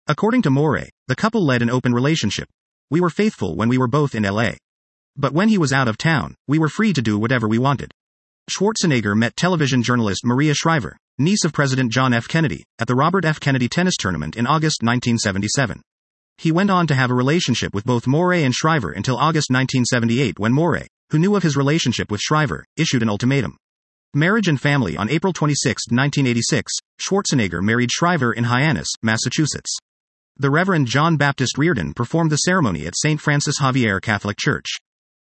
According 0.06 0.42
to 0.42 0.50
Morey, 0.50 0.90
the 1.08 1.16
couple 1.16 1.44
led 1.44 1.62
an 1.62 1.70
open 1.70 1.92
relationship. 1.92 2.48
We 2.90 3.00
were 3.00 3.10
faithful 3.10 3.56
when 3.56 3.68
we 3.68 3.78
were 3.78 3.88
both 3.88 4.14
in 4.14 4.22
LA. 4.22 4.52
But 5.16 5.32
when 5.32 5.48
he 5.48 5.58
was 5.58 5.72
out 5.72 5.88
of 5.88 5.98
town, 5.98 6.34
we 6.48 6.58
were 6.58 6.68
free 6.68 6.92
to 6.92 7.02
do 7.02 7.18
whatever 7.18 7.48
we 7.48 7.58
wanted. 7.58 7.92
Schwarzenegger 8.50 9.16
met 9.16 9.36
television 9.36 9.82
journalist 9.82 10.20
Maria 10.22 10.52
Shriver, 10.52 10.98
niece 11.18 11.44
of 11.44 11.52
President 11.54 11.90
John 11.90 12.12
F. 12.12 12.28
Kennedy, 12.28 12.62
at 12.78 12.86
the 12.86 12.94
Robert 12.94 13.24
F. 13.24 13.40
Kennedy 13.40 13.68
tennis 13.70 13.96
tournament 13.96 14.36
in 14.36 14.46
August 14.46 14.82
1977. 14.82 15.80
He 16.36 16.52
went 16.52 16.70
on 16.70 16.86
to 16.88 16.94
have 16.94 17.10
a 17.10 17.14
relationship 17.14 17.74
with 17.74 17.86
both 17.86 18.06
Morey 18.06 18.44
and 18.44 18.54
Shriver 18.54 18.92
until 18.92 19.16
August 19.16 19.48
1978 19.50 20.38
when 20.38 20.52
Morey, 20.52 20.88
who 21.10 21.18
knew 21.18 21.36
of 21.36 21.42
his 21.42 21.56
relationship 21.56 22.10
with 22.10 22.20
Shriver, 22.20 22.66
issued 22.76 23.00
an 23.00 23.08
ultimatum. 23.08 23.56
Marriage 24.12 24.48
and 24.48 24.60
Family 24.60 24.94
On 24.98 25.08
April 25.08 25.32
26, 25.32 25.84
1986, 25.90 26.70
Schwarzenegger 27.00 27.62
married 27.62 27.90
Shriver 27.90 28.34
in 28.34 28.44
Hyannis, 28.44 28.88
Massachusetts. 29.02 29.74
The 30.36 30.50
Reverend 30.50 30.86
John 30.86 31.16
Baptist 31.16 31.56
Reardon 31.56 31.94
performed 31.94 32.30
the 32.30 32.36
ceremony 32.36 32.86
at 32.86 32.96
St. 32.96 33.20
Francis 33.20 33.56
Xavier 33.56 34.00
Catholic 34.00 34.36
Church. 34.38 34.66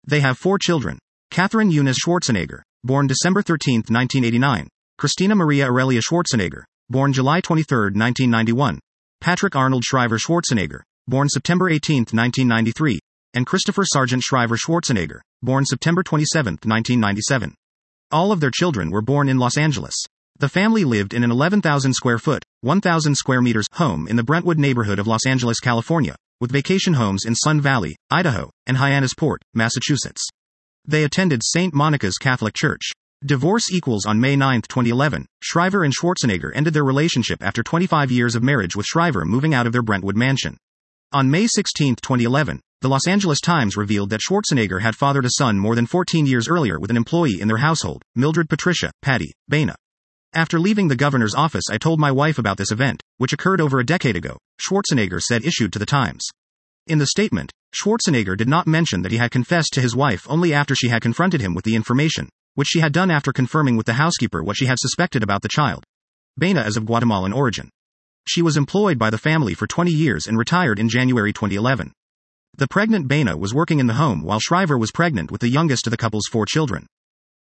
They 0.05 0.19
have 0.19 0.37
four 0.37 0.59
children. 0.59 0.99
Catherine 1.31 1.71
Eunice 1.71 1.99
Schwarzenegger, 2.05 2.63
born 2.85 3.07
December 3.07 3.41
13, 3.41 3.77
1989. 3.89 4.69
Christina 4.99 5.35
Maria 5.35 5.67
Aurelia 5.67 6.01
Schwarzenegger, 6.03 6.65
born 6.91 7.15
July 7.15 7.41
23, 7.41 7.97
1991. 7.97 8.79
Patrick 9.23 9.57
Arnold 9.57 9.85
Shriver 9.85 10.19
Schwarzenegger, 10.19 10.83
born 11.09 11.31
September 11.31 11.71
18, 11.71 12.01
1993. 12.13 13.01
And 13.33 13.47
Christopher 13.47 13.85
Sargent 13.87 14.23
Shriver 14.23 14.57
Schwarzenegger, 14.57 15.21
born 15.43 15.65
September 15.65 16.03
27, 16.03 16.59
1997. 16.63 17.55
All 18.13 18.31
of 18.31 18.41
their 18.41 18.51
children 18.51 18.91
were 18.91 19.01
born 19.01 19.31
in 19.31 19.39
Los 19.39 19.57
Angeles. 19.57 19.95
The 20.39 20.51
family 20.51 20.85
lived 20.85 21.15
in 21.15 21.25
an 21.25 21.31
11,000 21.31 21.95
square 21.95 22.19
foot, 22.19 22.45
1,000 22.61 23.15
square 23.15 23.41
meters 23.41 23.67
home 23.73 24.07
in 24.07 24.17
the 24.17 24.23
Brentwood 24.23 24.59
neighborhood 24.59 24.99
of 24.99 25.07
Los 25.07 25.25
Angeles, 25.27 25.59
California, 25.59 26.17
with 26.39 26.53
vacation 26.53 26.95
homes 26.95 27.25
in 27.25 27.35
Sun 27.35 27.63
Valley, 27.63 27.97
Idaho, 28.11 28.51
and 28.67 28.77
Hyannis 28.77 29.15
Port, 29.15 29.41
Massachusetts. 29.55 30.29
They 30.87 31.05
attended 31.05 31.43
St. 31.43 31.73
Monica's 31.73 32.19
Catholic 32.19 32.55
Church. 32.55 32.91
Divorce 33.25 33.73
equals 33.73 34.05
on 34.05 34.21
May 34.21 34.37
9, 34.37 34.61
2011. 34.69 35.25
Shriver 35.43 35.83
and 35.83 35.95
Schwarzenegger 35.95 36.53
ended 36.55 36.75
their 36.75 36.85
relationship 36.85 37.43
after 37.43 37.63
25 37.63 38.11
years 38.11 38.35
of 38.35 38.43
marriage 38.43 38.77
with 38.77 38.85
Shriver 38.85 39.25
moving 39.25 39.55
out 39.55 39.67
of 39.67 39.73
their 39.73 39.83
Brentwood 39.83 40.17
mansion. 40.17 40.59
On 41.11 41.31
May 41.31 41.47
16, 41.47 41.97
2011, 42.03 42.61
the 42.83 42.89
Los 42.89 43.09
Angeles 43.09 43.41
Times 43.41 43.79
revealed 43.79 44.11
that 44.11 44.21
Schwarzenegger 44.21 44.83
had 44.83 44.95
fathered 44.95 45.25
a 45.25 45.31
son 45.39 45.59
more 45.59 45.75
than 45.75 45.87
14 45.87 46.27
years 46.27 46.49
earlier 46.49 46.79
with 46.79 46.91
an 46.91 46.99
employee 46.99 47.41
in 47.41 47.49
their 47.49 47.57
household, 47.57 48.03
Mildred 48.15 48.51
Patricia, 48.51 48.91
Patty, 49.01 49.33
Baena. 49.49 49.75
After 50.35 50.61
leaving 50.61 50.89
the 50.89 50.97
governor's 50.97 51.35
office, 51.35 51.65
I 51.71 51.79
told 51.79 51.99
my 51.99 52.11
wife 52.11 52.39
about 52.39 52.59
this 52.59 52.73
event, 52.73 53.01
which 53.17 53.33
occurred 53.33 53.63
over 53.63 53.79
a 53.79 53.87
decade 53.87 54.17
ago, 54.17 54.37
Schwarzenegger 54.61 55.23
said 55.23 55.47
issued 55.47 55.73
to 55.73 55.79
the 55.79 55.87
Times. 55.87 56.29
In 56.87 56.99
the 56.99 57.07
statement, 57.07 57.51
Schwarzenegger 57.75 58.37
did 58.37 58.49
not 58.49 58.67
mention 58.67 59.03
that 59.03 59.11
he 59.11 59.19
had 59.19 59.31
confessed 59.31 59.73
to 59.73 59.81
his 59.81 59.97
wife 59.97 60.27
only 60.29 60.55
after 60.55 60.75
she 60.75 60.89
had 60.89 61.03
confronted 61.03 61.41
him 61.41 61.55
with 61.55 61.65
the 61.65 61.75
information, 61.75 62.29
which 62.55 62.69
she 62.69 62.81
had 62.81 62.93
done 62.93 63.11
after 63.11 63.33
confirming 63.33 63.77
with 63.77 63.87
the 63.87 63.95
housekeeper 63.95 64.43
what 64.43 64.57
she 64.57 64.67
had 64.67 64.79
suspected 64.79 65.23
about 65.23 65.43
the 65.43 65.49
child. 65.49 65.85
Baena 66.39 66.63
is 66.63 66.77
of 66.77 66.87
Guatemalan 66.87 67.33
origin. 67.33 67.71
She 68.27 68.43
was 68.43 68.57
employed 68.57 68.99
by 68.99 69.11
the 69.11 69.19
family 69.19 69.55
for 69.55 69.67
20 69.67 69.91
years 69.91 70.27
and 70.27 70.39
retired 70.39 70.79
in 70.79 70.89
January 70.89 71.33
2011. 71.33 71.93
The 72.57 72.69
pregnant 72.69 73.09
Baena 73.09 73.37
was 73.37 73.53
working 73.53 73.81
in 73.81 73.89
the 73.89 73.95
home 73.95 74.23
while 74.23 74.39
Shriver 74.39 74.79
was 74.79 74.93
pregnant 74.93 75.33
with 75.33 75.41
the 75.41 75.49
youngest 75.49 75.87
of 75.87 75.91
the 75.91 75.97
couple's 75.97 76.29
four 76.31 76.47
children. 76.47 76.87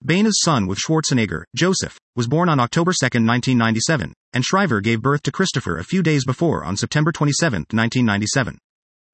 Baena's 0.02 0.40
son 0.42 0.66
with 0.66 0.78
Schwarzenegger, 0.78 1.44
Joseph, 1.54 1.98
was 2.16 2.26
born 2.26 2.48
on 2.48 2.58
October 2.58 2.92
2, 2.92 3.04
1997, 3.04 4.12
and 4.32 4.44
Shriver 4.44 4.80
gave 4.80 5.02
birth 5.02 5.22
to 5.22 5.30
Christopher 5.30 5.78
a 5.78 5.84
few 5.84 6.02
days 6.02 6.24
before 6.24 6.64
on 6.64 6.76
September 6.76 7.12
27, 7.12 7.66
1997. 7.70 8.58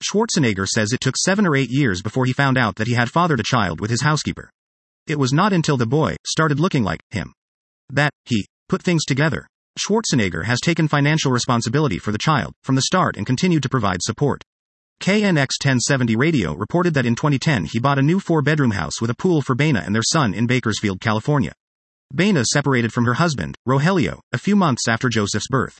Schwarzenegger 0.03 0.67
says 0.67 0.93
it 0.93 1.01
took 1.01 1.17
seven 1.17 1.47
or 1.47 1.57
eight 1.57 1.71
years 1.71 2.03
before 2.03 2.25
he 2.25 2.33
found 2.33 2.57
out 2.57 2.77
that 2.77 2.87
he 2.87 2.95
had 2.95 3.11
fathered 3.11 3.41
a 3.41 3.45
child 3.45 3.81
with 3.81 3.91
his 3.91 4.03
housekeeper. 4.03 4.51
It 5.07 5.19
was 5.19 5.33
not 5.33 5.53
until 5.53 5.77
the 5.77 5.87
boy 5.87 6.17
started 6.27 6.61
looking 6.61 6.85
like 6.85 7.01
him 7.11 7.33
that 7.91 8.13
he 8.25 8.47
put 8.69 8.83
things 8.83 9.05
together. 9.05 9.47
Schwarzenegger 9.79 10.45
has 10.45 10.61
taken 10.61 10.89
financial 10.89 11.33
responsibility 11.33 11.99
for 11.99 12.13
the 12.13 12.19
child 12.19 12.53
from 12.63 12.75
the 12.75 12.83
start 12.83 13.17
and 13.17 13.27
continued 13.27 13.63
to 13.63 13.69
provide 13.69 14.03
support. 14.03 14.43
KNX 15.01 15.57
1070 15.63 16.17
Radio 16.17 16.55
reported 16.55 16.95
that 16.95 17.07
in 17.07 17.15
2010 17.15 17.67
he 17.67 17.79
bought 17.79 17.99
a 17.99 18.03
new 18.03 18.19
four 18.21 18.43
bedroom 18.43 18.73
house 18.73 19.01
with 19.01 19.11
a 19.11 19.17
pool 19.17 19.41
for 19.41 19.55
Baena 19.55 19.81
and 19.87 19.95
their 19.95 20.03
son 20.03 20.35
in 20.35 20.47
Bakersfield, 20.47 21.01
California. 21.01 21.53
Baena 22.13 22.45
separated 22.45 22.93
from 22.93 23.05
her 23.05 23.15
husband, 23.15 23.55
Rogelio, 23.67 24.21
a 24.33 24.39
few 24.39 24.57
months 24.57 24.89
after 24.89 25.09
Joseph's 25.09 25.49
birth. 25.49 25.79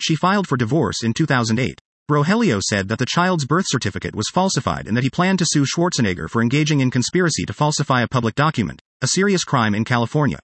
She 0.00 0.14
filed 0.14 0.46
for 0.46 0.56
divorce 0.56 1.02
in 1.02 1.12
2008. 1.12 1.80
Rogelio 2.12 2.60
said 2.62 2.88
that 2.88 2.98
the 2.98 3.06
child's 3.06 3.46
birth 3.46 3.64
certificate 3.66 4.14
was 4.14 4.28
falsified 4.30 4.86
and 4.86 4.94
that 4.94 5.02
he 5.02 5.08
planned 5.08 5.38
to 5.38 5.46
sue 5.48 5.64
Schwarzenegger 5.64 6.28
for 6.28 6.42
engaging 6.42 6.80
in 6.80 6.90
conspiracy 6.90 7.46
to 7.46 7.54
falsify 7.54 8.02
a 8.02 8.08
public 8.08 8.34
document, 8.34 8.82
a 9.00 9.08
serious 9.08 9.44
crime 9.44 9.74
in 9.74 9.82
California. 9.82 10.38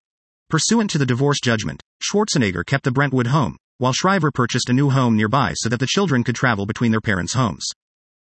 Pursuant 0.48 0.88
to 0.90 0.96
the 0.96 1.04
divorce 1.04 1.40
judgment, 1.42 1.82
Schwarzenegger 2.02 2.64
kept 2.64 2.84
the 2.84 2.90
Brentwood 2.90 3.26
home, 3.26 3.58
while 3.76 3.92
Shriver 3.92 4.30
purchased 4.30 4.70
a 4.70 4.72
new 4.72 4.88
home 4.88 5.14
nearby 5.14 5.52
so 5.56 5.68
that 5.68 5.78
the 5.78 5.86
children 5.86 6.24
could 6.24 6.34
travel 6.34 6.64
between 6.64 6.90
their 6.90 7.02
parents' 7.02 7.34
homes. 7.34 7.66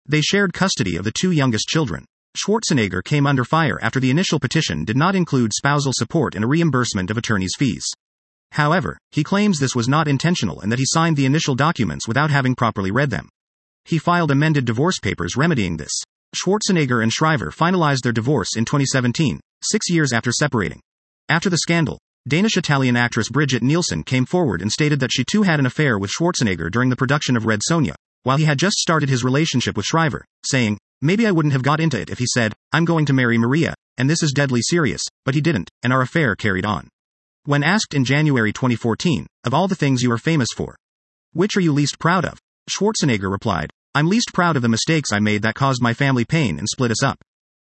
They 0.08 0.22
shared 0.22 0.52
custody 0.52 0.96
of 0.96 1.04
the 1.04 1.12
two 1.12 1.30
youngest 1.30 1.68
children. 1.68 2.06
Schwarzenegger 2.36 3.04
came 3.04 3.28
under 3.28 3.46
fire 3.46 3.78
after 3.80 4.00
the 4.00 4.10
initial 4.10 4.40
petition 4.40 4.86
did 4.86 4.98
not 4.98 5.16
include 5.16 5.54
spousal 5.54 5.92
support 5.94 6.34
and 6.34 6.44
a 6.44 6.48
reimbursement 6.48 7.12
of 7.12 7.18
attorney's 7.18 7.54
fees. 7.56 7.86
However, 8.54 8.98
he 9.12 9.24
claims 9.24 9.60
this 9.60 9.76
was 9.76 9.88
not 9.88 10.08
intentional 10.08 10.62
and 10.62 10.72
that 10.72 10.80
he 10.80 10.86
signed 10.88 11.16
the 11.16 11.26
initial 11.28 11.54
documents 11.54 12.08
without 12.08 12.32
having 12.32 12.56
properly 12.56 12.90
read 12.90 13.12
them. 13.12 13.30
He 13.86 14.00
filed 14.00 14.32
amended 14.32 14.66
divorce 14.66 15.00
papers 15.00 15.38
remedying 15.38 15.78
this. 15.78 15.94
Schwarzenegger 16.36 17.04
and 17.04 17.14
Shriver 17.14 17.52
finalized 17.52 18.02
their 18.02 18.12
divorce 18.12 18.56
in 18.58 18.66
2017, 18.66 19.40
six 19.62 19.90
years 19.90 20.12
after 20.12 20.32
separating. 20.32 20.82
After 21.30 21.50
the 21.50 21.60
scandal, 21.60 22.00
Danish 22.28 22.58
Italian 22.58 22.98
actress 22.98 23.30
Bridget 23.30 23.62
Nielsen 23.62 24.04
came 24.04 24.26
forward 24.26 24.64
and 24.64 24.72
stated 24.72 25.00
that 25.00 25.12
she 25.14 25.24
too 25.24 25.44
had 25.44 25.60
an 25.60 25.68
affair 25.68 26.00
with 26.00 26.12
Schwarzenegger 26.12 26.72
during 26.72 26.90
the 26.90 26.96
production 26.96 27.38
of 27.38 27.46
Red 27.46 27.60
Sonja, 27.70 27.94
while 28.24 28.38
he 28.38 28.46
had 28.46 28.58
just 28.58 28.78
started 28.78 29.08
his 29.08 29.24
relationship 29.24 29.78
with 29.78 29.86
Shriver, 29.86 30.26
saying, 30.44 30.80
Maybe 31.02 31.28
I 31.28 31.32
wouldn't 31.32 31.54
have 31.54 31.62
got 31.62 31.80
into 31.80 32.02
it 32.02 32.10
if 32.10 32.18
he 32.18 32.26
said, 32.26 32.54
I'm 32.74 32.86
going 32.86 33.06
to 33.06 33.14
marry 33.14 33.38
Maria, 33.38 33.76
and 34.00 34.10
this 34.10 34.24
is 34.24 34.34
deadly 34.34 34.62
serious, 34.64 35.04
but 35.26 35.36
he 35.36 35.42
didn't, 35.42 35.70
and 35.84 35.94
our 35.94 36.02
affair 36.02 36.36
carried 36.36 36.66
on. 36.66 36.90
When 37.44 37.64
asked 37.64 37.94
in 37.94 38.04
January 38.04 38.52
2014, 38.52 39.28
of 39.44 39.54
all 39.54 39.68
the 39.68 39.76
things 39.76 40.02
you 40.02 40.12
are 40.12 40.18
famous 40.18 40.50
for, 40.56 40.76
which 41.34 41.56
are 41.56 41.62
you 41.62 41.72
least 41.72 42.00
proud 42.00 42.26
of? 42.26 42.40
Schwarzenegger 42.70 43.32
replied, 43.32 43.70
I'm 43.94 44.08
least 44.08 44.34
proud 44.34 44.56
of 44.56 44.62
the 44.62 44.70
mistakes 44.70 45.12
I 45.14 45.20
made 45.20 45.44
that 45.44 45.56
caused 45.56 45.82
my 45.82 45.94
family 45.94 46.26
pain 46.26 46.58
and 46.58 46.68
split 46.68 46.92
us 46.92 47.04
up. 47.04 47.24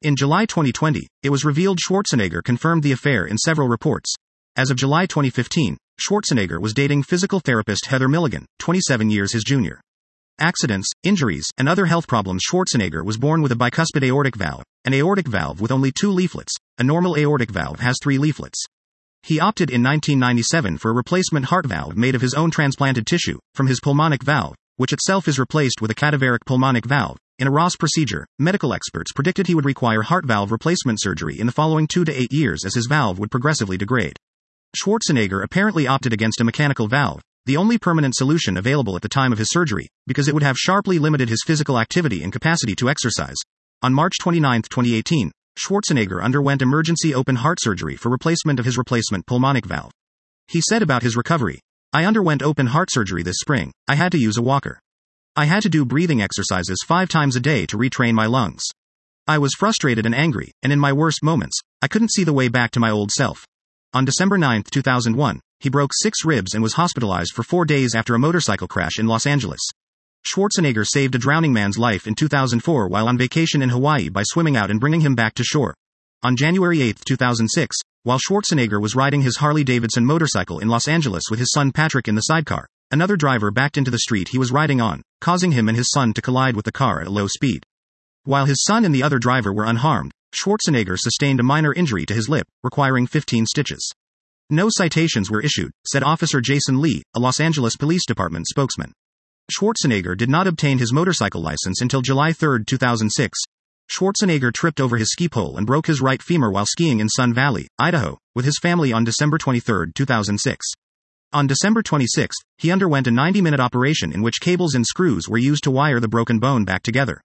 In 0.01 0.17
July 0.17 0.47
2020, 0.47 1.07
it 1.23 1.31
was 1.31 1.45
revealed 1.45 1.79
Schwarzenegger 1.79 2.43
confirmed 2.43 2.83
the 2.83 2.93
affair 2.93 3.27
in 3.27 3.37
several 3.37 3.69
reports. 3.69 4.15
As 4.57 4.71
of 4.71 4.77
July 4.77 5.07
2015, 5.07 5.77
Schwarzenegger 6.01 6.61
was 6.61 6.73
dating 6.73 7.03
physical 7.03 7.39
therapist 7.39 7.87
Heather 7.87 8.09
Milligan, 8.09 8.47
27 8.61 9.11
years 9.11 9.33
his 9.33 9.45
junior. 9.45 9.81
Accidents, 10.41 10.89
injuries, 11.03 11.47
and 11.59 11.69
other 11.69 11.87
health 11.87 12.09
problems 12.09 12.43
Schwarzenegger 12.49 13.05
was 13.05 13.19
born 13.19 13.43
with 13.43 13.53
a 13.53 13.57
bicuspid 13.57 14.05
aortic 14.05 14.37
valve, 14.37 14.65
an 14.85 14.95
aortic 14.95 15.29
valve 15.29 15.61
with 15.61 15.71
only 15.71 15.93
two 15.93 16.11
leaflets. 16.11 16.55
A 16.79 16.85
normal 16.85 17.17
aortic 17.17 17.51
valve 17.51 17.81
has 17.81 17.97
three 18.03 18.19
leaflets. 18.19 18.65
He 19.23 19.39
opted 19.39 19.69
in 19.69 19.83
1997 19.83 20.79
for 20.79 20.93
a 20.93 20.95
replacement 20.95 21.47
heart 21.47 21.67
valve 21.67 21.97
made 21.97 22.15
of 22.15 22.23
his 22.23 22.35
own 22.35 22.51
transplanted 22.51 23.07
tissue, 23.07 23.39
from 23.55 23.67
his 23.67 23.81
pulmonic 23.81 24.23
valve, 24.23 24.55
which 24.79 24.93
itself 24.93 25.29
is 25.29 25.39
replaced 25.39 25.83
with 25.83 25.91
a 25.91 25.95
cadaveric 25.95 26.47
pulmonic 26.47 26.87
valve. 26.87 27.19
In 27.39 27.47
a 27.47 27.51
Ross 27.53 27.77
procedure, 27.77 28.27
medical 28.39 28.73
experts 28.73 29.13
predicted 29.13 29.47
he 29.47 29.55
would 29.55 29.65
require 29.65 30.03
heart 30.03 30.25
valve 30.25 30.51
replacement 30.51 31.01
surgery 31.01 31.39
in 31.39 31.47
the 31.47 31.53
following 31.53 31.87
two 31.87 32.05
to 32.05 32.13
eight 32.13 32.33
years 32.33 32.65
as 32.65 32.75
his 32.75 32.87
valve 32.87 33.19
would 33.19 33.31
progressively 33.31 33.77
degrade. 33.77 34.17
Schwarzenegger 34.77 35.43
apparently 35.43 35.87
opted 35.87 36.13
against 36.13 36.41
a 36.41 36.45
mechanical 36.45 36.89
valve, 36.89 37.21
the 37.47 37.57
only 37.57 37.79
permanent 37.79 38.15
solution 38.15 38.57
available 38.57 38.97
at 38.97 39.03
the 39.03 39.09
time 39.09 39.33
of 39.33 39.39
his 39.39 39.51
surgery, 39.51 39.89
because 40.07 40.29
it 40.29 40.35
would 40.35 40.43
have 40.43 40.57
sharply 40.57 40.99
limited 40.99 41.29
his 41.29 41.43
physical 41.47 41.79
activity 41.79 42.23
and 42.23 42.33
capacity 42.33 42.75
to 42.75 42.89
exercise. 42.89 43.37
On 43.83 43.95
March 43.95 44.15
29, 44.21 44.63
2018, 44.63 45.31
Schwarzenegger 45.59 46.23
underwent 46.23 46.63
emergency 46.63 47.15
open 47.15 47.37
heart 47.37 47.59
surgery 47.61 47.97
for 47.97 48.11
replacement 48.11 48.59
of 48.59 48.65
his 48.65 48.79
replacement 48.79 49.27
pulmonic 49.27 49.67
valve. 49.67 49.93
He 50.47 50.61
said 50.61 50.83
about 50.83 51.03
his 51.03 51.17
recovery, 51.17 51.61
I 51.91 52.05
underwent 52.05 52.43
open 52.43 52.67
heart 52.67 52.91
surgery 52.91 53.23
this 53.23 53.39
spring. 53.41 53.73
I 53.89 53.95
had 53.95 54.13
to 54.13 54.19
use 54.19 54.37
a 54.37 54.43
walker. 54.43 54.79
I 55.35 55.47
had 55.47 55.63
to 55.63 55.71
do 55.71 55.87
breathing 55.87 56.21
exercises 56.21 56.85
five 56.87 57.09
times 57.09 57.35
a 57.35 57.41
day 57.41 57.65
to 57.65 57.79
retrain 57.79 58.13
my 58.13 58.27
lungs. 58.27 58.63
I 59.27 59.39
was 59.39 59.55
frustrated 59.55 60.05
and 60.05 60.15
angry, 60.15 60.53
and 60.63 60.71
in 60.71 60.79
my 60.79 60.93
worst 60.93 61.23
moments, 61.23 61.59
I 61.81 61.89
couldn't 61.89 62.13
see 62.13 62.25
the 62.25 62.35
way 62.35 62.49
back 62.49 62.73
to 62.73 62.81
my 62.81 62.91
old 62.91 63.11
self. 63.11 63.47
On 63.95 64.05
December 64.05 64.37
9, 64.37 64.65
2001, 64.71 65.41
he 65.61 65.71
broke 65.71 65.93
six 65.95 66.27
ribs 66.27 66.53
and 66.53 66.63
was 66.63 66.75
hospitalized 66.75 67.33
for 67.33 67.43
four 67.43 67.65
days 67.65 67.95
after 67.95 68.15
a 68.15 68.19
motorcycle 68.19 68.69
crash 68.69 68.99
in 68.99 69.07
Los 69.07 69.27
Angeles. 69.27 69.61
Schwarzenegger 70.27 70.87
saved 70.87 71.15
a 71.15 71.19
drowning 71.19 71.55
man's 71.55 71.79
life 71.79 72.07
in 72.07 72.15
2004 72.15 72.89
while 72.89 73.09
on 73.09 73.17
vacation 73.17 73.63
in 73.63 73.71
Hawaii 73.71 74.11
by 74.11 74.25
swimming 74.25 74.59
out 74.59 74.71
and 74.71 74.79
bringing 74.79 75.01
him 75.01 75.15
back 75.15 75.33
to 75.35 75.45
shore. 75.45 75.75
On 76.23 76.37
January 76.37 76.83
8, 76.83 77.01
2006, 77.07 77.77
while 78.05 78.19
Schwarzenegger 78.19 78.81
was 78.81 78.95
riding 78.95 79.23
his 79.23 79.37
Harley 79.37 79.65
Davidson 79.65 80.05
motorcycle 80.05 80.61
in 80.61 80.69
Los 80.69 80.89
Angeles 80.89 81.25
with 81.31 81.39
his 81.39 81.53
son 81.53 81.73
Patrick 81.73 82.09
in 82.09 82.15
the 82.15 82.23
sidecar, 82.23 82.67
another 82.91 83.17
driver 83.17 83.51
backed 83.51 83.77
into 83.77 83.91
the 83.91 83.99
street 83.99 84.29
he 84.29 84.39
was 84.39 84.53
riding 84.53 84.81
on, 84.81 85.03
causing 85.21 85.53
him 85.53 85.69
and 85.69 85.77
his 85.77 85.91
son 85.91 86.13
to 86.15 86.23
collide 86.23 86.57
with 86.57 86.65
the 86.65 86.73
car 86.73 87.01
at 87.01 87.07
a 87.07 87.11
low 87.11 87.27
speed. 87.27 87.65
While 88.25 88.47
his 88.47 88.63
son 88.65 88.85
and 88.85 88.95
the 88.95 89.03
other 89.03 89.19
driver 89.19 89.53
were 89.53 89.65
unharmed, 89.65 90.13
Schwarzenegger 90.35 90.99
sustained 90.99 91.41
a 91.41 91.43
minor 91.43 91.73
injury 91.75 92.07
to 92.07 92.15
his 92.15 92.29
lip, 92.29 92.47
requiring 92.63 93.07
15 93.07 93.47
stitches. 93.47 93.93
No 94.51 94.69
citations 94.71 95.31
were 95.31 95.43
issued, 95.43 95.73
said 95.87 96.03
Officer 96.03 96.41
Jason 96.41 96.81
Lee, 96.81 97.03
a 97.15 97.21
Los 97.21 97.41
Angeles 97.41 97.77
Police 97.77 98.07
Department 98.07 98.47
spokesman. 98.47 98.93
Schwarzenegger 99.51 100.17
did 100.17 100.29
not 100.29 100.47
obtain 100.47 100.79
his 100.79 100.93
motorcycle 100.93 101.43
license 101.43 101.81
until 101.81 102.03
July 102.03 102.33
3, 102.33 102.65
2006, 102.67 103.39
Schwarzenegger 103.91 104.53
tripped 104.53 104.81
over 104.81 104.99
his 104.99 105.11
ski 105.11 105.29
pole 105.29 105.57
and 105.57 105.67
broke 105.67 105.87
his 105.87 106.03
right 106.03 106.23
femur 106.23 106.51
while 106.51 106.67
skiing 106.67 107.01
in 107.01 107.09
Sun 107.09 107.33
Valley, 107.33 107.69
Idaho, 107.79 108.19
with 108.35 108.45
his 108.45 108.59
family 108.59 108.93
on 108.93 109.03
December 109.03 109.39
23, 109.39 109.93
2006. 109.95 110.67
On 111.33 111.47
December 111.47 111.83
26, 111.83 112.37
he 112.59 112.71
underwent 112.71 113.07
a 113.07 113.11
90 113.11 113.41
minute 113.41 113.61
operation 113.61 114.13
in 114.13 114.23
which 114.23 114.41
cables 114.41 114.75
and 114.75 114.87
screws 114.87 115.29
were 115.29 115.39
used 115.39 115.65
to 115.65 115.71
wire 115.71 116.01
the 116.01 116.09
broken 116.09 116.39
bone 116.39 116.67
back 116.67 116.83
together. 116.83 117.23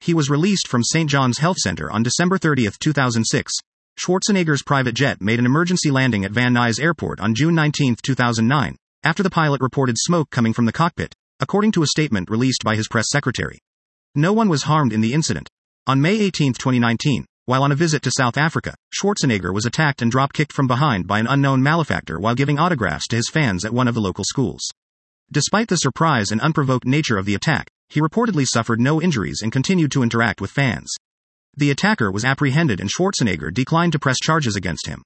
He 0.00 0.12
was 0.12 0.28
released 0.28 0.68
from 0.68 0.82
St. 0.84 1.08
John's 1.08 1.38
Health 1.38 1.56
Center 1.58 1.90
on 1.90 2.02
December 2.02 2.36
30, 2.36 2.68
2006. 2.78 3.52
Schwarzenegger's 3.98 4.62
private 4.62 4.94
jet 4.94 5.20
made 5.20 5.38
an 5.38 5.46
emergency 5.46 5.90
landing 5.90 6.24
at 6.24 6.32
Van 6.32 6.52
Nuys 6.52 6.80
Airport 6.80 7.20
on 7.20 7.34
June 7.34 7.54
19, 7.54 7.96
2009, 8.02 8.76
after 9.02 9.22
the 9.22 9.30
pilot 9.30 9.62
reported 9.62 9.96
smoke 9.98 10.28
coming 10.30 10.52
from 10.52 10.66
the 10.66 10.72
cockpit, 10.72 11.14
according 11.40 11.72
to 11.72 11.82
a 11.82 11.86
statement 11.86 12.30
released 12.30 12.64
by 12.64 12.76
his 12.76 12.88
press 12.88 13.06
secretary. 13.10 13.58
No 14.14 14.32
one 14.32 14.48
was 14.48 14.64
harmed 14.64 14.92
in 14.92 15.00
the 15.00 15.14
incident, 15.14 15.48
on 15.88 16.00
May 16.00 16.14
18, 16.20 16.52
2019, 16.52 17.24
while 17.46 17.64
on 17.64 17.72
a 17.72 17.76
visit 17.76 18.02
to 18.02 18.10
South 18.12 18.36
Africa, 18.36 18.74
Schwarzenegger 18.94 19.52
was 19.52 19.66
attacked 19.66 20.00
and 20.00 20.12
drop 20.12 20.32
kicked 20.32 20.52
from 20.52 20.68
behind 20.68 21.08
by 21.08 21.18
an 21.18 21.26
unknown 21.26 21.60
malefactor 21.60 22.20
while 22.20 22.36
giving 22.36 22.56
autographs 22.56 23.08
to 23.08 23.16
his 23.16 23.28
fans 23.28 23.64
at 23.64 23.74
one 23.74 23.88
of 23.88 23.94
the 23.94 24.00
local 24.00 24.22
schools. 24.22 24.60
Despite 25.32 25.66
the 25.66 25.76
surprise 25.76 26.30
and 26.30 26.40
unprovoked 26.40 26.86
nature 26.86 27.18
of 27.18 27.26
the 27.26 27.34
attack, 27.34 27.66
he 27.88 28.00
reportedly 28.00 28.46
suffered 28.46 28.80
no 28.80 29.02
injuries 29.02 29.40
and 29.42 29.50
continued 29.50 29.90
to 29.92 30.04
interact 30.04 30.40
with 30.40 30.52
fans. 30.52 30.92
The 31.56 31.72
attacker 31.72 32.12
was 32.12 32.24
apprehended 32.24 32.80
and 32.80 32.88
Schwarzenegger 32.88 33.52
declined 33.52 33.92
to 33.92 33.98
press 33.98 34.18
charges 34.22 34.54
against 34.54 34.86
him. 34.86 35.02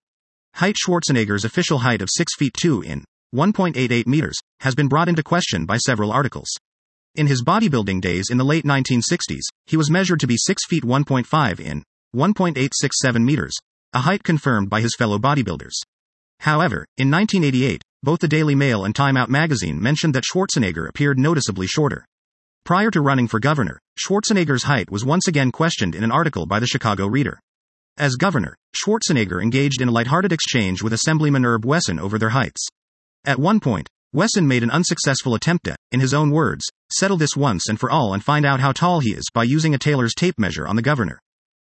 Height 0.57 0.77
Schwarzenegger's 0.77 1.47
official 1.47 1.79
height 1.79 2.03
of 2.03 2.11
6 2.13 2.35
feet 2.37 2.53
2 2.53 2.83
in 2.83 3.05
1.88 3.35 4.07
meters 4.07 4.37
has 4.61 4.75
been 4.75 4.89
brought 4.89 5.09
into 5.09 5.23
question 5.23 5.65
by 5.65 5.79
several 5.79 6.13
articles. 6.13 6.49
In 7.17 7.27
his 7.27 7.43
bodybuilding 7.43 8.03
days 8.03 8.29
in 8.31 8.37
the 8.37 8.45
late 8.45 8.67
1960s, 8.67 9.45
he 9.65 9.79
was 9.79 9.91
measured 9.91 10.21
to 10.21 10.27
be 10.27 10.37
6 10.37 10.67
feet 10.67 10.85
1.5 10.85 11.61
in 11.61 11.83
1.867 12.15 13.25
meters, 13.25 13.57
a 13.95 14.01
height 14.01 14.23
confirmed 14.23 14.69
by 14.69 14.83
his 14.83 14.95
fellow 14.99 15.19
bodybuilders. 15.19 15.81
However, 16.41 16.85
in 16.99 17.11
1988, 17.11 17.81
both 18.03 18.21
the 18.21 18.29
Daily 18.29 18.55
Mail 18.55 18.85
and 18.85 18.95
Time 18.95 19.17
Out 19.17 19.31
magazine 19.31 19.81
mentioned 19.81 20.15
that 20.15 20.25
Schwarzenegger 20.31 20.87
appeared 20.87 21.19
noticeably 21.19 21.67
shorter. 21.67 22.05
Prior 22.67 22.91
to 22.91 23.01
running 23.01 23.29
for 23.29 23.41
governor, 23.41 23.81
Schwarzenegger's 23.99 24.65
height 24.65 24.91
was 24.91 25.07
once 25.07 25.27
again 25.27 25.51
questioned 25.51 25.95
in 25.95 26.05
an 26.05 26.13
article 26.13 26.45
by 26.45 26.61
the 26.61 26.67
Chicago 26.67 27.07
Reader. 27.07 27.41
As 27.97 28.17
governor, 28.17 28.55
Schwarzenegger 28.75 29.43
engaged 29.43 29.81
in 29.81 29.89
a 29.89 29.93
lighthearted 29.93 30.33
exchange 30.33 30.83
with 30.83 30.93
Assemblyman 30.93 31.47
Herb 31.47 31.65
Wesson 31.65 31.99
over 31.99 32.19
their 32.19 32.29
heights. 32.29 32.69
At 33.25 33.39
one 33.39 33.59
point, 33.59 33.89
Wesson 34.13 34.47
made 34.47 34.63
an 34.63 34.71
unsuccessful 34.71 35.35
attempt 35.35 35.65
to, 35.65 35.77
in 35.93 36.01
his 36.01 36.15
own 36.15 36.31
words, 36.31 36.65
settle 36.93 37.17
this 37.17 37.37
once 37.37 37.69
and 37.69 37.79
for 37.79 37.91
all 37.91 38.15
and 38.15 38.25
find 38.25 38.47
out 38.47 38.61
how 38.61 38.73
tall 38.73 39.01
he 39.01 39.11
is 39.11 39.25
by 39.35 39.43
using 39.43 39.75
a 39.75 39.79
tailor's 39.79 40.15
tape 40.15 40.39
measure 40.39 40.67
on 40.67 40.77
the 40.77 40.83
governor. 40.83 41.21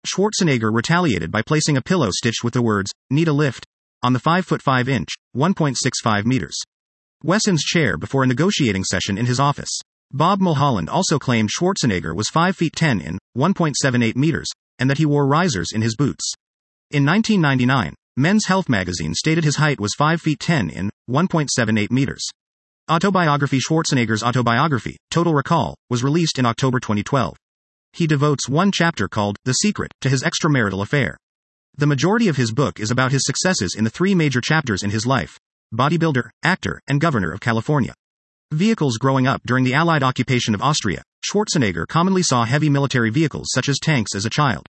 Schwarzenegger 0.06 0.74
retaliated 0.74 1.32
by 1.32 1.42
placing 1.42 1.78
a 1.78 1.82
pillow 1.82 2.10
stitched 2.12 2.44
with 2.44 2.54
the 2.54 2.62
words, 2.62 2.92
need 3.10 3.28
a 3.28 3.34
lift, 3.34 3.66
on 4.02 4.14
the 4.14 4.20
5 4.20 4.46
foot 4.46 4.62
5 4.62 4.90
inch, 4.90 5.10
1.65 5.36 6.26
meters. 6.26 6.58
Wesson's 7.24 7.64
chair 7.64 7.98
before 7.98 8.24
a 8.24 8.28
negotiating 8.28 8.84
session 8.84 9.18
in 9.18 9.26
his 9.26 9.40
office. 9.40 9.80
Bob 10.12 10.42
Mulholland 10.42 10.90
also 10.90 11.18
claimed 11.18 11.50
Schwarzenegger 11.50 12.14
was 12.14 12.30
5 12.30 12.56
feet 12.56 12.76
10 12.76 13.00
in, 13.00 13.18
1.78 13.38 14.16
meters, 14.16 14.48
and 14.78 14.90
that 14.90 14.98
he 14.98 15.06
wore 15.06 15.26
risers 15.26 15.72
in 15.74 15.82
his 15.82 15.96
boots. 15.96 16.34
In 16.92 17.06
1999, 17.06 17.96
Men's 18.16 18.46
Health 18.46 18.70
magazine 18.70 19.16
stated 19.16 19.44
his 19.44 19.56
height 19.56 19.80
was 19.80 19.96
5 19.98 20.22
feet 20.22 20.40
10 20.40 20.70
in 20.70 20.92
1.78 21.10 21.90
meters. 21.90 22.24
Autobiography 22.88 23.58
Schwarzenegger's 23.58 24.22
autobiography, 24.22 24.98
Total 25.10 25.34
Recall, 25.34 25.74
was 25.90 26.04
released 26.04 26.38
in 26.38 26.46
October 26.46 26.80
2012. 26.80 27.36
He 27.92 28.06
devotes 28.06 28.48
one 28.48 28.72
chapter 28.72 29.08
called 29.08 29.38
The 29.46 29.54
Secret 29.54 29.92
to 30.02 30.10
his 30.10 30.22
extramarital 30.22 30.84
affair. 30.84 31.18
The 31.76 31.88
majority 31.88 32.28
of 32.28 32.38
his 32.38 32.52
book 32.52 32.80
is 32.80 32.92
about 32.92 33.12
his 33.12 33.26
successes 33.26 33.74
in 33.76 33.84
the 33.84 33.90
three 33.90 34.14
major 34.14 34.42
chapters 34.42 34.84
in 34.84 34.92
his 34.92 35.08
life 35.08 35.40
bodybuilder, 35.74 36.30
actor, 36.44 36.80
and 36.86 37.02
governor 37.02 37.32
of 37.32 37.40
California. 37.40 37.96
Vehicles 38.52 39.00
growing 39.00 39.26
up 39.26 39.42
during 39.44 39.64
the 39.64 39.74
Allied 39.74 40.04
occupation 40.04 40.54
of 40.54 40.62
Austria, 40.62 41.02
Schwarzenegger 41.26 41.88
commonly 41.88 42.22
saw 42.22 42.46
heavy 42.46 42.70
military 42.70 43.10
vehicles 43.10 43.48
such 43.52 43.70
as 43.70 43.80
tanks 43.80 44.14
as 44.14 44.24
a 44.24 44.30
child. 44.30 44.68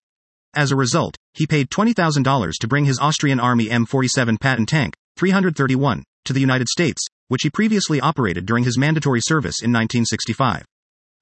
As 0.54 0.70
a 0.70 0.76
result, 0.76 1.16
he 1.32 1.48
paid 1.48 1.68
$20,000 1.70 2.52
to 2.60 2.68
bring 2.68 2.84
his 2.84 3.00
Austrian 3.00 3.40
Army 3.40 3.66
M47 3.66 4.38
Patton 4.38 4.66
tank, 4.66 4.94
331, 5.16 6.04
to 6.24 6.32
the 6.32 6.40
United 6.40 6.68
States, 6.68 7.04
which 7.26 7.42
he 7.42 7.50
previously 7.50 8.00
operated 8.00 8.46
during 8.46 8.62
his 8.62 8.78
mandatory 8.78 9.20
service 9.20 9.62
in 9.62 9.72
1965. 9.72 10.64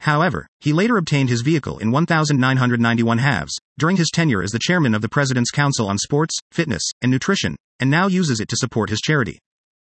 However, 0.01 0.47
he 0.61 0.75
later 0.75 0.99
obtained 0.99 1.31
his 1.31 1.41
vehicle 1.41 1.79
in 1.79 1.91
1991 1.91 3.19
halves, 3.19 3.57
during 3.79 3.97
his 3.97 4.11
tenure 4.11 4.43
as 4.43 4.51
the 4.51 4.59
chairman 4.59 4.95
of 4.95 5.01
the 5.01 5.09
President's 5.09 5.51
Council 5.51 5.89
on 5.89 5.97
Sports, 5.97 6.37
Fitness, 6.51 6.83
and 7.01 7.11
Nutrition, 7.11 7.57
and 7.81 7.91
now 7.91 8.09
uses 8.09 8.39
it 8.39 8.49
to 8.49 8.57
support 8.57 8.91
his 8.91 9.01
charity. 9.01 9.39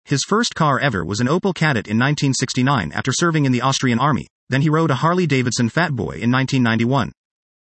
His 0.05 0.23
first 0.27 0.53
car 0.53 0.79
ever 0.79 1.03
was 1.03 1.19
an 1.19 1.27
Opel 1.27 1.53
Kadett 1.53 1.87
in 1.87 1.97
1969 1.97 2.91
after 2.91 3.11
serving 3.11 3.45
in 3.45 3.51
the 3.51 3.61
Austrian 3.61 3.99
Army, 3.99 4.27
then 4.49 4.61
he 4.61 4.69
rode 4.69 4.91
a 4.91 4.95
Harley 4.95 5.25
Davidson 5.25 5.69
Fat 5.69 5.93
Boy 5.93 6.19
in 6.19 6.31
1991. 6.31 7.11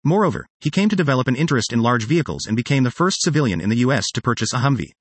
Moreover, 0.04 0.47
he 0.60 0.72
came 0.72 0.89
to 0.89 0.95
develop 0.95 1.28
an 1.28 1.36
interest 1.36 1.72
in 1.72 1.82
large 1.82 2.06
vehicles 2.06 2.47
and 2.47 2.58
became 2.58 2.84
the 2.84 2.91
first 2.91 3.22
civilian 3.22 3.62
in 3.62 3.70
the 3.70 3.78
U.S. 3.78 4.08
to 4.14 4.22
purchase 4.22 4.54
a 4.54 4.58
Humvee. 4.58 4.91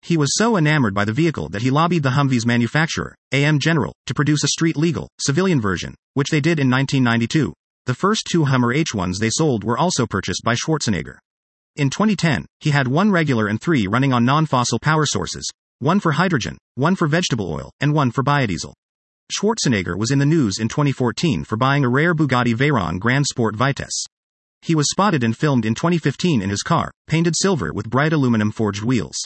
He 0.00 0.16
was 0.16 0.36
so 0.36 0.56
enamored 0.56 0.94
by 0.94 1.04
the 1.04 1.12
vehicle 1.12 1.48
that 1.48 1.62
he 1.62 1.70
lobbied 1.70 2.02
the 2.02 2.10
Humvee's 2.10 2.46
manufacturer, 2.46 3.16
AM 3.32 3.58
General, 3.58 3.94
to 4.06 4.14
produce 4.14 4.44
a 4.44 4.48
street 4.48 4.76
legal, 4.76 5.08
civilian 5.18 5.60
version, 5.60 5.94
which 6.12 6.28
they 6.28 6.40
did 6.40 6.60
in 6.60 6.70
1992. 6.70 7.52
The 7.86 7.94
first 7.94 8.28
two 8.30 8.44
Hummer 8.44 8.74
H1s 8.74 9.18
they 9.18 9.30
sold 9.30 9.64
were 9.64 9.78
also 9.78 10.06
purchased 10.06 10.42
by 10.44 10.54
Schwarzenegger. 10.54 11.16
In 11.76 11.90
2010, 11.90 12.46
he 12.60 12.70
had 12.70 12.86
one 12.86 13.10
regular 13.10 13.48
and 13.48 13.60
three 13.60 13.86
running 13.86 14.12
on 14.12 14.24
non 14.24 14.46
fossil 14.46 14.78
power 14.78 15.06
sources 15.06 15.50
one 15.80 16.00
for 16.00 16.12
hydrogen, 16.12 16.56
one 16.76 16.94
for 16.94 17.08
vegetable 17.08 17.50
oil, 17.50 17.70
and 17.80 17.92
one 17.92 18.10
for 18.10 18.22
biodiesel. 18.22 18.72
Schwarzenegger 19.32 19.98
was 19.98 20.10
in 20.10 20.18
the 20.18 20.26
news 20.26 20.58
in 20.58 20.68
2014 20.68 21.44
for 21.44 21.56
buying 21.56 21.84
a 21.84 21.88
rare 21.88 22.14
Bugatti 22.14 22.54
Veyron 22.54 23.00
Grand 23.00 23.26
Sport 23.26 23.56
Vitesse. 23.56 24.04
He 24.64 24.74
was 24.74 24.88
spotted 24.88 25.22
and 25.22 25.36
filmed 25.36 25.66
in 25.66 25.74
2015 25.74 26.40
in 26.40 26.48
his 26.48 26.62
car, 26.62 26.90
painted 27.06 27.34
silver 27.36 27.70
with 27.70 27.90
bright 27.90 28.14
aluminum 28.14 28.50
forged 28.50 28.82
wheels. 28.82 29.16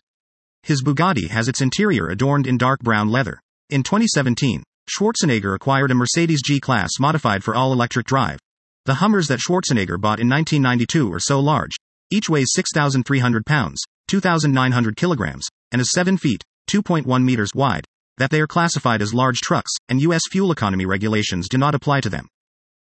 His 0.65 0.83
Bugatti 0.83 1.29
has 1.29 1.47
its 1.47 1.61
interior 1.61 2.09
adorned 2.09 2.49
in 2.49 2.59
dark 2.59 2.81
brown 2.81 3.09
leather. 3.09 3.41
In 3.71 3.85
2017, 3.85 4.65
Schwarzenegger 4.91 5.55
acquired 5.55 5.93
a 5.93 5.95
Mercedes 5.95 6.43
G 6.45 6.59
Class 6.59 6.91
modified 6.99 7.45
for 7.45 7.55
all 7.55 7.73
electric 7.73 8.07
drive. 8.07 8.41
The 8.85 8.95
Hummers 8.95 9.29
that 9.29 9.39
Schwarzenegger 9.39 10.01
bought 10.01 10.19
in 10.19 10.29
1992 10.29 11.13
are 11.13 11.21
so 11.21 11.39
large. 11.39 11.77
Each 12.11 12.29
weighs 12.29 12.49
6,300 12.55 13.47
pounds, 13.47 13.81
2,900 14.09 14.97
kilograms, 14.97 15.47
and 15.71 15.81
is 15.81 15.93
7 15.93 16.17
feet, 16.17 16.43
2.1 16.69 17.23
meters 17.23 17.51
wide, 17.55 17.85
that 18.17 18.33
they 18.33 18.41
are 18.41 18.49
classified 18.49 19.01
as 19.01 19.15
large 19.15 19.39
trucks, 19.39 19.71
and 19.89 20.03
U.S. 20.03 20.23
fuel 20.29 20.51
economy 20.51 20.85
regulations 20.85 21.49
do 21.49 21.59
not 21.59 21.77
apply 21.77 22.01
to 22.01 22.11
them. 22.11 22.27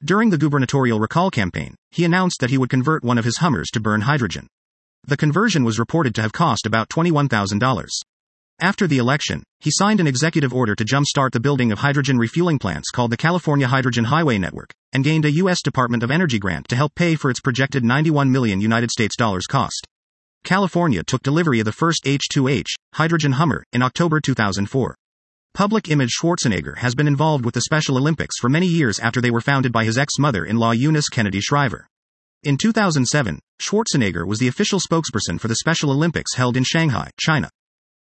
During 0.06 0.32
the 0.32 0.38
gubernatorial 0.38 1.00
recall 1.00 1.32
campaign, 1.32 1.76
he 1.90 2.04
announced 2.04 2.42
that 2.42 2.50
he 2.50 2.58
would 2.58 2.70
convert 2.70 3.06
one 3.06 3.18
of 3.18 3.24
his 3.24 3.38
Hummers 3.38 3.70
to 3.72 3.80
burn 3.80 4.02
hydrogen. 4.02 4.48
The 5.08 5.16
conversion 5.16 5.64
was 5.64 5.80
reported 5.80 6.14
to 6.16 6.22
have 6.22 6.34
cost 6.34 6.66
about 6.66 6.90
$21,000. 6.90 7.88
After 8.60 8.86
the 8.86 8.98
election, 8.98 9.44
he 9.62 9.72
signed 9.72 10.02
an 10.02 10.08
executive 10.08 10.54
order 10.54 10.76
to 10.76 10.84
jumpstart 10.84 11.32
the 11.32 11.40
building 11.40 11.72
of 11.72 11.80
hydrogen 11.80 12.18
refueling 12.18 12.60
plants 12.60 12.92
called 12.92 13.12
the 13.12 13.18
California 13.18 13.66
Hydrogen 13.66 14.04
Highway 14.04 14.38
Network, 14.38 14.74
and 14.92 15.06
gained 15.06 15.24
a 15.24 15.36
U.S. 15.36 15.62
Department 15.62 16.04
of 16.04 16.12
Energy 16.12 16.38
grant 16.38 16.68
to 16.68 16.76
help 16.76 16.96
pay 16.96 17.16
for 17.16 17.32
its 17.32 17.40
projected 17.40 17.86
91 17.86 18.30
million 18.30 18.60
United 18.60 18.92
States 18.92 19.16
dollars 19.16 19.46
cost. 19.46 19.88
California 20.44 21.02
took 21.02 21.24
delivery 21.24 21.62
of 21.62 21.66
the 21.66 21.72
first 21.72 22.04
H2H, 22.04 22.68
hydrogen 22.96 23.32
Hummer, 23.34 23.64
in 23.72 23.82
October 23.82 24.20
2004. 24.20 24.96
Public 25.54 25.88
image 25.92 26.10
Schwarzenegger 26.20 26.80
has 26.80 26.96
been 26.96 27.08
involved 27.08 27.46
with 27.46 27.54
the 27.54 27.62
Special 27.62 27.96
Olympics 27.96 28.40
for 28.40 28.50
many 28.50 28.66
years 28.66 28.98
after 28.98 29.22
they 29.22 29.30
were 29.30 29.40
founded 29.40 29.72
by 29.72 29.86
his 29.86 30.00
ex 30.00 30.14
mother 30.18 30.46
in 30.46 30.58
law 30.58 30.72
Eunice 30.72 31.10
Kennedy 31.10 31.40
Shriver. 31.40 31.88
In 32.42 32.58
2007, 32.58 33.40
Schwarzenegger 33.62 34.26
was 34.26 34.40
the 34.40 34.48
official 34.48 34.80
spokesperson 34.80 35.40
for 35.40 35.48
the 35.48 35.58
Special 35.58 35.92
Olympics 35.92 36.34
held 36.34 36.58
in 36.58 36.64
Shanghai, 36.64 37.12
China. 37.20 37.52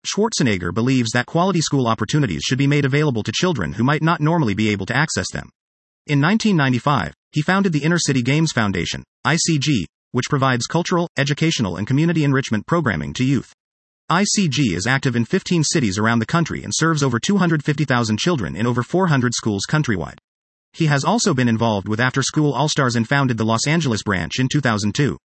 Schwarzenegger 0.08 0.74
believes 0.74 1.12
that 1.12 1.26
quality 1.26 1.60
school 1.60 1.88
opportunities 1.88 2.42
should 2.42 2.58
be 2.58 2.68
made 2.68 2.86
available 2.86 3.22
to 3.22 3.34
children 3.34 3.74
who 3.74 3.84
might 3.84 4.02
not 4.02 4.22
normally 4.22 4.54
be 4.54 4.70
able 4.70 4.86
to 4.86 4.96
access 4.96 5.30
them. 5.34 5.50
In 6.08 6.22
1995, 6.22 7.14
he 7.34 7.42
founded 7.42 7.74
the 7.74 7.84
Inner 7.84 8.00
City 8.00 8.22
Games 8.22 8.54
Foundation, 8.54 9.04
ICG, 9.28 9.84
which 10.14 10.30
provides 10.30 10.68
cultural, 10.68 11.10
educational, 11.18 11.76
and 11.76 11.86
community 11.86 12.24
enrichment 12.24 12.66
programming 12.66 13.12
to 13.16 13.26
youth. 13.26 13.52
ICG 14.12 14.76
is 14.76 14.88
active 14.88 15.16
in 15.16 15.24
15 15.24 15.64
cities 15.64 15.98
around 15.98 16.20
the 16.20 16.26
country 16.26 16.66
and 16.66 16.74
serves 16.76 17.02
over 17.02 17.18
250,000 17.18 18.20
children 18.20 18.58
in 18.58 18.68
over 18.68 18.84
400 18.84 19.34
schools 19.34 19.62
countrywide. 19.70 20.18
He 20.74 20.88
has 20.88 21.06
also 21.06 21.34
been 21.34 21.48
involved 21.48 21.88
with 21.88 22.02
After 22.02 22.22
School 22.22 22.52
All 22.52 22.68
Stars 22.68 22.98
and 22.98 23.08
founded 23.08 23.38
the 23.38 23.46
Los 23.46 23.66
Angeles 23.66 24.04
branch 24.04 24.34
in 24.38 24.50
2002. 24.52 25.18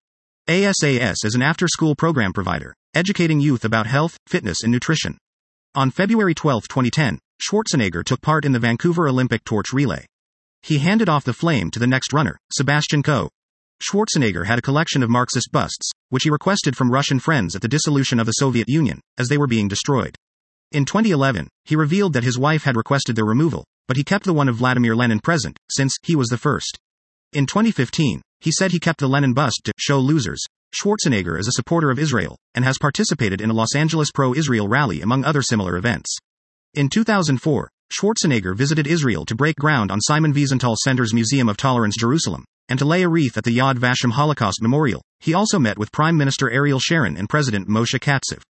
ASAS 0.48 1.14
is 1.24 1.34
an 1.34 1.40
after 1.40 1.66
school 1.66 1.94
program 1.94 2.34
provider, 2.34 2.74
educating 2.94 3.40
youth 3.40 3.64
about 3.64 3.86
health, 3.86 4.18
fitness, 4.26 4.62
and 4.62 4.70
nutrition. 4.70 5.16
On 5.74 5.90
February 5.90 6.34
12, 6.34 6.68
2010, 6.68 7.18
Schwarzenegger 7.40 8.04
took 8.04 8.20
part 8.20 8.44
in 8.44 8.52
the 8.52 8.58
Vancouver 8.58 9.08
Olympic 9.08 9.44
torch 9.44 9.72
relay. 9.72 10.04
He 10.60 10.76
handed 10.76 11.08
off 11.08 11.24
the 11.24 11.32
flame 11.32 11.70
to 11.70 11.78
the 11.78 11.86
next 11.86 12.12
runner, 12.12 12.36
Sebastian 12.52 13.02
Coe. 13.02 13.30
Schwarzenegger 13.84 14.46
had 14.46 14.58
a 14.58 14.62
collection 14.62 15.02
of 15.02 15.10
Marxist 15.10 15.52
busts, 15.52 15.90
which 16.08 16.22
he 16.22 16.30
requested 16.30 16.74
from 16.74 16.90
Russian 16.90 17.18
friends 17.18 17.54
at 17.54 17.60
the 17.60 17.68
dissolution 17.68 18.18
of 18.18 18.24
the 18.24 18.32
Soviet 18.32 18.66
Union, 18.66 18.98
as 19.18 19.28
they 19.28 19.36
were 19.36 19.46
being 19.46 19.68
destroyed. 19.68 20.16
In 20.72 20.86
2011, 20.86 21.48
he 21.66 21.76
revealed 21.76 22.14
that 22.14 22.24
his 22.24 22.38
wife 22.38 22.64
had 22.64 22.76
requested 22.76 23.14
their 23.14 23.26
removal, 23.26 23.62
but 23.86 23.98
he 23.98 24.04
kept 24.04 24.24
the 24.24 24.32
one 24.32 24.48
of 24.48 24.56
Vladimir 24.56 24.96
Lenin 24.96 25.20
present, 25.20 25.58
since 25.70 25.96
he 26.02 26.16
was 26.16 26.28
the 26.28 26.38
first. 26.38 26.78
In 27.34 27.44
2015, 27.44 28.22
he 28.40 28.50
said 28.50 28.70
he 28.72 28.80
kept 28.80 29.00
the 29.00 29.06
Lenin 29.06 29.34
bust 29.34 29.60
to 29.64 29.72
show 29.76 29.98
losers. 29.98 30.42
Schwarzenegger 30.74 31.38
is 31.38 31.46
a 31.46 31.52
supporter 31.52 31.90
of 31.90 31.98
Israel 31.98 32.36
and 32.54 32.64
has 32.64 32.78
participated 32.78 33.42
in 33.42 33.50
a 33.50 33.54
Los 33.54 33.74
Angeles 33.74 34.10
pro 34.10 34.34
Israel 34.34 34.66
rally 34.66 35.02
among 35.02 35.24
other 35.24 35.42
similar 35.42 35.76
events. 35.76 36.16
In 36.72 36.88
2004, 36.88 37.68
Schwarzenegger 37.92 38.56
visited 38.56 38.86
Israel 38.86 39.26
to 39.26 39.34
break 39.34 39.56
ground 39.56 39.92
on 39.92 40.00
Simon 40.00 40.32
Wiesenthal 40.32 40.76
Center's 40.82 41.12
Museum 41.12 41.50
of 41.50 41.58
Tolerance 41.58 41.96
Jerusalem 41.98 42.44
and 42.68 42.78
to 42.78 42.84
lay 42.84 43.02
a 43.02 43.08
wreath 43.08 43.36
at 43.36 43.44
the 43.44 43.56
Yad 43.56 43.76
Vashem 43.76 44.12
Holocaust 44.12 44.62
Memorial. 44.62 45.02
He 45.20 45.34
also 45.34 45.58
met 45.58 45.78
with 45.78 45.92
Prime 45.92 46.16
Minister 46.16 46.50
Ariel 46.50 46.78
Sharon 46.78 47.16
and 47.16 47.28
President 47.28 47.68
Moshe 47.68 47.98
Katsav. 47.98 48.42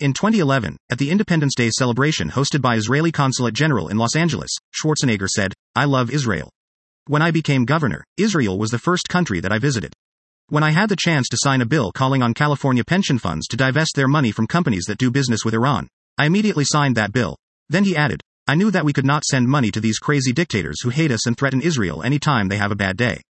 In 0.00 0.12
2011, 0.12 0.76
at 0.90 0.98
the 0.98 1.10
Independence 1.10 1.54
Day 1.54 1.70
celebration 1.70 2.30
hosted 2.30 2.60
by 2.60 2.76
Israeli 2.76 3.12
Consulate 3.12 3.54
General 3.54 3.88
in 3.88 3.96
Los 3.96 4.16
Angeles, 4.16 4.50
Schwarzenegger 4.74 5.28
said, 5.28 5.54
I 5.76 5.84
love 5.84 6.10
Israel. 6.10 6.50
When 7.06 7.22
I 7.22 7.30
became 7.30 7.64
governor, 7.64 8.02
Israel 8.16 8.58
was 8.58 8.70
the 8.70 8.78
first 8.78 9.08
country 9.08 9.40
that 9.40 9.52
I 9.52 9.58
visited. 9.58 9.92
When 10.48 10.62
I 10.62 10.72
had 10.72 10.88
the 10.88 10.96
chance 10.96 11.28
to 11.28 11.38
sign 11.40 11.60
a 11.60 11.66
bill 11.66 11.92
calling 11.92 12.22
on 12.22 12.34
California 12.34 12.84
pension 12.84 13.18
funds 13.18 13.46
to 13.46 13.56
divest 13.56 13.92
their 13.94 14.08
money 14.08 14.32
from 14.32 14.46
companies 14.46 14.84
that 14.88 14.98
do 14.98 15.10
business 15.10 15.44
with 15.44 15.54
Iran, 15.54 15.88
I 16.18 16.26
immediately 16.26 16.64
signed 16.64 16.96
that 16.96 17.12
bill. 17.12 17.36
Then 17.68 17.84
he 17.84 17.96
added, 17.96 18.20
I 18.46 18.56
knew 18.56 18.70
that 18.70 18.84
we 18.84 18.92
could 18.92 19.06
not 19.06 19.24
send 19.24 19.48
money 19.48 19.70
to 19.70 19.80
these 19.80 19.98
crazy 19.98 20.32
dictators 20.32 20.82
who 20.82 20.90
hate 20.90 21.10
us 21.10 21.26
and 21.26 21.36
threaten 21.36 21.62
Israel 21.62 22.02
any 22.02 22.18
time 22.18 22.48
they 22.48 22.58
have 22.58 22.72
a 22.72 22.76
bad 22.76 22.96
day. 22.96 23.22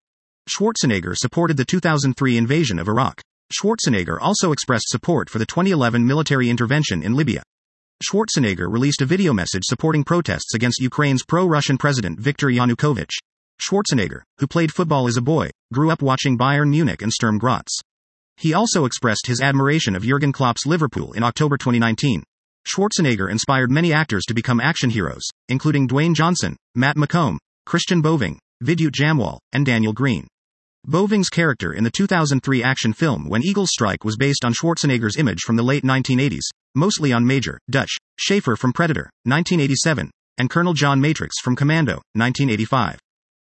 Schwarzenegger 0.49 1.15
supported 1.15 1.55
the 1.55 1.65
2003 1.65 2.37
invasion 2.37 2.77
of 2.77 2.89
Iraq. 2.89 3.21
Schwarzenegger 3.53 4.17
also 4.19 4.51
expressed 4.51 4.89
support 4.89 5.29
for 5.29 5.39
the 5.39 5.45
2011 5.45 6.05
military 6.05 6.49
intervention 6.49 7.01
in 7.01 7.13
Libya. 7.13 7.43
Schwarzenegger 8.03 8.69
released 8.69 9.01
a 9.01 9.05
video 9.05 9.31
message 9.31 9.63
supporting 9.63 10.03
protests 10.03 10.53
against 10.53 10.81
Ukraine's 10.81 11.23
pro 11.23 11.45
Russian 11.45 11.77
president 11.77 12.19
Viktor 12.19 12.47
Yanukovych. 12.47 13.11
Schwarzenegger, 13.61 14.21
who 14.39 14.47
played 14.47 14.73
football 14.73 15.07
as 15.07 15.15
a 15.15 15.21
boy, 15.21 15.49
grew 15.71 15.89
up 15.89 16.01
watching 16.01 16.37
Bayern 16.37 16.69
Munich 16.69 17.01
and 17.01 17.13
Sturm 17.13 17.37
Graz. 17.37 17.79
He 18.35 18.53
also 18.53 18.83
expressed 18.83 19.27
his 19.27 19.39
admiration 19.39 19.95
of 19.95 20.03
Jurgen 20.03 20.33
Klopp's 20.33 20.65
Liverpool 20.65 21.13
in 21.13 21.23
October 21.23 21.55
2019. 21.55 22.21
Schwarzenegger 22.67 23.31
inspired 23.31 23.71
many 23.71 23.93
actors 23.93 24.25
to 24.27 24.33
become 24.33 24.59
action 24.59 24.89
heroes, 24.89 25.23
including 25.47 25.87
Dwayne 25.87 26.15
Johnson, 26.15 26.57
Matt 26.75 26.97
McColm, 26.97 27.37
Christian 27.65 28.01
Boeving, 28.01 28.39
Vidyut 28.61 28.91
Jamwal, 28.91 29.39
and 29.53 29.65
Daniel 29.65 29.93
Greene. 29.93 30.27
Boeving's 30.85 31.29
character 31.29 31.71
in 31.71 31.85
the 31.85 31.91
2003 31.91 32.61
action 32.61 32.91
film 32.91 33.29
When 33.29 33.41
Eagles 33.41 33.69
Strike 33.71 34.03
was 34.03 34.17
based 34.17 34.43
on 34.43 34.51
Schwarzenegger's 34.53 35.15
image 35.15 35.39
from 35.39 35.55
the 35.55 35.63
late 35.63 35.83
1980s, 35.83 36.43
mostly 36.75 37.13
on 37.13 37.25
Major, 37.25 37.57
Dutch, 37.69 37.95
Schaefer 38.17 38.57
from 38.57 38.73
Predator, 38.73 39.09
1987, 39.23 40.11
and 40.39 40.49
Colonel 40.49 40.73
John 40.73 40.99
Matrix 40.99 41.39
from 41.39 41.55
Commando, 41.55 42.01
1985. 42.15 42.99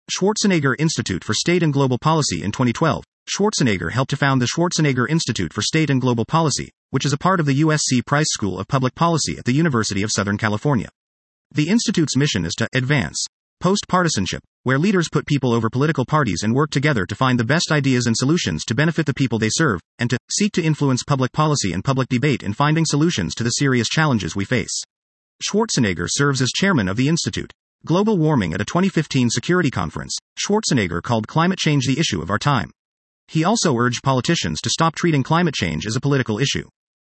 Schwarzenegger 0.09 0.75
Institute 0.79 1.25
for 1.25 1.33
State 1.33 1.61
and 1.61 1.73
Global 1.73 1.97
Policy 1.97 2.41
in 2.41 2.53
2012. 2.53 3.03
Schwarzenegger 3.29 3.91
helped 3.91 4.11
to 4.11 4.17
found 4.17 4.41
the 4.41 4.47
Schwarzenegger 4.47 5.09
Institute 5.09 5.51
for 5.51 5.61
State 5.61 5.89
and 5.89 5.99
Global 5.99 6.23
Policy, 6.23 6.69
which 6.91 7.05
is 7.05 7.11
a 7.11 7.17
part 7.17 7.41
of 7.41 7.47
the 7.47 7.59
USC 7.59 8.05
Price 8.05 8.29
School 8.29 8.57
of 8.57 8.69
Public 8.69 8.95
Policy 8.95 9.37
at 9.37 9.43
the 9.43 9.51
University 9.51 10.03
of 10.03 10.11
Southern 10.15 10.37
California. 10.37 10.87
The 11.53 11.67
Institute's 11.67 12.15
mission 12.15 12.45
is 12.45 12.53
to 12.55 12.69
advance 12.73 13.25
post 13.59 13.87
partisanship, 13.87 14.41
where 14.63 14.77
leaders 14.77 15.09
put 15.11 15.25
people 15.25 15.53
over 15.53 15.69
political 15.69 16.05
parties 16.05 16.43
and 16.43 16.53
work 16.53 16.71
together 16.71 17.05
to 17.05 17.15
find 17.15 17.39
the 17.39 17.43
best 17.43 17.71
ideas 17.71 18.07
and 18.07 18.17
solutions 18.17 18.65
to 18.65 18.75
benefit 18.75 19.05
the 19.05 19.13
people 19.13 19.39
they 19.39 19.49
serve, 19.49 19.79
and 19.99 20.09
to 20.09 20.17
seek 20.31 20.51
to 20.53 20.63
influence 20.63 21.03
public 21.03 21.31
policy 21.31 21.71
and 21.73 21.83
public 21.83 22.09
debate 22.09 22.43
in 22.43 22.53
finding 22.53 22.85
solutions 22.85 23.35
to 23.35 23.43
the 23.43 23.51
serious 23.51 23.87
challenges 23.87 24.35
we 24.35 24.45
face. 24.45 24.81
Schwarzenegger 25.43 26.07
serves 26.09 26.41
as 26.41 26.51
chairman 26.51 26.87
of 26.87 26.97
the 26.97 27.07
Institute. 27.07 27.51
Global 27.85 28.17
warming 28.17 28.53
at 28.53 28.61
a 28.61 28.65
2015 28.65 29.29
security 29.29 29.69
conference, 29.69 30.15
Schwarzenegger 30.39 31.03
called 31.03 31.27
climate 31.27 31.59
change 31.59 31.85
the 31.85 31.99
issue 31.99 32.21
of 32.21 32.29
our 32.29 32.39
time. 32.39 32.71
He 33.27 33.43
also 33.43 33.75
urged 33.75 34.03
politicians 34.03 34.61
to 34.61 34.69
stop 34.69 34.95
treating 34.95 35.23
climate 35.23 35.53
change 35.53 35.85
as 35.85 35.95
a 35.95 36.01
political 36.01 36.39
issue. 36.39 36.67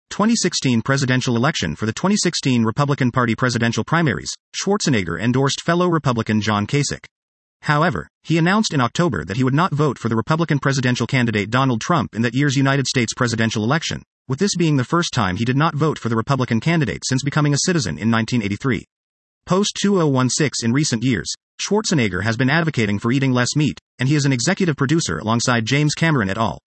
2016 0.10 0.82
presidential 0.82 1.36
election 1.36 1.76
for 1.76 1.86
the 1.86 1.94
2016 1.94 2.64
Republican 2.64 3.12
Party 3.12 3.36
presidential 3.36 3.84
primaries, 3.84 4.34
Schwarzenegger 4.56 5.20
endorsed 5.20 5.62
fellow 5.62 5.88
Republican 5.88 6.42
John 6.42 6.66
Kasich. 6.66 7.06
However, 7.62 8.08
he 8.24 8.38
announced 8.38 8.74
in 8.74 8.82
October 8.82 9.26
that 9.26 9.38
he 9.38 9.44
would 9.44 9.54
not 9.54 9.74
vote 9.74 10.00
for 10.00 10.10
the 10.10 10.16
Republican 10.16 10.60
presidential 10.60 11.08
candidate 11.08 11.50
Donald 11.50 11.82
Trump 11.82 12.16
in 12.16 12.22
that 12.22 12.34
year's 12.34 12.56
United 12.56 12.88
States 12.88 13.14
presidential 13.14 13.64
election, 13.64 14.02
with 14.28 14.40
this 14.40 14.56
being 14.56 14.78
the 14.78 14.84
first 14.84 15.14
time 15.14 15.36
he 15.36 15.46
did 15.46 15.58
not 15.58 15.76
vote 15.76 16.00
for 16.00 16.10
the 16.10 16.16
Republican 16.16 16.60
candidate 16.60 17.04
since 17.06 17.22
becoming 17.22 17.54
a 17.54 17.66
citizen 17.66 17.98
in 17.98 18.10
1983. 18.10 18.86
Post 19.46 19.78
2016 19.82 20.68
in 20.68 20.74
recent 20.74 21.04
years, 21.04 21.32
Schwarzenegger 21.62 22.24
has 22.24 22.38
been 22.38 22.50
advocating 22.50 23.00
for 23.00 23.12
eating 23.12 23.34
less 23.34 23.56
meat, 23.56 23.80
and 24.00 24.08
he 24.08 24.16
is 24.16 24.26
an 24.26 24.34
executive 24.34 24.78
producer 24.78 25.20
alongside 25.20 25.66
James 25.66 25.94
Cameron 25.94 26.30
et 26.30 26.38
al. 26.38 26.60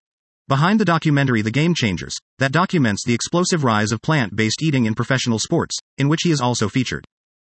Behind 0.51 0.80
the 0.80 0.84
documentary 0.84 1.42
The 1.42 1.53
Game 1.53 1.76
Changers, 1.76 2.16
that 2.40 2.51
documents 2.51 3.05
the 3.05 3.14
explosive 3.14 3.62
rise 3.62 3.92
of 3.92 4.03
plant 4.03 4.34
based 4.34 4.62
eating 4.64 4.84
in 4.84 4.96
professional 4.96 5.38
sports, 5.38 5.76
in 5.96 6.09
which 6.09 6.22
he 6.24 6.32
is 6.32 6.40
also 6.40 6.68
featured. 6.68 7.05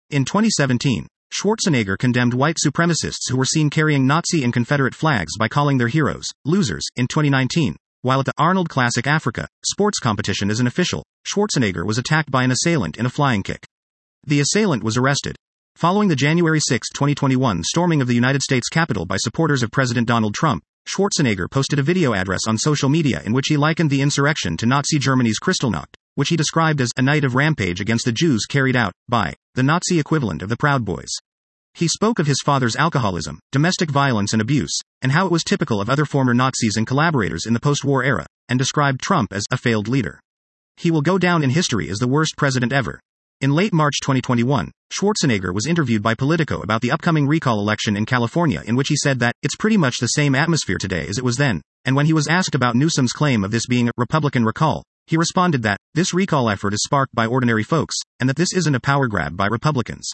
In 0.10 0.26
2017, 0.26 1.08
Schwarzenegger 1.34 1.97
condemned 1.97 2.34
white 2.34 2.58
supremacists 2.58 3.30
who 3.30 3.38
were 3.38 3.45
seen 3.45 3.70
carrying 3.70 4.06
Nazi 4.06 4.43
and 4.43 4.52
Confederate 4.52 4.93
flags 4.93 5.38
by 5.39 5.47
calling 5.47 5.78
their 5.78 5.88
heroes 5.88 6.28
losers 6.43 6.86
in 6.97 7.08
2019. 7.08 7.78
While 8.02 8.20
at 8.20 8.26
the 8.26 8.34
Arnold 8.38 8.68
Classic 8.68 9.08
Africa 9.08 9.47
sports 9.66 10.00
competition 10.00 10.52
as 10.52 10.60
an 10.60 10.68
official, 10.68 11.06
Schwarzenegger 11.26 11.86
was 11.86 12.00
attacked 12.00 12.32
by 12.32 12.43
an 12.43 12.52
assailant 12.52 12.97
in 12.97 13.06
a 13.06 13.10
flying 13.10 13.43
kick. 13.43 13.66
The 14.28 14.41
assailant 14.41 14.84
was 14.84 14.97
arrested. 14.97 15.38
Following 15.78 16.10
the 16.10 16.18
January 16.18 16.60
6, 16.60 16.89
2021 16.89 17.64
storming 17.64 18.02
of 18.02 18.10
the 18.10 18.14
United 18.14 18.41
States 18.41 18.68
Capitol 18.68 19.06
by 19.06 19.16
supporters 19.16 19.64
of 19.64 19.72
President 19.72 20.06
Donald 20.06 20.34
Trump, 20.34 20.62
Schwarzenegger 20.90 21.48
posted 21.48 21.78
a 21.78 21.84
video 21.84 22.16
address 22.16 22.42
on 22.48 22.58
social 22.58 22.90
media 22.90 23.22
in 23.24 23.32
which 23.32 23.48
he 23.48 23.58
likened 23.58 23.92
the 23.92 24.02
insurrection 24.02 24.58
to 24.58 24.66
Nazi 24.66 24.98
Germany's 24.98 25.40
Kristallnacht, 25.40 25.94
which 26.16 26.30
he 26.30 26.36
described 26.36 26.82
as 26.82 26.90
a 26.98 27.04
night 27.04 27.24
of 27.24 27.36
rampage 27.36 27.80
against 27.80 28.06
the 28.06 28.12
Jews 28.12 28.48
carried 28.50 28.76
out 28.76 28.92
by 29.08 29.36
the 29.54 29.62
Nazi 29.62 30.00
equivalent 30.00 30.42
of 30.42 30.50
the 30.50 30.58
Proud 30.58 30.84
Boys. 30.84 31.12
He 31.76 31.88
spoke 31.88 32.18
of 32.18 32.26
his 32.26 32.42
father's 32.44 32.76
alcoholism, 32.76 33.40
domestic 33.52 33.92
violence 33.92 34.34
and 34.34 34.42
abuse, 34.42 34.76
and 35.04 35.12
how 35.12 35.28
it 35.28 35.32
was 35.32 35.44
typical 35.44 35.80
of 35.80 35.92
other 35.92 36.06
former 36.06 36.34
Nazis 36.34 36.76
and 36.76 36.88
collaborators 36.88 37.46
in 37.46 37.54
the 37.54 37.60
post 37.60 37.86
war 37.86 38.04
era, 38.04 38.26
and 38.48 38.58
described 38.58 39.00
Trump 39.00 39.32
as 39.32 39.44
a 39.52 39.58
failed 39.58 39.88
leader. 39.88 40.20
He 40.76 40.90
will 40.90 41.04
go 41.04 41.20
down 41.20 41.44
in 41.44 41.52
history 41.52 41.88
as 41.90 42.00
the 42.00 42.08
worst 42.08 42.36
president 42.36 42.74
ever, 42.74 43.00
in 43.42 43.54
late 43.54 43.72
March 43.72 44.02
2021, 44.02 44.72
Schwarzenegger 44.92 45.54
was 45.54 45.66
interviewed 45.66 46.04
by 46.04 46.14
Politico 46.14 46.62
about 46.62 46.82
the 46.82 46.92
upcoming 46.92 47.26
recall 47.26 47.60
election 47.60 47.96
in 47.96 48.06
California, 48.06 48.62
in 48.66 48.76
which 48.76 48.90
he 48.90 48.98
said 48.98 49.20
that 49.20 49.36
it's 49.42 49.56
pretty 49.56 49.78
much 49.78 49.98
the 50.00 50.08
same 50.08 50.36
atmosphere 50.36 50.78
today 50.78 51.08
as 51.08 51.18
it 51.18 51.24
was 51.24 51.38
then. 51.38 51.62
And 51.86 51.96
when 51.96 52.06
he 52.06 52.14
was 52.14 52.28
asked 52.28 52.54
about 52.54 52.76
Newsom's 52.76 53.14
claim 53.14 53.46
of 53.46 53.52
this 53.52 53.66
being 53.66 53.88
a 53.88 53.94
Republican 53.96 54.44
recall, 54.44 54.84
he 55.08 55.16
responded 55.16 55.64
that 55.64 55.80
this 55.94 56.14
recall 56.14 56.50
effort 56.50 56.74
is 56.74 56.84
sparked 56.84 57.16
by 57.16 57.26
ordinary 57.26 57.64
folks, 57.64 57.96
and 58.20 58.28
that 58.28 58.36
this 58.36 58.54
isn't 58.54 58.76
a 58.76 58.80
power 58.82 59.08
grab 59.08 59.38
by 59.38 59.48
Republicans. 59.48 60.10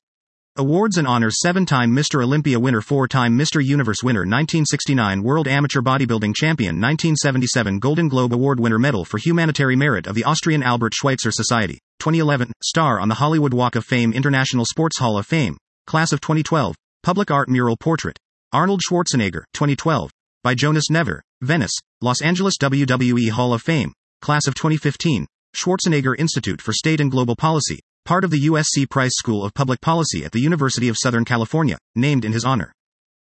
Awards 0.58 0.98
and 0.98 1.08
honors 1.08 1.40
7-time 1.44 1.92
Mr. 1.92 2.24
Olympia 2.24 2.60
winner 2.60 2.82
4-time 2.82 3.38
Mr. 3.38 3.62
Universe 3.64 4.04
winner 4.04 4.22
1969 4.22 5.24
World 5.24 5.48
Amateur 5.48 5.82
Bodybuilding 5.82 6.36
Champion 6.36 6.76
1977 6.76 7.80
Golden 7.80 8.08
Globe 8.08 8.34
Award 8.34 8.60
winner 8.60 8.80
Medal 8.80 9.04
for 9.04 9.18
Humanitarian 9.18 9.80
Merit 9.80 10.06
of 10.06 10.16
the 10.16 10.24
Austrian 10.24 10.62
Albert 10.62 10.94
Schweitzer 10.94 11.32
Society 11.32 11.82
2011 12.00 12.52
Star 12.64 13.00
on 13.00 13.10
the 13.10 13.16
Hollywood 13.16 13.54
Walk 13.54 13.76
of 13.76 13.86
Fame 13.86 14.14
International 14.14 14.66
Sports 14.66 15.00
Hall 15.00 15.18
of 15.18 15.26
Fame 15.26 15.58
Class 15.88 16.12
of 16.12 16.22
2012 16.22 16.76
Public 17.04 17.32
Art 17.32 17.50
Mural 17.50 17.78
Portrait 17.78 18.18
Arnold 18.52 18.82
Schwarzenegger 18.88 19.44
2012 19.54 20.12
by 20.44 20.56
Jonas 20.56 20.90
Never 20.90 21.22
Venice 21.42 21.78
Los 22.02 22.22
Angeles 22.22 22.56
WWE 22.62 23.30
Hall 23.30 23.54
of 23.54 23.62
Fame 23.62 23.94
Class 24.22 24.48
of 24.48 24.56
2015 24.56 25.26
Schwarzenegger 25.56 26.16
Institute 26.18 26.62
for 26.62 26.74
State 26.74 27.00
and 27.00 27.12
Global 27.12 27.36
Policy 27.36 27.80
part 28.06 28.24
of 28.24 28.30
the 28.30 28.46
USC 28.46 28.88
Price 28.88 29.16
School 29.16 29.44
of 29.44 29.56
Public 29.56 29.82
Policy 29.82 30.24
at 30.24 30.32
the 30.32 30.40
University 30.40 30.90
of 30.90 30.96
Southern 30.98 31.26
California, 31.26 31.80
named 31.96 32.24
in 32.24 32.34
his 32.34 32.46
honor. 32.46 32.72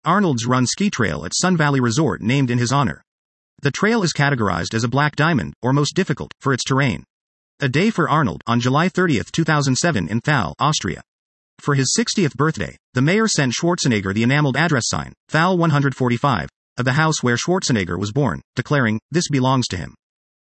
Arnold's 0.05 0.45
Run 0.45 0.65
Ski 0.65 0.89
Trail 0.89 1.25
at 1.25 1.35
Sun 1.35 1.57
Valley 1.57 1.81
Resort, 1.81 2.21
named 2.21 2.49
in 2.49 2.57
his 2.57 2.71
honor. 2.71 3.03
The 3.61 3.71
trail 3.71 4.03
is 4.03 4.13
categorized 4.13 4.73
as 4.73 4.85
a 4.85 4.87
black 4.87 5.17
diamond, 5.17 5.53
or 5.61 5.73
most 5.73 5.95
difficult, 5.95 6.31
for 6.39 6.53
its 6.53 6.63
terrain. 6.63 7.03
A 7.61 7.67
Day 7.67 7.89
for 7.89 8.09
Arnold, 8.09 8.41
on 8.47 8.61
July 8.61 8.87
30, 8.87 9.21
2007, 9.33 10.07
in 10.07 10.21
Thal, 10.21 10.55
Austria. 10.59 11.01
For 11.59 11.75
his 11.75 11.93
60th 11.99 12.33
birthday, 12.35 12.77
the 12.93 13.01
mayor 13.01 13.27
sent 13.27 13.51
Schwarzenegger 13.51 14.13
the 14.13 14.23
enameled 14.23 14.55
address 14.55 14.83
sign, 14.85 15.11
Thal 15.27 15.57
145, 15.57 16.47
of 16.77 16.85
the 16.85 16.93
house 16.93 17.21
where 17.21 17.35
Schwarzenegger 17.35 17.99
was 17.99 18.13
born, 18.13 18.39
declaring, 18.55 19.01
This 19.11 19.27
belongs 19.27 19.67
to 19.67 19.77
him. 19.77 19.93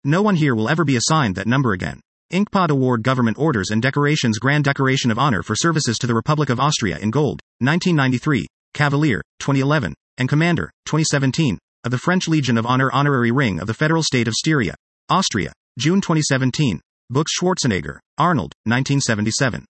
No 0.05 0.21
one 0.21 0.37
here 0.37 0.55
will 0.55 0.69
ever 0.69 0.85
be 0.85 0.95
assigned 0.95 1.35
that 1.35 1.47
number 1.47 1.73
again. 1.73 1.99
Inkpot 2.31 2.69
Award 2.69 3.03
Government 3.03 3.37
Orders 3.37 3.71
and 3.71 3.81
Decorations 3.81 4.39
Grand 4.39 4.63
Decoration 4.63 5.11
of 5.11 5.19
Honor 5.19 5.43
for 5.43 5.53
Services 5.53 5.97
to 5.97 6.07
the 6.07 6.15
Republic 6.15 6.49
of 6.49 6.61
Austria 6.61 6.97
in 6.97 7.11
Gold, 7.11 7.41
1993, 7.59 8.47
Cavalier, 8.73 9.21
2011, 9.39 9.93
and 10.17 10.29
Commander, 10.29 10.71
2017, 10.85 11.59
of 11.83 11.91
the 11.91 11.97
French 11.97 12.29
Legion 12.29 12.57
of 12.57 12.65
Honor 12.65 12.89
Honorary 12.93 13.31
Ring 13.31 13.59
of 13.59 13.67
the 13.67 13.73
Federal 13.73 14.01
State 14.01 14.29
of 14.29 14.33
Styria, 14.33 14.75
Austria, 15.09 15.51
June 15.77 15.99
2017. 15.99 16.79
Books 17.11 17.33
Schwarzenegger, 17.37 17.99
Arnold, 18.17 18.55
1977. 18.63 19.65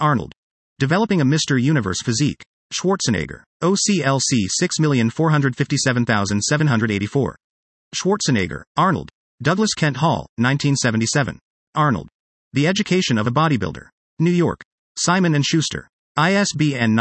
Arnold. 0.00 0.32
Developing 0.78 1.20
a 1.20 1.24
Mr. 1.24 1.60
Universe 1.60 2.00
Physique. 2.00 2.42
Schwarzenegger. 2.72 3.42
OCLC 3.62 4.48
6457784. 4.58 7.34
Schwarzenegger, 7.94 8.62
Arnold. 8.78 9.10
Douglas 9.42 9.74
Kent 9.74 9.98
Hall, 9.98 10.26
1977. 10.38 11.38
Arnold. 11.74 12.08
The 12.54 12.66
Education 12.66 13.18
of 13.18 13.26
a 13.26 13.32
Bodybuilder. 13.32 13.88
New 14.18 14.30
York. 14.30 14.62
Simon 14.96 15.42
& 15.42 15.44
Schuster. 15.44 15.90
ISBN 16.16 16.96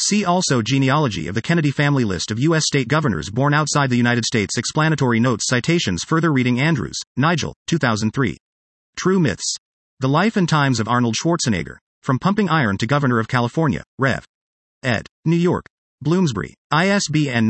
See 0.00 0.24
also 0.24 0.62
Genealogy 0.62 1.28
of 1.28 1.34
the 1.34 1.42
Kennedy 1.42 1.70
family 1.70 2.04
list 2.04 2.30
of 2.30 2.38
U.S. 2.40 2.64
state 2.66 2.88
governors 2.88 3.30
born 3.30 3.54
outside 3.54 3.88
the 3.88 3.96
United 3.96 4.24
States 4.24 4.58
explanatory 4.58 5.20
notes 5.20 5.46
citations 5.46 6.02
further 6.02 6.32
reading 6.32 6.60
Andrews, 6.60 6.98
Nigel, 7.16 7.54
2003. 7.66 8.36
True 8.96 9.20
Myths. 9.20 9.54
The 10.00 10.08
Life 10.08 10.36
and 10.36 10.48
Times 10.48 10.80
of 10.80 10.88
Arnold 10.88 11.14
Schwarzenegger. 11.14 11.76
From 12.02 12.18
Pumping 12.18 12.48
Iron 12.48 12.78
to 12.78 12.86
Governor 12.88 13.20
of 13.20 13.28
California, 13.28 13.84
Rev. 13.96 14.24
ed. 14.82 15.06
New 15.24 15.36
York. 15.36 15.66
Bloomsbury. 16.00 16.52
ISBN 16.72 17.48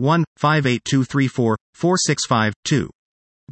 978-1-58234-465-2. 0.00 2.88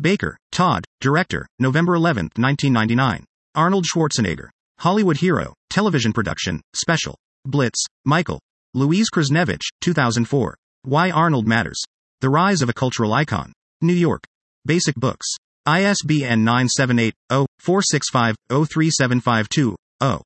Baker, 0.00 0.36
Todd, 0.50 0.84
Director, 1.00 1.46
November 1.60 1.94
11, 1.94 2.30
1999. 2.34 3.24
Arnold 3.54 3.86
Schwarzenegger. 3.86 4.48
Hollywood 4.80 5.18
Hero, 5.18 5.54
Television 5.70 6.12
Production, 6.12 6.60
Special. 6.74 7.16
Blitz, 7.44 7.86
Michael. 8.04 8.40
Louise 8.74 9.10
Krasniewicz, 9.14 9.68
2004. 9.82 10.56
Why 10.82 11.12
Arnold 11.12 11.46
Matters. 11.46 11.80
The 12.20 12.28
Rise 12.28 12.60
of 12.60 12.68
a 12.68 12.74
Cultural 12.74 13.12
Icon. 13.12 13.52
New 13.82 13.94
York. 13.94 14.24
Basic 14.66 14.96
Books. 14.96 15.28
ISBN 15.64 16.42
978 16.42 17.14
0 17.30 17.46
465 17.60 18.34
03752 18.48 19.76
0. 20.03 20.22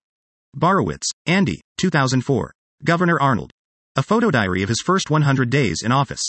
Borowitz, 0.57 1.07
Andy, 1.27 1.61
2004. 1.79 2.53
Governor 2.85 3.21
Arnold. 3.21 3.51
A 3.97 4.03
photo 4.03 4.31
diary 4.31 4.63
of 4.63 4.69
his 4.69 4.83
first 4.85 5.11
100 5.11 5.51
days 5.51 5.83
in 5.85 5.93
office. 5.93 6.23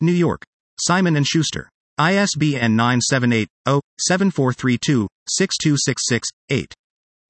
New 0.00 0.12
York. 0.12 0.42
Simon 0.80 1.22
& 1.22 1.24
Schuster. 1.24 1.68
ISBN 1.98 2.74
978 2.74 3.48
0 3.68 3.80
7432 4.00 5.06
6266 5.28 6.28
8. 6.50 6.74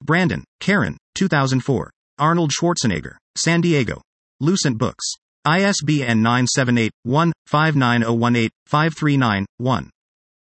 Brandon, 0.03 0.45
Karen, 0.61 0.97
2004. 1.15 1.91
Arnold 2.19 2.51
Schwarzenegger. 2.51 3.17
San 3.37 3.61
Diego. 3.61 4.01
Lucent 4.41 4.79
Books. 4.79 5.05
ISBN 5.45 6.23
978 6.23 6.93
1 7.03 7.33
59018 7.47 8.51
539 8.67 9.47
1. 9.59 9.91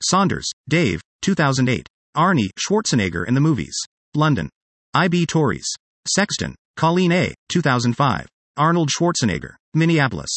Saunders, 0.02 0.50
Dave, 0.68 1.00
2008. 1.22 1.86
Arnie 2.16 2.48
Schwarzenegger 2.58 3.26
in 3.26 3.34
the 3.34 3.40
Movies. 3.40 3.76
London. 4.14 4.48
I.B. 4.96 5.26
Tauris. 5.26 5.66
Sexton, 6.08 6.54
Colleen 6.78 7.12
A., 7.12 7.34
2005. 7.50 8.26
Arnold 8.56 8.88
Schwarzenegger. 8.88 9.54
Minneapolis. 9.74 10.30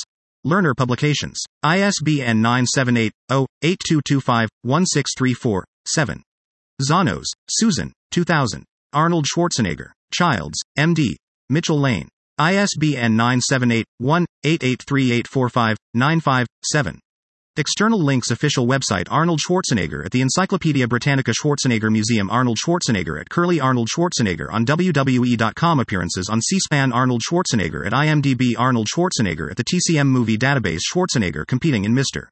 Lerner 0.46 0.76
Publications. 0.76 1.40
ISBN 1.64 2.42
978 2.42 3.14
0 3.32 3.46
8225 3.62 4.50
1634 4.64 5.64
7. 5.88 6.22
Zannos, 6.82 7.28
Susan, 7.50 7.94
2000. 8.12 8.66
Arnold 8.92 9.26
Schwarzenegger. 9.26 9.92
Childs, 10.14 10.60
MD. 10.78 11.16
Mitchell 11.50 11.80
Lane. 11.80 12.10
ISBN 12.38 13.16
978 13.16 13.86
1 14.00 14.26
883845 14.44 15.78
95 15.94 16.48
7. 16.66 17.00
External 17.60 18.00
links 18.00 18.32
Official 18.32 18.66
website 18.66 19.08
Arnold 19.12 19.42
Schwarzenegger 19.46 20.06
at 20.06 20.12
the 20.12 20.22
Encyclopedia 20.22 20.88
Britannica 20.88 21.32
Schwarzenegger 21.32 21.92
Museum 21.92 22.30
Arnold 22.30 22.58
Schwarzenegger 22.58 23.20
at 23.20 23.30
Curlie 23.30 23.60
Arnold 23.60 23.90
Schwarzenegger 23.94 24.50
on 24.50 24.66
WWE.com 24.66 25.82
Appearances 25.82 26.30
on 26.30 26.42
C-SPAN 26.42 26.94
Arnold 26.94 27.22
Schwarzenegger 27.22 27.86
at 27.86 27.92
IMDb 27.92 28.54
Arnold 28.58 28.88
Schwarzenegger 28.88 29.52
at 29.52 29.58
the 29.58 29.66
TCM 29.66 30.08
Movie 30.08 30.38
Database 30.38 30.80
Schwarzenegger 30.90 31.46
competing 31.46 31.84
in 31.84 31.94
Mr. 31.94 32.28